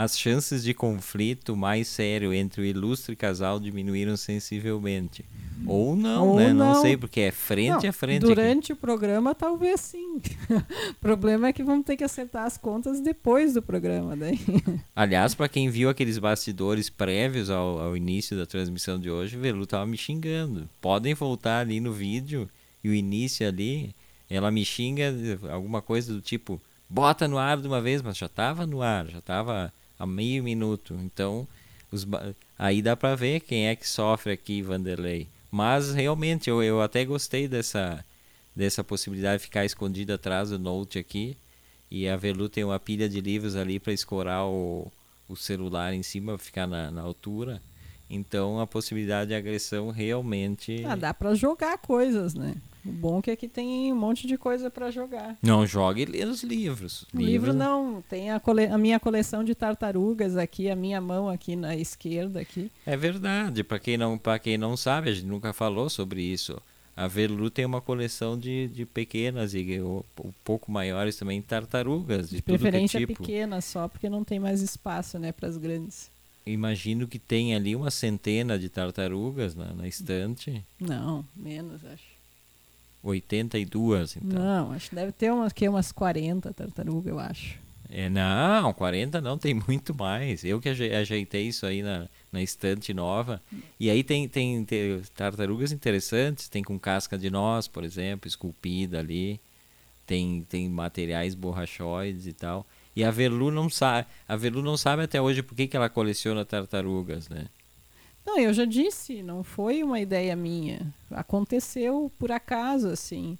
as 0.03 0.18
chances 0.18 0.62
de 0.62 0.72
conflito 0.72 1.55
mais 1.55 1.86
sério 1.86 2.32
entre 2.32 2.62
o 2.62 2.64
ilustre 2.64 3.14
casal 3.14 3.61
diminuíram 3.61 4.16
sensivelmente. 4.16 5.22
Ou 5.66 5.94
não, 5.94 6.28
Ou 6.28 6.36
né? 6.36 6.55
Não. 6.55 6.72
não. 6.72 6.80
sei, 6.80 6.96
porque 6.96 7.20
é 7.20 7.30
frente 7.30 7.82
não, 7.82 7.90
a 7.90 7.92
frente. 7.92 8.22
Durante 8.22 8.72
aqui. 8.72 8.72
o 8.72 8.76
programa, 8.76 9.34
talvez 9.34 9.78
sim. 9.78 10.16
o 10.90 10.94
problema 11.03 11.48
é 11.48 11.53
que 11.53 11.62
vamos 11.62 11.84
ter 11.84 11.98
que 11.98 12.05
acertar 12.05 12.46
as 12.46 12.57
contas 12.57 12.98
depois 13.03 13.53
do 13.53 13.61
programa. 13.61 14.16
Daí. 14.16 14.40
Aliás, 14.96 15.34
para 15.34 15.51
quem 15.51 15.68
viu 15.68 15.90
aqueles 15.90 16.16
bastidores 16.16 16.88
prévios 16.88 17.51
ao, 17.51 17.78
ao 17.78 17.94
início 17.94 18.34
da 18.38 18.46
transmissão 18.46 18.98
de 18.98 19.11
hoje, 19.11 19.36
o 19.36 19.40
Velu 19.40 19.66
tava 19.66 19.84
me 19.84 19.98
xingando. 19.98 20.66
Podem 20.80 21.12
voltar 21.12 21.59
ali 21.59 21.78
no 21.78 21.92
vídeo 21.92 22.48
e 22.82 22.88
o 22.88 22.94
início 22.94 23.46
ali, 23.46 23.94
ela 24.30 24.51
me 24.51 24.64
xinga 24.64 25.12
alguma 25.53 25.82
coisa 25.82 26.11
do 26.11 26.22
tipo, 26.22 26.59
bota 26.88 27.28
no 27.28 27.36
ar 27.36 27.59
de 27.61 27.66
uma 27.66 27.82
vez, 27.82 28.01
mas 28.01 28.16
já 28.16 28.30
tava 28.30 28.66
no 28.66 28.80
ar, 28.80 29.07
já 29.07 29.20
tava 29.20 29.70
a 30.01 30.07
meio 30.07 30.42
minuto. 30.42 30.98
Então, 31.05 31.46
os, 31.92 32.07
aí 32.59 32.80
dá 32.80 32.96
para 32.96 33.14
ver 33.14 33.40
quem 33.40 33.68
é 33.68 33.76
que 33.76 33.86
sofre 33.86 34.32
aqui, 34.32 34.62
Vanderlei. 34.62 35.28
Mas 35.51 35.92
realmente 35.92 36.48
eu, 36.48 36.62
eu 36.62 36.80
até 36.80 37.05
gostei 37.05 37.46
dessa, 37.46 38.03
dessa 38.57 38.82
possibilidade 38.82 39.38
de 39.38 39.44
ficar 39.44 39.66
escondido 39.66 40.14
atrás 40.14 40.48
do 40.48 40.59
Note 40.59 40.98
aqui. 40.98 41.36
E 41.90 42.09
a 42.09 42.16
Velu 42.16 42.48
tem 42.48 42.64
uma 42.64 42.80
pilha 42.80 43.09
de 43.09 43.20
livros 43.20 43.57
ali 43.57 43.78
para 43.78 43.92
escorar 43.92 44.46
o, 44.46 44.90
o 45.28 45.36
celular 45.36 45.92
em 45.92 46.03
cima, 46.03 46.38
ficar 46.38 46.66
na, 46.66 46.90
na 46.90 47.03
altura. 47.03 47.61
Então 48.09 48.59
a 48.59 48.66
possibilidade 48.66 49.28
de 49.28 49.34
agressão 49.34 49.90
realmente. 49.90 50.82
Ah, 50.86 50.96
dá 50.96 51.12
para 51.12 51.34
jogar 51.34 51.76
coisas, 51.78 52.34
né? 52.34 52.55
O 52.84 52.90
bom 52.90 53.18
é 53.18 53.22
que 53.22 53.30
aqui 53.30 53.48
tem 53.48 53.92
um 53.92 53.96
monte 53.96 54.26
de 54.26 54.38
coisa 54.38 54.70
para 54.70 54.90
jogar. 54.90 55.36
Não 55.42 55.66
jogue 55.66 56.04
os 56.24 56.42
livros. 56.42 57.06
O 57.12 57.18
livro 57.18 57.52
não, 57.52 58.02
tem 58.08 58.30
a, 58.30 58.40
cole... 58.40 58.66
a, 58.66 58.78
minha 58.78 58.98
coleção 58.98 59.44
de 59.44 59.54
tartarugas 59.54 60.36
aqui, 60.36 60.70
a 60.70 60.76
minha 60.76 61.00
mão 61.00 61.28
aqui 61.28 61.56
na 61.56 61.76
esquerda 61.76 62.40
aqui. 62.40 62.70
É 62.86 62.96
verdade, 62.96 63.62
para 63.62 63.78
quem 63.78 63.96
não 63.96 64.16
para 64.16 64.38
quem 64.38 64.56
não 64.56 64.76
sabe, 64.76 65.10
a 65.10 65.14
gente 65.14 65.26
nunca 65.26 65.52
falou 65.52 65.90
sobre 65.90 66.22
isso. 66.22 66.60
A 66.96 67.06
Velu 67.06 67.50
tem 67.50 67.64
uma 67.64 67.80
coleção 67.80 68.38
de, 68.38 68.68
de 68.68 68.84
pequenas 68.84 69.54
e 69.54 69.80
um, 69.80 70.02
um 70.22 70.32
pouco 70.44 70.70
maiores 70.70 71.16
também 71.16 71.40
tartarugas 71.40 72.28
de, 72.28 72.36
de 72.36 72.42
preferência 72.42 73.00
tudo 73.00 73.06
que 73.06 73.12
é 73.12 73.16
tipo. 73.16 73.26
pequenas 73.26 73.64
só, 73.64 73.88
porque 73.88 74.08
não 74.08 74.22
tem 74.22 74.38
mais 74.38 74.60
espaço, 74.60 75.18
né, 75.18 75.32
para 75.32 75.48
as 75.48 75.56
grandes. 75.56 76.10
Imagino 76.44 77.06
que 77.06 77.18
tem 77.18 77.54
ali 77.54 77.76
uma 77.76 77.90
centena 77.90 78.58
de 78.58 78.68
tartarugas 78.68 79.54
na, 79.54 79.72
na 79.72 79.86
estante. 79.86 80.64
Não, 80.78 81.24
menos, 81.36 81.84
acho. 81.84 82.09
82, 83.03 84.16
então. 84.16 84.38
Não, 84.38 84.72
acho 84.72 84.90
que 84.90 84.94
deve 84.94 85.12
ter 85.12 85.32
umas, 85.32 85.53
que, 85.53 85.68
umas 85.68 85.90
40 85.92 86.53
tartarugas, 86.53 87.12
eu 87.12 87.18
acho. 87.18 87.59
É, 87.92 88.09
não, 88.09 88.72
40 88.72 89.20
não, 89.20 89.36
tem 89.36 89.55
muito 89.66 89.94
mais. 89.94 90.44
Eu 90.44 90.61
que 90.61 90.68
ajeitei 90.68 91.48
isso 91.48 91.66
aí 91.66 91.82
na, 91.82 92.09
na 92.30 92.40
estante 92.40 92.94
nova. 92.94 93.42
E 93.78 93.90
aí 93.90 94.05
tem, 94.05 94.28
tem, 94.28 94.64
tem 94.64 95.03
tartarugas 95.14 95.72
interessantes, 95.72 96.48
tem 96.48 96.62
com 96.62 96.78
casca 96.78 97.18
de 97.18 97.30
noz, 97.30 97.66
por 97.66 97.82
exemplo, 97.82 98.28
esculpida 98.28 99.01
ali. 99.01 99.40
Tem, 100.07 100.44
tem 100.48 100.68
materiais 100.68 101.34
borrachoides 101.34 102.26
e 102.26 102.32
tal. 102.32 102.66
E 102.94 103.05
a 103.05 103.11
Velu 103.11 103.51
não 103.51 103.70
sabe, 103.70 104.07
a 104.26 104.36
Velu 104.36 104.62
não 104.62 104.76
sabe 104.76 105.03
até 105.03 105.20
hoje 105.20 105.42
por 105.42 105.55
que, 105.55 105.68
que 105.68 105.76
ela 105.76 105.88
coleciona 105.88 106.44
tartarugas, 106.44 107.28
né? 107.28 107.46
Não, 108.24 108.38
eu 108.38 108.52
já 108.52 108.64
disse, 108.64 109.22
não 109.22 109.42
foi 109.42 109.82
uma 109.82 109.98
ideia 109.98 110.36
minha. 110.36 110.92
Aconteceu 111.10 112.10
por 112.18 112.30
acaso, 112.30 112.88
assim. 112.88 113.38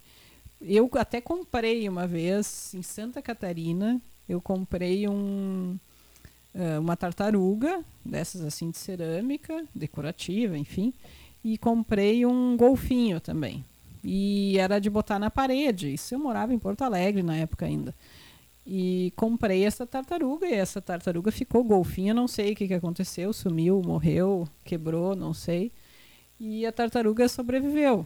Eu 0.61 0.89
até 0.95 1.19
comprei 1.19 1.87
uma 1.87 2.05
vez 2.05 2.73
em 2.73 2.81
Santa 2.81 3.21
Catarina, 3.21 3.99
eu 4.27 4.39
comprei 4.41 5.07
um, 5.07 5.77
uh, 6.53 6.79
uma 6.79 6.95
tartaruga, 6.95 7.83
dessas 8.05 8.41
assim 8.43 8.69
de 8.69 8.77
cerâmica, 8.77 9.65
decorativa, 9.73 10.57
enfim, 10.57 10.93
e 11.43 11.57
comprei 11.57 12.25
um 12.25 12.55
golfinho 12.55 13.19
também. 13.19 13.65
E 14.03 14.57
era 14.57 14.79
de 14.79 14.89
botar 14.89 15.19
na 15.19 15.29
parede. 15.29 15.93
Isso 15.93 16.15
eu 16.15 16.19
morava 16.19 16.53
em 16.53 16.59
Porto 16.59 16.83
Alegre 16.83 17.23
na 17.23 17.35
época 17.35 17.65
ainda. 17.65 17.93
E 18.73 19.11
comprei 19.17 19.65
essa 19.65 19.85
tartaruga 19.85 20.47
e 20.47 20.53
essa 20.53 20.81
tartaruga 20.81 21.29
ficou 21.29 21.61
golfinha, 21.61 22.13
não 22.13 22.25
sei 22.25 22.53
o 22.53 22.55
que, 22.55 22.69
que 22.69 22.73
aconteceu, 22.73 23.33
sumiu, 23.33 23.81
morreu, 23.85 24.47
quebrou, 24.63 25.13
não 25.13 25.33
sei. 25.33 25.73
E 26.39 26.65
a 26.65 26.71
tartaruga 26.71 27.27
sobreviveu. 27.27 28.05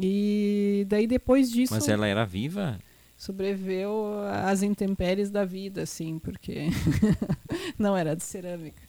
E 0.00 0.86
daí 0.88 1.06
depois 1.06 1.52
disso. 1.52 1.74
Mas 1.74 1.86
ela 1.86 2.06
era 2.06 2.24
viva? 2.24 2.78
Sobreviveu 3.14 4.22
às 4.46 4.62
intempéries 4.62 5.30
da 5.30 5.44
vida, 5.44 5.82
assim, 5.82 6.18
porque 6.18 6.68
não 7.78 7.94
era 7.94 8.16
de 8.16 8.22
cerâmica. 8.22 8.82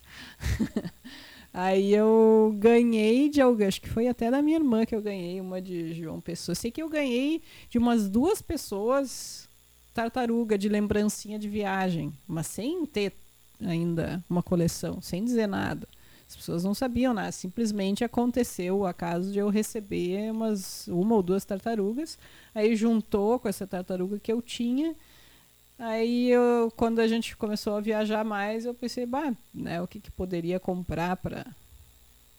Aí 1.54 1.94
eu 1.94 2.56
ganhei 2.58 3.28
de 3.28 3.42
alguém, 3.42 3.68
acho 3.68 3.82
que 3.82 3.90
foi 3.90 4.08
até 4.08 4.32
da 4.32 4.42
minha 4.42 4.56
irmã 4.56 4.86
que 4.86 4.96
eu 4.96 5.02
ganhei, 5.02 5.42
uma 5.42 5.62
de 5.62 5.94
João 5.94 6.22
Pessoa. 6.22 6.56
Sei 6.56 6.72
que 6.72 6.82
eu 6.82 6.88
ganhei 6.88 7.42
de 7.70 7.78
umas 7.78 8.10
duas 8.10 8.42
pessoas 8.42 9.51
tartaruga 9.94 10.58
de 10.58 10.70
lembrancinha 10.70 11.38
de 11.38 11.50
viagem, 11.50 12.14
mas 12.28 12.48
sem 12.48 12.86
ter 12.86 13.14
ainda 13.60 14.24
uma 14.30 14.42
coleção, 14.42 15.02
sem 15.02 15.24
dizer 15.24 15.48
nada. 15.48 15.88
As 16.28 16.36
pessoas 16.36 16.64
não 16.64 16.74
sabiam 16.74 17.14
nada, 17.14 17.32
simplesmente 17.32 18.04
aconteceu 18.04 18.80
o 18.80 18.86
acaso 18.86 19.32
de 19.32 19.40
eu 19.40 19.50
receber 19.50 20.32
umas 20.32 20.88
uma 20.88 21.16
ou 21.16 21.22
duas 21.22 21.44
tartarugas, 21.44 22.18
aí 22.56 22.76
juntou 22.76 23.38
com 23.38 23.50
essa 23.50 23.68
tartaruga 23.68 24.18
que 24.18 24.32
eu 24.32 24.42
tinha 24.42 24.96
Aí 25.82 26.30
eu, 26.30 26.72
quando 26.78 27.00
a 27.00 27.08
gente 27.08 27.36
começou 27.36 27.76
a 27.76 27.82
viajar 27.82 28.24
mais, 28.24 28.66
eu 28.66 28.74
pensei, 28.74 29.04
bah, 29.04 29.34
né, 29.52 29.82
o 29.82 29.88
que, 29.88 30.00
que 30.00 30.12
poderia 30.12 30.60
comprar 30.60 31.18
para 31.18 31.44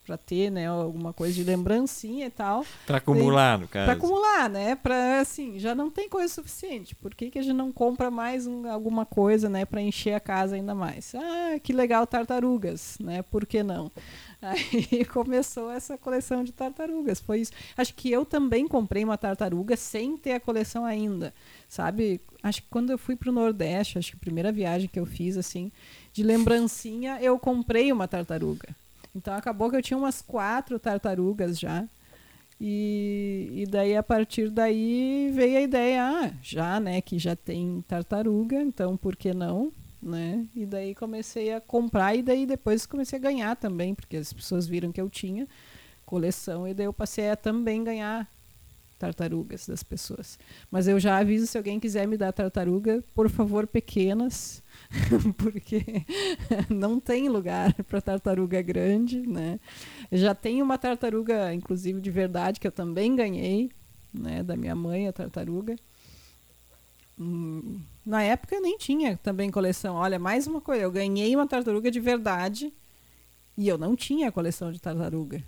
para 0.03 0.17
ter, 0.17 0.51
né, 0.51 0.67
alguma 0.67 1.13
coisa 1.13 1.33
de 1.33 1.43
lembrancinha 1.43 2.27
e 2.27 2.29
tal. 2.29 2.65
Para 2.85 2.97
acumular, 2.97 3.57
no 3.57 3.67
caso. 3.67 3.85
Para 3.85 3.93
acumular, 3.93 4.49
né, 4.49 4.75
para 4.75 5.19
assim, 5.19 5.57
já 5.59 5.73
não 5.73 5.89
tem 5.89 6.09
coisa 6.09 6.33
suficiente. 6.33 6.93
Por 6.95 7.15
que, 7.15 7.29
que 7.29 7.39
a 7.39 7.41
gente 7.41 7.55
não 7.55 7.71
compra 7.71 8.11
mais 8.11 8.45
um, 8.45 8.67
alguma 8.69 9.05
coisa, 9.05 9.49
né, 9.49 9.65
para 9.65 9.81
encher 9.81 10.13
a 10.13 10.19
casa 10.19 10.55
ainda 10.55 10.75
mais? 10.75 11.15
Ah, 11.15 11.59
que 11.61 11.71
legal 11.71 12.05
tartarugas, 12.05 12.97
né? 12.99 13.21
Por 13.21 13.45
que 13.45 13.63
não? 13.63 13.91
Aí 14.41 15.05
começou 15.05 15.71
essa 15.71 15.97
coleção 15.97 16.43
de 16.43 16.51
tartarugas. 16.51 17.21
Foi 17.21 17.39
isso. 17.39 17.53
Acho 17.77 17.93
que 17.93 18.11
eu 18.11 18.25
também 18.25 18.67
comprei 18.67 19.03
uma 19.03 19.17
tartaruga 19.17 19.77
sem 19.77 20.17
ter 20.17 20.33
a 20.33 20.39
coleção 20.39 20.83
ainda. 20.83 21.33
Sabe? 21.69 22.19
Acho 22.41 22.61
que 22.61 22.67
quando 22.69 22.89
eu 22.89 22.97
fui 22.97 23.15
para 23.15 23.29
o 23.29 23.33
Nordeste, 23.33 23.97
acho 23.97 24.11
que 24.11 24.17
a 24.17 24.19
primeira 24.19 24.51
viagem 24.51 24.89
que 24.91 24.99
eu 24.99 25.05
fiz, 25.05 25.37
assim, 25.37 25.71
de 26.11 26.23
lembrancinha, 26.23 27.19
eu 27.21 27.39
comprei 27.39 27.89
uma 27.91 28.07
tartaruga. 28.07 28.75
Então 29.15 29.33
acabou 29.35 29.69
que 29.69 29.75
eu 29.75 29.81
tinha 29.81 29.97
umas 29.97 30.21
quatro 30.21 30.79
tartarugas 30.79 31.59
já. 31.59 31.87
E, 32.59 33.49
e 33.53 33.65
daí, 33.65 33.95
a 33.95 34.03
partir 34.03 34.49
daí, 34.49 35.31
veio 35.33 35.57
a 35.57 35.61
ideia, 35.61 36.03
ah, 36.03 36.31
já, 36.41 36.79
né, 36.79 37.01
que 37.01 37.19
já 37.19 37.35
tem 37.35 37.83
tartaruga, 37.87 38.61
então 38.61 38.95
por 38.95 39.15
que 39.15 39.33
não? 39.33 39.71
Né? 40.01 40.45
E 40.55 40.65
daí 40.65 40.95
comecei 40.95 41.53
a 41.53 41.61
comprar 41.61 42.15
e 42.15 42.21
daí 42.21 42.45
depois 42.45 42.85
comecei 42.85 43.17
a 43.17 43.21
ganhar 43.21 43.55
também, 43.55 43.93
porque 43.95 44.17
as 44.17 44.31
pessoas 44.31 44.67
viram 44.67 44.91
que 44.91 45.01
eu 45.01 45.09
tinha 45.09 45.47
coleção 46.05 46.67
e 46.67 46.73
daí 46.73 46.85
eu 46.85 46.93
passei 46.93 47.29
a 47.29 47.35
também 47.35 47.83
ganhar 47.83 48.27
tartarugas 49.03 49.67
das 49.67 49.83
pessoas. 49.83 50.39
Mas 50.71 50.87
eu 50.87 50.97
já 50.97 51.17
aviso 51.17 51.45
se 51.45 51.57
alguém 51.57 51.77
quiser 51.77 52.07
me 52.07 52.15
dar 52.15 52.31
tartaruga, 52.31 53.03
por 53.13 53.29
favor, 53.29 53.67
pequenas, 53.67 54.63
porque 55.37 55.83
não 56.73 57.01
tem 57.01 57.27
lugar 57.27 57.73
para 57.83 57.99
tartaruga 57.99 58.61
grande, 58.61 59.19
né? 59.27 59.59
Já 60.09 60.33
tem 60.33 60.61
uma 60.61 60.77
tartaruga, 60.77 61.53
inclusive 61.53 61.99
de 61.99 62.09
verdade, 62.09 62.61
que 62.61 62.67
eu 62.67 62.71
também 62.71 63.13
ganhei, 63.13 63.71
né, 64.13 64.41
da 64.41 64.55
minha 64.55 64.75
mãe, 64.75 65.05
a 65.09 65.11
tartaruga. 65.11 65.75
Hum, 67.19 67.81
na 68.05 68.23
época 68.23 68.55
eu 68.55 68.61
nem 68.61 68.77
tinha 68.77 69.17
também 69.17 69.51
coleção. 69.51 69.95
Olha, 69.95 70.17
mais 70.17 70.47
uma 70.47 70.61
coisa, 70.61 70.83
eu 70.83 70.91
ganhei 70.91 71.35
uma 71.35 71.45
tartaruga 71.45 71.91
de 71.91 71.99
verdade 71.99 72.71
e 73.57 73.67
eu 73.67 73.77
não 73.77 73.97
tinha 73.97 74.31
coleção 74.31 74.71
de 74.71 74.79
tartaruga. 74.79 75.43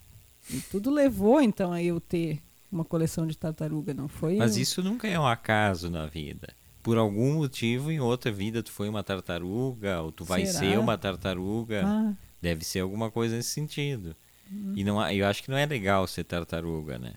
E 0.50 0.60
tudo 0.60 0.92
levou 0.92 1.42
então 1.42 1.72
a 1.72 1.82
eu 1.82 2.02
ter 2.02 2.42
uma 2.76 2.86
coleção 2.86 3.26
de 3.26 3.38
tartaruga, 3.38 3.94
não 3.94 4.08
foi? 4.08 4.36
Mas 4.36 4.58
isso 4.58 4.84
nunca 4.84 5.08
é 5.08 5.20
um 5.20 5.26
acaso 5.26 5.90
na 5.90 6.06
vida. 6.06 6.54
Por 6.84 6.98
algum 6.98 7.36
motivo, 7.36 7.92
em 7.92 8.00
outra 8.00 8.32
vida, 8.32 8.62
tu 8.62 8.72
foi 8.72 8.88
uma 8.88 9.04
tartaruga, 9.04 10.02
ou 10.02 10.12
tu 10.12 10.24
vai 10.24 10.46
Será? 10.46 10.60
ser 10.60 10.80
uma 10.80 10.98
tartaruga. 10.98 11.84
Ah. 11.86 12.14
Deve 12.42 12.64
ser 12.64 12.82
alguma 12.82 13.10
coisa 13.10 13.36
nesse 13.36 13.50
sentido. 13.50 14.16
Uhum. 14.52 14.74
E 14.76 14.84
não, 14.84 15.10
eu 15.10 15.26
acho 15.26 15.42
que 15.42 15.50
não 15.50 15.58
é 15.58 15.66
legal 15.66 16.06
ser 16.06 16.26
tartaruga, 16.26 17.00
né? 17.00 17.14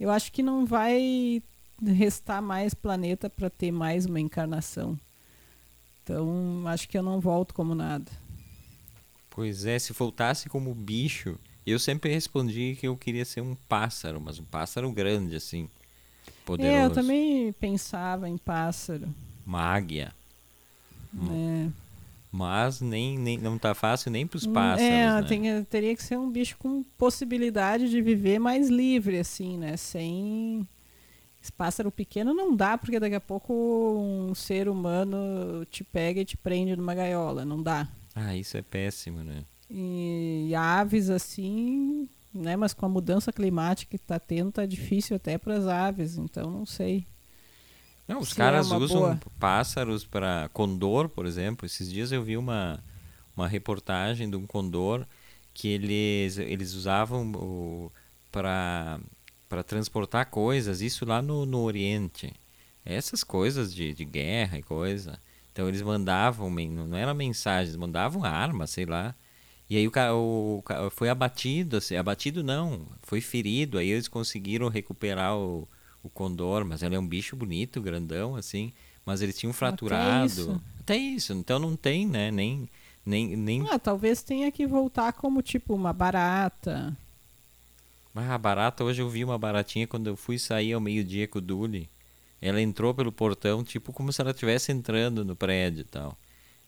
Eu 0.00 0.10
acho 0.10 0.32
que 0.32 0.42
não 0.42 0.66
vai 0.66 1.40
restar 1.80 2.42
mais 2.42 2.74
planeta 2.74 3.30
para 3.30 3.48
ter 3.48 3.70
mais 3.70 4.06
uma 4.06 4.18
encarnação. 4.18 4.98
Então, 6.02 6.64
acho 6.66 6.88
que 6.88 6.98
eu 6.98 7.02
não 7.02 7.20
volto 7.20 7.54
como 7.54 7.74
nada. 7.74 8.10
Pois 9.30 9.64
é, 9.64 9.78
se 9.78 9.92
voltasse 9.92 10.48
como 10.48 10.74
bicho, 10.74 11.38
eu 11.70 11.78
sempre 11.78 12.12
respondi 12.12 12.76
que 12.78 12.88
eu 12.88 12.96
queria 12.96 13.24
ser 13.24 13.40
um 13.40 13.54
pássaro, 13.68 14.20
mas 14.20 14.38
um 14.38 14.44
pássaro 14.44 14.90
grande, 14.90 15.36
assim. 15.36 15.68
Poderoso. 16.44 16.76
É, 16.76 16.84
eu 16.84 16.90
também 16.90 17.52
pensava 17.52 18.28
em 18.28 18.36
pássaro. 18.36 19.08
Uma 19.46 19.60
águia. 19.60 20.12
É. 21.14 21.68
Mas 22.30 22.80
nem, 22.80 23.18
nem, 23.18 23.36
não 23.38 23.58
tá 23.58 23.74
fácil 23.74 24.10
nem 24.10 24.26
para 24.26 24.38
os 24.38 24.46
hum, 24.46 24.52
pássaros. 24.52 24.82
É, 24.82 25.20
né? 25.20 25.22
tem, 25.28 25.64
teria 25.64 25.94
que 25.94 26.02
ser 26.02 26.18
um 26.18 26.30
bicho 26.30 26.56
com 26.58 26.82
possibilidade 26.96 27.90
de 27.90 28.00
viver 28.00 28.38
mais 28.38 28.68
livre, 28.68 29.18
assim, 29.18 29.58
né? 29.58 29.76
Sem. 29.76 30.66
Esse 31.42 31.52
pássaro 31.52 31.90
pequeno 31.90 32.32
não 32.32 32.54
dá, 32.54 32.78
porque 32.78 33.00
daqui 33.00 33.16
a 33.16 33.20
pouco 33.20 33.52
um 33.52 34.34
ser 34.34 34.68
humano 34.68 35.64
te 35.66 35.82
pega 35.84 36.20
e 36.20 36.24
te 36.24 36.36
prende 36.36 36.74
numa 36.76 36.94
gaiola. 36.94 37.44
Não 37.44 37.62
dá. 37.62 37.86
Ah, 38.14 38.34
isso 38.34 38.56
é 38.56 38.62
péssimo, 38.62 39.22
né? 39.22 39.44
E, 39.74 40.54
aves 40.54 41.08
assim, 41.08 42.06
né? 42.32 42.56
Mas 42.56 42.74
com 42.74 42.84
a 42.84 42.88
mudança 42.88 43.32
climática 43.32 43.96
que 43.96 44.02
está 44.02 44.18
tendo, 44.18 44.52
tá 44.52 44.66
difícil 44.66 45.16
até 45.16 45.38
para 45.38 45.54
as 45.54 45.66
aves, 45.66 46.18
então 46.18 46.50
não 46.50 46.66
sei. 46.66 47.06
Não, 48.06 48.18
os 48.20 48.34
caras 48.34 48.70
é 48.70 48.76
usam 48.76 49.00
boa. 49.00 49.20
pássaros 49.38 50.04
para 50.04 50.50
condor, 50.52 51.08
por 51.08 51.24
exemplo. 51.24 51.64
Esses 51.64 51.90
dias 51.90 52.12
eu 52.12 52.22
vi 52.22 52.36
uma, 52.36 52.82
uma 53.34 53.48
reportagem 53.48 54.28
de 54.28 54.36
um 54.36 54.46
condor 54.46 55.06
que 55.54 55.68
eles, 55.68 56.36
eles 56.36 56.74
usavam 56.74 57.90
para 58.30 59.00
para 59.52 59.62
transportar 59.62 60.30
coisas, 60.30 60.80
isso 60.80 61.04
lá 61.04 61.20
no, 61.20 61.44
no 61.44 61.60
Oriente. 61.60 62.32
Essas 62.86 63.22
coisas 63.22 63.74
de, 63.74 63.92
de 63.92 64.02
guerra 64.02 64.56
e 64.58 64.62
coisa. 64.62 65.20
Então 65.52 65.68
eles 65.68 65.82
mandavam, 65.82 66.48
não 66.48 66.96
era 66.96 67.12
mensagens, 67.12 67.76
mandavam 67.76 68.24
armas, 68.24 68.70
sei 68.70 68.86
lá. 68.86 69.14
E 69.72 69.76
aí 69.78 69.88
o 69.88 69.90
cara, 69.90 70.14
o, 70.14 70.62
o, 70.62 70.90
foi 70.90 71.08
abatido, 71.08 71.78
assim, 71.78 71.96
abatido 71.96 72.44
não, 72.44 72.86
foi 73.00 73.22
ferido. 73.22 73.78
Aí 73.78 73.88
eles 73.88 74.06
conseguiram 74.06 74.68
recuperar 74.68 75.34
o, 75.34 75.66
o 76.02 76.10
condor, 76.10 76.62
mas 76.62 76.82
ele 76.82 76.94
é 76.94 76.98
um 76.98 77.06
bicho 77.06 77.34
bonito, 77.34 77.80
grandão, 77.80 78.36
assim. 78.36 78.70
Mas 79.06 79.22
eles 79.22 79.34
tinham 79.34 79.50
fraturado. 79.50 80.24
Até 80.24 80.26
isso. 80.26 80.62
Até 80.80 80.96
isso. 80.98 81.32
Então 81.32 81.58
não 81.58 81.74
tem, 81.74 82.06
né? 82.06 82.30
Nem. 82.30 82.68
nem, 83.06 83.34
nem... 83.34 83.66
Ah, 83.70 83.78
talvez 83.78 84.22
tenha 84.22 84.52
que 84.52 84.66
voltar 84.66 85.14
como 85.14 85.40
tipo 85.40 85.74
uma 85.74 85.90
barata. 85.90 86.94
Mas 88.12 88.28
a 88.28 88.36
barata, 88.36 88.84
hoje 88.84 89.00
eu 89.00 89.08
vi 89.08 89.24
uma 89.24 89.38
baratinha 89.38 89.86
quando 89.86 90.06
eu 90.06 90.16
fui 90.18 90.38
sair 90.38 90.74
ao 90.74 90.82
meio-dia 90.82 91.26
com 91.26 91.38
o 91.38 91.40
Duli. 91.40 91.88
Ela 92.42 92.60
entrou 92.60 92.92
pelo 92.92 93.10
portão, 93.10 93.64
tipo 93.64 93.90
como 93.90 94.12
se 94.12 94.20
ela 94.20 94.32
estivesse 94.32 94.70
entrando 94.70 95.24
no 95.24 95.34
prédio 95.34 95.80
e 95.80 95.84
tal. 95.84 96.18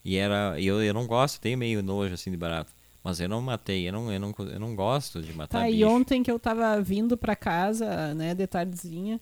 E 0.02 0.16
era. 0.16 0.58
Eu, 0.58 0.82
eu 0.82 0.94
não 0.94 1.06
gosto, 1.06 1.38
tenho 1.38 1.58
meio 1.58 1.82
nojo 1.82 2.14
assim 2.14 2.30
de 2.30 2.36
barata. 2.38 2.72
Mas 3.04 3.20
eu 3.20 3.28
não 3.28 3.42
matei, 3.42 3.86
eu 3.86 3.92
não, 3.92 4.10
eu 4.10 4.18
não, 4.18 4.34
eu 4.38 4.58
não 4.58 4.74
gosto 4.74 5.20
de 5.20 5.30
matar 5.34 5.58
tá, 5.58 5.66
bicho. 5.66 5.76
E 5.76 5.84
ontem 5.84 6.22
que 6.22 6.30
eu 6.30 6.38
tava 6.38 6.80
vindo 6.80 7.18
para 7.18 7.36
casa, 7.36 8.14
né, 8.14 8.34
de 8.34 8.46
tardezinha, 8.46 9.20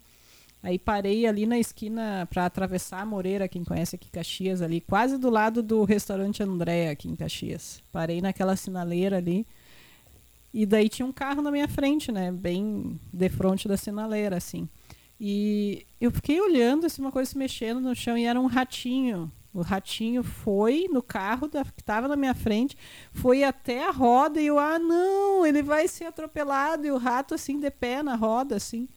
aí 0.63 0.79
parei 0.79 1.27
ali 1.27 1.47
na 1.47 1.59
esquina 1.59 2.25
para 2.31 2.47
atravessar 2.47 3.01
a 3.01 3.05
Moreira, 3.05 3.49
quem 3.49 3.65
conhece 3.65 3.97
aqui 3.97 4.09
Caxias 4.09 4.63
ali, 4.63 4.81
quase 4.81 5.19
do 5.19 5.29
lado 5.29 5.65
do 5.65 5.83
restaurante 5.83 6.45
André 6.45 6.91
aqui 6.91 7.09
em 7.09 7.17
Caxias. 7.17 7.83
Parei 7.91 8.21
naquela 8.21 8.55
sinaleira 8.55 9.17
ali. 9.17 9.45
E 10.55 10.65
daí 10.65 10.89
tinha 10.89 11.05
um 11.05 11.13
carro 11.13 11.43
na 11.43 11.51
minha 11.51 11.67
frente, 11.67 12.13
né, 12.13 12.31
bem 12.31 13.01
de 13.13 13.29
frente 13.31 13.67
da 13.67 13.77
sinaleira 13.77 14.37
assim. 14.37 14.69
E 15.19 15.85
eu 16.01 16.13
fiquei 16.13 16.41
olhando 16.41 16.87
assim, 16.87 17.03
uma 17.03 17.11
coisa 17.11 17.33
se 17.33 17.37
mexendo 17.37 17.81
no 17.81 17.97
chão 17.97 18.17
e 18.17 18.27
era 18.27 18.41
um 18.41 18.47
ratinho 18.47 19.31
o 19.55 19.61
ratinho 19.61 20.23
foi 20.23 20.89
no 20.91 21.03
carro 21.03 21.47
da, 21.47 21.65
que 21.65 21.81
estava 21.81 22.09
na 22.09 22.17
minha 22.17 22.35
frente, 22.35 22.77
foi 23.13 23.45
até 23.45 23.87
a 23.87 23.91
roda 23.91 24.41
e 24.41 24.47
eu, 24.47 24.59
ah, 24.59 24.79
não, 24.79 25.47
ele 25.47 25.63
vai 25.63 25.87
ser 25.89 26.07
atropelado. 26.07 26.87
E 26.87 26.91
o 26.91 26.97
rato, 26.97 27.35
assim, 27.35 27.59
de 27.61 27.71
pé 27.71 28.03
na 28.03 28.15
roda, 28.15 28.57
assim. 28.57 28.89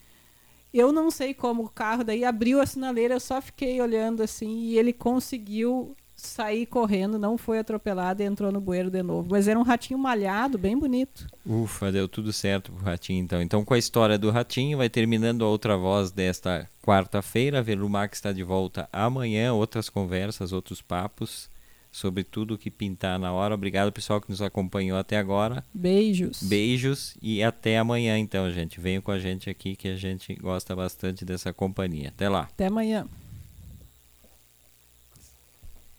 Eu 0.73 0.91
não 0.91 1.09
sei 1.09 1.33
como 1.33 1.63
o 1.63 1.69
carro 1.69 2.03
daí 2.03 2.25
abriu 2.25 2.61
a 2.61 2.65
sinaleira, 2.65 3.15
eu 3.15 3.19
só 3.19 3.41
fiquei 3.41 3.79
olhando 3.79 4.21
assim 4.21 4.59
e 4.59 4.77
ele 4.77 4.91
conseguiu 4.91 5.95
sair 6.25 6.65
correndo, 6.65 7.17
não 7.19 7.37
foi 7.37 7.59
atropelado 7.59 8.21
e 8.21 8.25
entrou 8.25 8.51
no 8.51 8.59
bueiro 8.59 8.89
de 8.89 9.01
novo. 9.01 9.27
Mas 9.29 9.47
era 9.47 9.59
um 9.59 9.63
ratinho 9.63 9.99
malhado, 9.99 10.57
bem 10.57 10.77
bonito. 10.77 11.27
Ufa, 11.45 11.91
deu 11.91 12.07
tudo 12.07 12.33
certo 12.33 12.71
pro 12.71 12.83
ratinho 12.83 13.23
então. 13.23 13.41
Então 13.41 13.63
com 13.63 13.73
a 13.73 13.77
história 13.77 14.17
do 14.17 14.31
ratinho 14.31 14.77
vai 14.77 14.89
terminando 14.89 15.45
a 15.45 15.47
outra 15.47 15.77
voz 15.77 16.11
desta 16.11 16.69
quarta-feira. 16.81 17.61
Velumax 17.61 18.17
está 18.17 18.31
de 18.31 18.43
volta 18.43 18.89
amanhã, 18.91 19.53
outras 19.53 19.89
conversas, 19.89 20.51
outros 20.51 20.81
papos 20.81 21.49
sobre 21.95 22.25
tudo 22.25 22.57
que 22.57 22.69
pintar 22.69 23.17
na 23.17 23.31
hora. 23.31 23.55
Obrigado, 23.55 23.89
pessoal, 23.89 24.19
que 24.19 24.29
nos 24.29 24.41
acompanhou 24.41 24.97
até 24.97 25.17
agora. 25.17 25.63
Beijos. 25.73 26.43
Beijos 26.43 27.15
e 27.21 27.41
até 27.41 27.77
amanhã, 27.77 28.17
então, 28.17 28.51
gente. 28.51 28.81
Venham 28.81 29.01
com 29.01 29.11
a 29.11 29.19
gente 29.19 29.49
aqui 29.49 29.77
que 29.77 29.87
a 29.87 29.95
gente 29.95 30.35
gosta 30.35 30.75
bastante 30.75 31.23
dessa 31.23 31.53
companhia. 31.53 32.09
Até 32.09 32.27
lá. 32.27 32.41
Até 32.41 32.65
amanhã. 32.65 33.07